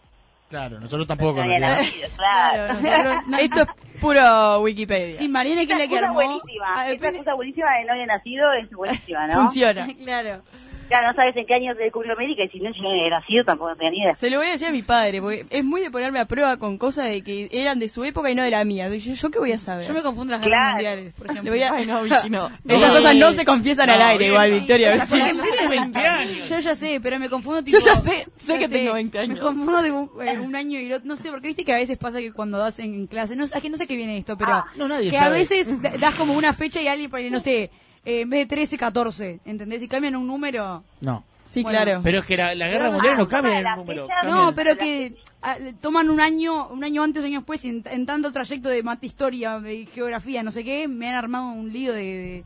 Claro, 0.50 0.80
nosotros 0.80 1.06
tampoco. 1.06 1.34
No 1.38 1.42
había 1.44 1.58
nacido, 1.58 2.08
claro. 2.16 2.74
Nosotros- 2.74 3.16
no- 3.26 3.38
Esto 3.38 3.60
es 3.62 3.68
puro 4.00 4.60
Wikipedia. 4.60 5.18
Sí, 5.18 5.28
Mariana 5.28 5.66
que 5.66 5.72
es 5.72 5.78
la 5.78 5.86
que 5.88 5.98
armó. 5.98 6.14
buenísima, 6.14 6.66
Ah, 6.74 6.84
esa 6.90 6.94
espere- 6.94 7.08
excusa 7.10 7.34
buenísima 7.34 7.70
de 7.78 7.84
no 7.84 7.92
había 7.92 8.06
nacido 8.06 8.52
es 8.52 8.70
buenísima, 8.70 9.26
¿no? 9.26 9.34
Funciona. 9.42 9.88
Claro. 10.04 10.42
Claro, 10.88 11.08
no 11.08 11.14
sabes 11.14 11.36
en 11.36 11.46
qué 11.46 11.54
año 11.54 11.74
se 11.74 11.82
descubrió 11.84 12.12
América 12.14 12.42
y 12.44 12.48
si 12.48 12.60
no, 12.60 12.70
yo 12.72 12.82
no 12.82 12.90
había 12.90 13.10
nacido 13.10 13.44
tampoco 13.44 13.74
tenía 13.76 13.90
ni 13.90 13.98
idea. 13.98 14.12
Se 14.14 14.30
lo 14.30 14.38
voy 14.38 14.46
a 14.48 14.50
decir 14.50 14.68
a 14.68 14.70
mi 14.70 14.82
padre, 14.82 15.20
porque 15.20 15.44
es 15.50 15.64
muy 15.64 15.80
de 15.82 15.90
ponerme 15.90 16.18
a 16.20 16.24
prueba 16.26 16.56
con 16.56 16.78
cosas 16.78 17.06
de 17.10 17.22
que 17.22 17.48
eran 17.52 17.78
de 17.78 17.88
su 17.88 18.04
época 18.04 18.30
y 18.30 18.34
no 18.34 18.42
de 18.42 18.50
la 18.50 18.64
mía. 18.64 18.88
Yo, 18.88 19.12
¿yo 19.14 19.30
qué 19.30 19.38
voy 19.38 19.52
a 19.52 19.58
saber? 19.58 19.86
Yo 19.86 19.94
me 19.94 20.02
confundo 20.02 20.32
las 20.32 20.40
Claro. 20.42 20.56
guerras 20.56 20.74
mundiales, 20.74 21.14
por 21.14 21.26
ejemplo. 21.26 21.44
Le 21.44 21.50
voy 21.50 21.62
a- 21.62 21.72
Ay, 21.74 21.86
no, 21.86 22.02
Vicky, 22.04 22.30
no. 22.30 22.46
Esas 22.66 22.88
No. 22.88 22.94
cosas 22.94 23.14
no 23.16 23.32
se 23.32 23.44
confiesan 23.44 23.90
al 23.90 24.00
aire, 24.02 24.18
bien. 24.18 24.30
igual, 24.32 24.50
Victoria. 24.52 24.88
a 24.88 24.92
ver 24.92 25.02
si- 25.02 25.12
Tienes 25.12 25.68
20 25.68 25.98
años. 25.98 26.48
Yo 26.48 26.58
ya 26.58 26.74
sé, 26.74 27.00
pero 27.02 27.18
me 27.18 27.28
confundo 27.28 27.62
tipo... 27.62 27.78
Yo 27.78 27.84
ya 27.84 27.96
sé, 27.96 28.26
sé 28.36 28.52
ya 28.54 28.58
que 28.58 28.68
tengo 28.68 28.94
20 28.94 29.18
años. 29.18 29.34
Me 29.38 29.40
confundo 29.44 29.82
de 29.82 29.90
un, 29.92 30.10
eh, 30.26 30.38
un 30.38 30.56
año 30.56 30.80
y 30.80 30.92
otro. 30.92 31.06
No 31.06 31.16
sé, 31.16 31.30
porque 31.30 31.48
viste 31.48 31.64
que 31.64 31.72
a 31.72 31.76
veces 31.76 31.98
pasa 31.98 32.18
que 32.20 32.32
cuando 32.32 32.58
das 32.58 32.78
en, 32.78 33.06
clase, 33.06 33.36
no, 33.36 33.46
sé- 33.46 33.56
es 33.56 33.62
que 33.62 33.70
no 33.70 33.76
sé 33.76 33.86
qué 33.86 33.96
viene 33.96 34.16
esto, 34.18 34.36
pero 34.38 34.52
Ah, 34.52 34.66
no, 34.76 34.88
nadie 34.88 35.10
que 35.10 35.16
sabe. 35.18 35.26
a 35.36 35.38
veces 35.38 35.82
da- 35.82 35.96
das 35.98 36.14
como 36.14 36.32
una 36.34 36.52
fecha 36.52 36.80
y 36.80 36.88
alguien, 36.88 37.10
pone, 37.10 37.30
no 37.30 37.40
sé, 37.40 37.70
eh, 38.08 38.20
en 38.22 38.30
vez 38.30 38.40
de 38.48 38.56
13, 38.56 38.78
14, 38.78 39.40
¿entendés? 39.44 39.82
Y 39.82 39.88
cambian 39.88 40.16
un 40.16 40.26
número. 40.26 40.82
No. 41.00 41.24
Sí, 41.44 41.62
Bueno, 41.62 41.78
claro. 41.82 42.00
Pero 42.02 42.18
es 42.18 42.24
que 42.26 42.36
la, 42.36 42.54
la 42.54 42.68
guerra 42.68 42.90
mundial 42.90 43.16
no 43.16 43.26
cambia 43.26 43.58
el 43.58 43.64
número. 43.76 44.06
cambia 44.06 44.34
No, 44.34 44.54
pero 44.54 44.76
que 44.76 45.14
ah, 45.40 45.56
toman 45.80 46.10
un 46.10 46.20
año, 46.20 46.68
un 46.68 46.84
año 46.84 47.02
antes, 47.02 47.24
años 47.24 47.40
después, 47.40 47.64
y 47.64 47.70
en, 47.70 47.82
en 47.90 48.04
tanto 48.04 48.30
trayecto 48.32 48.68
de 48.68 48.82
mate 48.82 49.06
historia, 49.06 49.58
de 49.58 49.86
geografía, 49.86 50.42
no 50.42 50.52
sé 50.52 50.62
qué, 50.62 50.88
me 50.88 51.08
han 51.08 51.16
armado 51.16 51.46
un 51.52 51.72
lío 51.72 51.92
de... 51.94 52.02
de- 52.02 52.44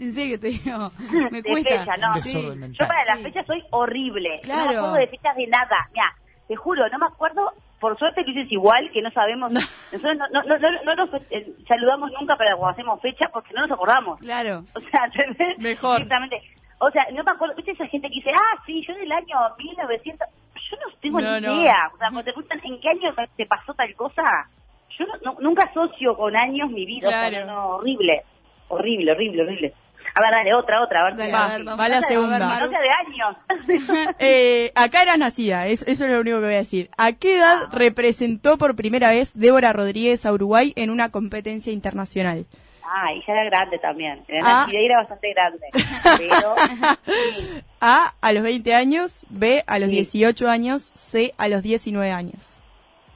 en 0.00 0.12
serio, 0.12 0.38
te 0.40 0.48
digo, 0.48 0.90
me 1.30 1.42
de 1.42 1.48
cuesta. 1.48 1.78
fecha, 1.78 1.96
no. 1.96 2.14
Un 2.14 2.22
Sí. 2.22 2.42
Yo 2.78 2.86
para 2.88 3.04
las 3.06 3.18
Sí. 3.18 3.24
fechas 3.24 3.46
soy 3.46 3.62
horrible. 3.70 4.30
No 4.36 4.42
Claro. 4.42 4.70
me 4.70 4.76
acuerdo 4.76 4.94
de 4.96 5.06
fechas 5.08 5.36
de 5.36 5.46
nada. 5.46 5.88
Mira, 5.94 6.14
te 6.48 6.56
juro, 6.56 6.88
no 6.90 6.98
me 6.98 7.06
acuerdo. 7.06 7.52
Por 7.82 7.98
suerte 7.98 8.22
Luis 8.22 8.46
es 8.46 8.52
igual, 8.52 8.90
que 8.92 9.02
no 9.02 9.10
sabemos. 9.10 9.50
Nosotros 9.52 10.16
no, 10.16 10.26
no, 10.32 10.42
no, 10.44 10.56
no- 10.58 10.82
no 10.84 10.94
nos 10.94 11.10
saludamos 11.66 12.10
nunca 12.18 12.36
para 12.36 12.56
cuando 12.56 12.68
hacemos 12.72 13.00
fecha 13.02 13.28
porque 13.32 13.52
no 13.54 13.62
nos 13.62 13.72
acordamos. 13.72 14.18
Claro. 14.20 14.62
O 14.76 14.80
sea, 14.80 15.04
¿entendés? 15.06 15.58
Mejor. 15.58 15.96
Directamente. 15.96 16.40
O 16.78 16.90
sea, 16.92 17.04
no 17.12 17.22
me 17.24 17.30
acuerdo. 17.32 17.54
¿Viste 17.56 17.72
esa 17.72 17.86
gente 17.88 18.08
que 18.08 18.14
dice, 18.14 18.30
ah, 18.34 18.62
sí, 18.64 18.82
yo 18.86 18.94
del 18.94 19.10
año 19.12 19.36
1900. 19.58 20.28
Yo 20.70 20.76
no 20.76 20.96
tengo 21.00 21.18
ni 21.20 21.26
idea. 21.62 21.90
O 21.92 21.98
sea, 21.98 22.06
cuando 22.08 22.22
te 22.24 22.32
preguntan 22.32 22.60
en 22.64 22.80
qué 22.80 22.88
año 22.88 23.14
te 23.36 23.46
pasó 23.46 23.74
tal 23.74 23.92
cosa, 23.96 24.22
yo 24.98 25.04
no, 25.06 25.14
no- 25.32 25.40
nunca 25.40 25.64
asocio 25.68 26.16
con 26.16 26.36
años 26.36 26.70
mi 26.70 26.86
vida. 26.86 27.08
O 27.08 27.10
sea, 27.10 27.20
horrible. 27.76 28.22
Horrible, 28.68 29.12
horrible, 29.12 29.42
horrible. 29.42 29.74
A 30.14 30.20
ver, 30.20 30.30
dale, 30.30 30.54
otra, 30.54 30.82
otra. 30.82 31.00
A 31.00 31.04
ver, 31.04 31.16
Dale, 31.16 31.30
si- 31.30 31.34
a 31.36 31.38
no 31.38 31.48
ver, 31.48 31.56
sea- 31.56 31.64
vamos. 31.64 31.80
va 31.80 31.88
la 31.88 32.02
segunda. 32.02 32.38
No 32.60 32.68
de 32.68 32.76
años. 32.76 33.36
Eh, 34.18 34.72
acá 34.74 35.02
eras 35.02 35.18
nacida, 35.18 35.66
eso, 35.68 35.84
eso 35.86 36.04
es 36.04 36.10
lo 36.10 36.20
único 36.20 36.38
que 36.38 36.44
voy 36.46 36.54
a 36.54 36.58
decir. 36.58 36.90
¿A 36.98 37.12
qué 37.12 37.36
edad 37.38 37.68
representó 37.72 38.58
por 38.58 38.76
primera 38.76 39.10
vez 39.10 39.32
Débora 39.34 39.72
Rodríguez 39.72 40.24
a 40.26 40.32
Uruguay 40.32 40.72
en 40.76 40.90
una 40.90 41.10
competencia 41.10 41.72
internacional? 41.72 42.46
Ah, 42.84 43.12
y 43.14 43.24
ya 43.26 43.32
era 43.32 43.44
grande 43.44 43.78
también. 43.78 44.22
Era 44.28 44.40
Ah. 44.44 44.60
nacida 44.66 44.80
y 44.80 44.84
era 44.84 44.98
bastante 44.98 45.32
grande. 45.32 45.66
Pero, 46.18 46.54
A, 47.80 48.14
a 48.20 48.32
los 48.32 48.42
20 48.42 48.74
años, 48.74 49.24
B, 49.30 49.64
a 49.66 49.78
los 49.78 49.88
Sí. 49.88 49.94
18 49.96 50.48
años, 50.48 50.92
C, 50.94 51.32
a 51.38 51.48
los 51.48 51.62
19 51.62 52.10
años. 52.12 52.58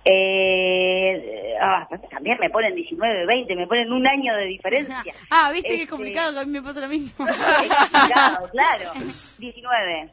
Eh, 0.08 1.54
ah, 1.60 1.86
también 2.10 2.38
me 2.40 2.48
ponen 2.50 2.74
19, 2.74 3.26
20, 3.26 3.56
me 3.56 3.66
ponen 3.66 3.92
un 3.92 4.06
año 4.06 4.34
de 4.36 4.44
diferencia. 4.46 5.02
Ah, 5.30 5.50
viste 5.52 5.68
que 5.68 5.74
es 5.74 5.80
Este- 5.82 5.90
complicado, 5.90 6.32
que 6.32 6.38
a 6.40 6.44
mí 6.44 6.52
me 6.52 6.62
pasa 6.62 6.80
lo 6.80 6.88
mismo. 6.88 7.26
Es 7.28 7.36
complicado, 7.36 8.48
claro. 8.52 8.92
19. 9.38 10.10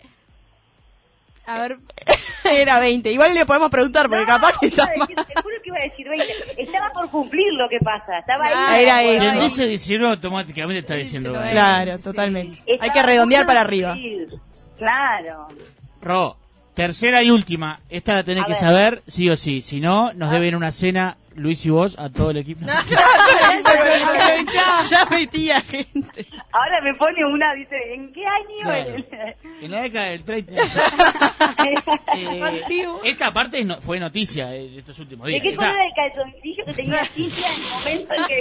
A 1.46 1.60
ver, 1.60 1.78
Era 2.46 2.80
20. 2.80 3.12
Igual 3.12 3.34
le 3.34 3.46
podemos 3.46 3.70
preguntar, 3.70 4.08
porque 4.08 4.26
capaz 4.26 4.58
que 4.60 4.68
iba 4.68 4.84
está 4.84 4.84
a 4.84 4.98
mal. 4.98 5.08
decir- 5.10 5.26
te 5.36 5.42
juro 5.42 5.56
que 5.62 5.70
iba 5.70 5.78
a 5.78 5.82
decir 5.84 6.08
20. 6.10 6.62
Estaba 6.62 6.90
por 6.94 7.10
cumplir 7.10 7.52
lo 7.54 7.68
que 7.68 7.80
pasa. 7.80 8.20
Estaba 8.20 8.46
Ah, 8.48 8.72
ahí. 8.72 8.84
era 8.84 8.96
Bueno, 9.02 9.12
eso. 9.12 9.20
Quien 9.32 9.40
dice 9.44 9.66
19 9.68 10.14
automáticamente 10.14 10.80
está 10.80 10.96
diciendo. 10.96 11.32
Sí, 11.32 11.36
"Bueno". 11.36 11.52
Claro, 11.52 11.98
Sí. 11.98 12.04
totalmente. 12.04 12.60
estaba 12.66 12.84
Hay 12.84 12.90
que 12.92 13.04
redondear 13.04 13.46
para 13.46 13.60
arriba. 13.62 13.96
Claro. 14.78 15.48
Ro, 16.02 16.38
tercera 16.74 17.24
y 17.24 17.32
última. 17.32 17.80
Esta 17.90 18.16
la 18.16 18.24
tenés 18.24 18.44
A 18.44 18.48
que 18.48 18.54
ver. 18.54 18.60
saber, 18.60 19.04
sí 19.08 19.30
o 19.30 19.36
sí. 19.36 19.62
Si 19.62 19.80
no, 19.80 20.14
nos 20.14 20.32
deben 20.32 20.56
una 20.56 20.72
cena, 20.72 21.18
Luis 21.36 21.64
y 21.66 21.70
vos, 21.70 21.98
a 22.00 22.10
todo 22.10 22.32
el 22.32 22.38
equipo. 22.38 22.66
ya 24.90 25.06
metía 25.10 25.62
gente. 25.62 26.28
Ahora 26.52 26.82
me 26.84 26.94
pone 26.96 27.24
una, 27.26 27.54
dice, 27.54 27.76
¿en 27.94 28.12
qué 28.14 28.26
año? 28.26 28.60
Claro. 28.62 28.96
En 29.62 29.72
la 29.72 29.82
década 29.82 30.06
del 30.10 30.24
30. 30.24 30.54
Eh, 32.16 32.40
esta 33.06 33.34
parte 33.34 33.66
fue 33.82 34.00
noticia 34.00 34.54
eh, 34.54 34.70
de 34.70 34.78
estos 34.80 35.00
últimos 35.00 35.26
¿De 35.26 35.32
días. 35.34 35.42
qué 35.44 35.50
Está. 35.50 35.72
color 35.72 35.82
el 35.82 35.94
calzoncillo 35.96 36.64
que 36.66 36.74
tenía 36.74 37.04
Cintia 37.16 37.48
en 37.48 37.54
el 37.64 37.70
momento 37.72 38.14
en 38.14 38.24
que... 38.28 38.40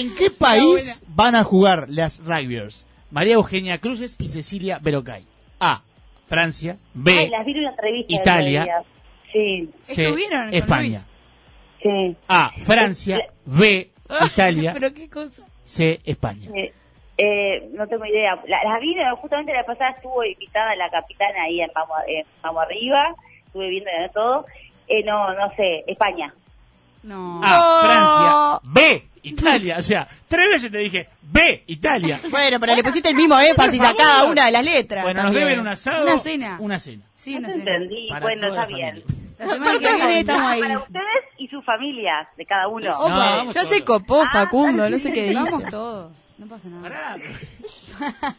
¿En 0.00 0.14
qué 0.14 0.30
país 0.30 1.02
van 1.08 1.34
a 1.34 1.44
jugar 1.44 1.86
las 1.88 2.20
rugbyers? 2.20 2.86
María 3.10 3.34
Eugenia 3.34 3.76
Cruces 3.78 4.16
y 4.18 4.28
Cecilia 4.28 4.78
Berocay. 4.80 5.26
A. 5.60 5.82
Francia. 6.26 6.76
B. 6.94 7.12
Ay, 7.12 7.28
las 7.28 7.44
vi 7.44 7.54
en. 7.54 8.20
Italia. 8.20 8.82
Sí, 9.32 9.70
C. 9.82 10.02
Estuvieron 10.04 10.44
con 10.46 10.54
España. 10.54 11.00
sí. 11.82 12.16
A. 12.28 12.50
Francia. 12.64 13.28
B. 13.44 13.90
Italia. 14.26 14.72
pero 14.74 14.92
qué 14.92 15.08
cosa. 15.08 15.46
C. 15.62 16.00
España. 16.04 16.50
Eh, 16.54 16.72
eh, 17.18 17.68
no 17.72 17.86
tengo 17.86 18.04
idea. 18.04 18.34
La, 18.46 18.62
la 18.64 18.78
vi, 18.78 18.94
justamente 19.20 19.52
la 19.52 19.64
pasada 19.64 19.90
estuvo 19.90 20.24
invitada 20.24 20.74
la 20.76 20.90
capitana 20.90 21.44
ahí 21.44 21.60
en 21.60 21.70
Vamos, 21.74 21.96
Vamos 22.42 22.62
Arriba. 22.62 23.14
Estuve 23.46 23.68
viendo 23.68 23.90
todo. 24.14 24.46
Eh, 24.88 25.02
no, 25.04 25.32
no 25.34 25.54
sé, 25.56 25.84
España. 25.86 26.34
No. 27.02 27.40
A. 27.42 28.60
Francia. 28.62 28.70
B. 28.74 29.11
Italia. 29.22 29.76
O 29.78 29.82
sea, 29.82 30.08
tres 30.28 30.46
veces 30.50 30.70
te 30.72 30.78
dije 30.78 31.08
B. 31.22 31.64
Italia. 31.66 32.20
Bueno, 32.30 32.58
pero 32.60 32.74
le 32.74 32.82
pusiste 32.82 33.08
el 33.08 33.14
mismo 33.14 33.38
énfasis 33.38 33.80
a 33.82 33.94
cada 33.94 34.24
una 34.24 34.46
de 34.46 34.52
las 34.52 34.64
letras. 34.64 35.02
Bueno, 35.04 35.22
nos 35.22 35.32
también. 35.32 35.48
deben 35.48 35.60
un 35.60 35.68
asado. 35.68 36.04
Una 36.06 36.18
cena. 36.18 36.56
Una 36.60 36.78
cena. 36.78 37.04
Sí, 37.14 37.38
no 37.38 37.48
te 37.48 37.54
sé. 37.54 37.58
entendí. 37.60 38.08
Para 38.08 38.20
bueno, 38.26 38.48
toda 38.48 38.50
está 38.50 38.60
la 38.62 38.66
bien. 38.76 39.02
familia. 39.02 39.22
La 39.38 39.48
semana 39.48 39.72
que 39.78 39.94
viene 39.94 40.20
estamos 40.20 40.42
ahí. 40.52 40.60
Para 40.60 40.78
ustedes 40.78 41.24
y 41.38 41.48
sus 41.48 41.64
familias, 41.64 42.28
de 42.36 42.46
cada 42.46 42.68
uno. 42.68 42.88
No, 42.88 42.98
Opa, 43.06 43.44
ya 43.46 43.52
todos. 43.52 43.68
se 43.68 43.82
copó 43.84 44.22
Ah, 44.22 44.30
Facundo, 44.32 44.88
no 44.88 44.98
sé 44.98 45.12
qué 45.12 45.22
dice. 45.28 45.34
Vamos 45.34 45.64
todos. 45.68 46.12
No 46.38 46.46
pasa 46.46 46.68
nada. 46.68 46.82
Pará. 46.82 47.16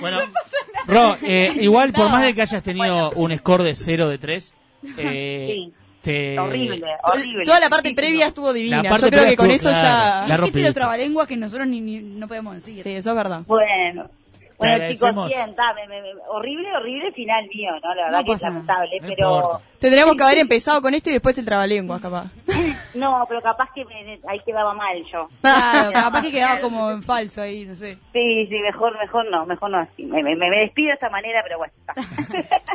bueno, 0.00 0.18
Ro, 0.86 1.16
eh, 1.22 1.52
igual 1.60 1.92
por 1.92 2.08
más 2.10 2.24
de 2.24 2.34
que 2.34 2.42
hayas 2.42 2.62
tenido 2.62 3.10
un 3.12 3.36
score 3.36 3.62
de 3.62 3.74
0 3.74 4.08
de 4.08 4.18
3, 4.18 4.54
eh, 4.98 5.48
Sí. 5.54 5.72
Te- 6.04 6.38
horrible, 6.38 6.82
horrible. 7.02 7.44
Toda 7.44 7.58
la 7.60 7.68
parte 7.70 7.88
Muchísimo. 7.88 7.96
previa 7.96 8.26
estuvo 8.28 8.52
divina. 8.52 8.82
La 8.82 8.90
parte 8.90 9.06
Yo 9.06 9.10
creo 9.10 9.24
que 9.30 9.36
con 9.36 9.50
eso 9.50 9.70
clara. 9.70 9.82
ya. 9.82 10.26
La 10.28 10.34
Es 10.34 10.40
rompiste. 10.40 10.60
que 11.26 11.36
nosotros 11.36 11.66
ni, 11.66 11.80
ni- 11.80 12.00
no 12.00 12.28
podemos 12.28 12.54
decir. 12.54 12.82
Sí, 12.82 12.90
eso 12.92 13.10
es 13.10 13.16
verdad. 13.16 13.40
Bueno. 13.46 14.08
Bueno, 14.56 14.88
chicos, 14.92 15.26
bien, 15.26 15.54
ta, 15.56 15.74
me- 15.74 15.88
me- 16.00 16.12
horrible, 16.28 16.68
horrible 16.76 17.10
final 17.12 17.44
mío, 17.52 17.72
¿no? 17.82 17.94
La 17.94 18.04
verdad 18.04 18.18
No 18.20 18.24
que 18.24 18.32
es 18.32 18.42
lamentable, 18.42 19.00
No 19.00 19.08
pero... 19.08 19.34
importa. 19.34 19.60
Tendríamos 19.84 20.16
que 20.16 20.22
haber 20.22 20.38
empezado 20.38 20.80
con 20.80 20.94
esto 20.94 21.10
y 21.10 21.12
después 21.14 21.36
el 21.38 21.44
trabalenguas, 21.44 22.00
capaz. 22.00 22.26
No, 22.94 23.24
pero 23.28 23.40
capaz 23.42 23.70
que 23.74 23.84
me- 23.84 24.20
ahí 24.28 24.38
quedaba 24.46 24.72
mal 24.72 24.96
yo. 25.12 25.28
Claro, 25.40 25.90
capaz 25.92 26.22
que 26.22 26.30
quedaba 26.30 26.60
como 26.62 26.90
en 26.92 27.02
falso 27.02 27.42
ahí, 27.42 27.64
no 27.66 27.74
sé. 27.74 27.98
Sí, 28.12 28.46
sí, 28.48 28.54
mejor, 28.60 28.96
mejor 29.00 29.28
no, 29.30 29.44
mejor 29.46 29.70
no 29.70 29.78
así. 29.78 30.04
Me, 30.04 30.22
me, 30.22 30.36
me 30.36 30.46
despido 30.48 30.88
de 30.88 30.94
esta 30.94 31.10
manera, 31.10 31.40
pero 31.42 31.58
bueno. 31.58 31.72
está. 31.80 31.94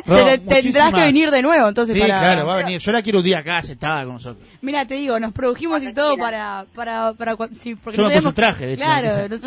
Ro, 0.06 0.16
Te- 0.24 0.38
tendrás 0.38 0.64
muchísimas- 0.64 0.94
que 0.94 1.00
venir 1.00 1.30
de 1.30 1.40
nuevo, 1.42 1.68
entonces, 1.68 1.94
Sí, 1.94 2.00
para... 2.00 2.18
claro, 2.18 2.46
va 2.46 2.52
a 2.54 2.56
venir. 2.58 2.78
Yo 2.80 2.92
la 2.92 3.02
quiero 3.02 3.20
un 3.20 3.24
día 3.24 3.38
acá 3.38 3.62
sentada 3.62 4.04
con 4.04 4.14
nosotros. 4.14 4.46
Mira, 4.60 4.84
te 4.86 4.94
digo, 4.96 5.18
nos 5.18 5.32
produjimos 5.32 5.82
y 5.82 5.92
todo 5.94 6.18
para, 6.18 6.66
para, 6.74 7.14
para, 7.14 7.32
cua- 7.34 7.52
sí, 7.54 7.74
porque 7.74 7.96
Yo 7.96 8.02
no 8.02 8.10
me 8.10 8.16
puse 8.16 8.28
un 8.28 8.34
traje, 8.34 8.66
de 8.66 8.72
hecho. 8.74 8.84
Claro, 8.84 9.28
nos- 9.28 9.40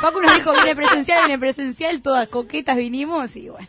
Paco 0.00 0.20
nos 0.22 0.34
dijo, 0.36 0.52
viene 0.52 0.76
presencial, 0.76 1.18
viene 1.26 1.38
presencial, 1.38 2.00
todas 2.00 2.28
coquetas 2.28 2.76
vinimos 2.76 3.34
y 3.36 3.48
bueno. 3.48 3.66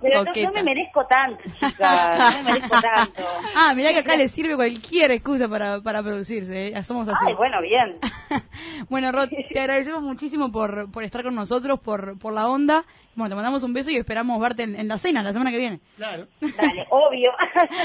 Pero 0.00 0.22
no, 0.24 0.32
no 0.32 0.52
me 0.52 0.62
merezco 0.62 1.04
tanto, 1.06 1.42
chicas. 1.60 2.18
No 2.36 2.42
me 2.42 2.52
merezco 2.52 2.80
tanto. 2.80 3.22
Ah, 3.56 3.72
mirá 3.74 3.92
que 3.92 3.98
acá 3.98 4.14
le 4.16 4.28
sirve 4.28 4.54
cualquier 4.54 5.10
excusa 5.10 5.48
para, 5.48 5.80
para 5.80 6.02
producirse, 6.02 6.68
¿eh? 6.68 6.82
somos 6.84 7.08
así. 7.08 7.24
Ay, 7.26 7.34
bueno, 7.34 7.60
bien. 7.60 7.98
bueno, 8.88 9.10
Rod, 9.10 9.28
te 9.52 9.58
agradecemos 9.60 10.02
muchísimo 10.02 10.52
por, 10.52 10.90
por 10.92 11.02
estar 11.02 11.22
con 11.24 11.34
nosotros, 11.34 11.80
por, 11.80 12.18
por 12.18 12.32
la 12.32 12.48
onda. 12.48 12.84
Bueno, 13.16 13.30
te 13.30 13.34
mandamos 13.34 13.64
un 13.64 13.72
beso 13.72 13.90
y 13.90 13.96
esperamos 13.96 14.40
verte 14.40 14.62
en, 14.62 14.78
en 14.78 14.86
la 14.86 14.96
cena 14.98 15.22
la 15.24 15.32
semana 15.32 15.50
que 15.50 15.58
viene. 15.58 15.80
Claro. 15.96 16.28
Dale, 16.40 16.86
obvio. 16.90 17.32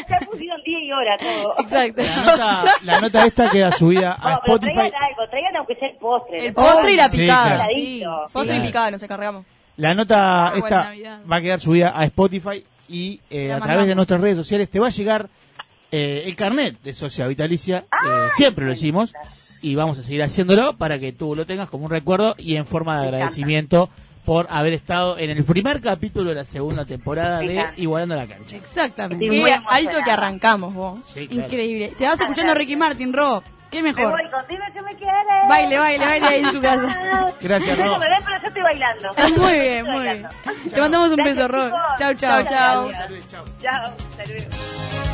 ya 0.07 0.19
pusieron 0.29 0.61
día 0.63 0.79
y 0.79 0.91
hora 0.91 1.17
todo. 1.17 1.55
Exacto. 1.59 2.03
La 2.03 2.21
nota, 2.37 2.63
la 2.83 3.01
nota 3.01 3.25
esta 3.25 3.49
queda 3.49 3.71
subida 3.71 4.13
a 4.13 4.29
No, 4.33 4.39
pero 4.45 4.55
Spotify. 4.57 4.73
traigan 4.75 5.03
algo, 5.03 5.29
traigan 5.31 5.55
aunque 5.55 5.75
sea 5.75 5.87
el 5.89 5.95
postre. 5.97 6.45
El 6.47 6.53
postre 6.53 6.93
y 6.93 6.97
la 6.97 7.09
Sí, 7.09 7.17
picada. 7.17 7.55
claro. 7.55 7.69
Sí, 7.73 8.03
Postre 8.31 8.43
y 8.43 8.47
Claro. 8.57 8.63
picada, 8.67 8.91
nos 8.91 9.01
encargamos. 9.03 9.45
La 9.77 9.93
nota 9.95 10.51
en 10.55 10.63
esta 10.63 10.93
va 11.31 11.35
a 11.37 11.41
quedar 11.41 11.59
subida 11.59 11.97
a 11.99 12.05
Spotify 12.05 12.63
y 12.87 13.19
eh, 13.29 13.51
a 13.51 13.59
través 13.59 13.87
de 13.87 13.95
nuestras 13.95 14.21
redes 14.21 14.37
sociales 14.37 14.69
te 14.69 14.79
va 14.79 14.87
a 14.87 14.91
llegar 14.91 15.29
eh, 15.91 16.23
el 16.25 16.35
carnet 16.35 16.81
de 16.81 16.93
socia 16.93 17.27
vitalicia. 17.27 17.85
eh, 17.91 18.27
siempre 18.35 18.65
lo 18.65 18.71
hicimos 18.73 19.13
y 19.61 19.75
vamos 19.75 19.97
a 19.97 20.03
seguir 20.03 20.21
haciéndolo 20.21 20.77
para 20.77 20.99
que 20.99 21.11
tú 21.13 21.35
lo 21.35 21.45
tengas 21.45 21.69
como 21.69 21.85
un 21.85 21.91
recuerdo 21.91 22.35
y 22.37 22.55
en 22.55 22.65
forma 22.65 22.99
de 23.01 23.07
agradecimiento 23.07 23.89
por 24.25 24.47
haber 24.49 24.73
estado 24.73 25.17
en 25.17 25.29
el 25.31 25.43
primer 25.43 25.81
capítulo 25.81 26.29
de 26.29 26.35
la 26.35 26.45
segunda 26.45 26.85
temporada 26.85 27.39
de. 27.39 27.65
Igualando 27.77 28.15
la 28.15 28.27
cancha. 28.27 28.55
Exactamente. 28.55 29.25
Sí, 29.29 29.43
Qué 29.43 29.53
alto 29.67 29.97
que 30.03 30.11
arrancamos 30.11 30.73
vos. 30.73 30.99
Sí, 31.07 31.27
claro. 31.27 31.43
Increíble. 31.47 31.93
Te 31.97 32.05
vas 32.05 32.19
escuchando 32.19 32.51
a 32.53 32.55
Ricky 32.55 32.75
Martin, 32.75 33.11
Ro. 33.11 33.43
¿Qué 33.73 33.81
Me 33.81 33.91
mejor? 33.91 34.11
voy 34.11 34.29
contigo 34.29 34.63
que 34.71 34.81
me 34.83 34.95
quieres. 34.95 35.23
Baile, 35.49 35.77
baile, 35.79 36.05
baile 36.05 36.27
ahí 36.27 36.43
en 36.43 36.51
su 36.51 36.61
casa. 36.61 37.31
Gracias, 37.41 37.77
Ro. 37.77 37.85
no 37.85 37.99
me 37.99 38.07
ven, 38.07 38.19
pero 38.23 38.39
yo 38.41 38.47
estoy 38.47 38.61
bailando. 38.61 39.13
Muy 39.41 39.59
bien, 39.59 39.85
muy 39.85 40.01
bien. 40.03 40.27
Te 40.69 40.79
mandamos 40.79 41.09
un 41.11 41.23
beso, 41.23 41.47
Ro. 41.47 41.65
chicos. 41.65 41.79
Chau, 41.97 42.13
chau. 42.13 42.43
Chau, 42.45 42.91
chau. 42.91 43.45
Chao, 43.59 43.85
hasta 44.11 44.23
luego. 44.25 45.12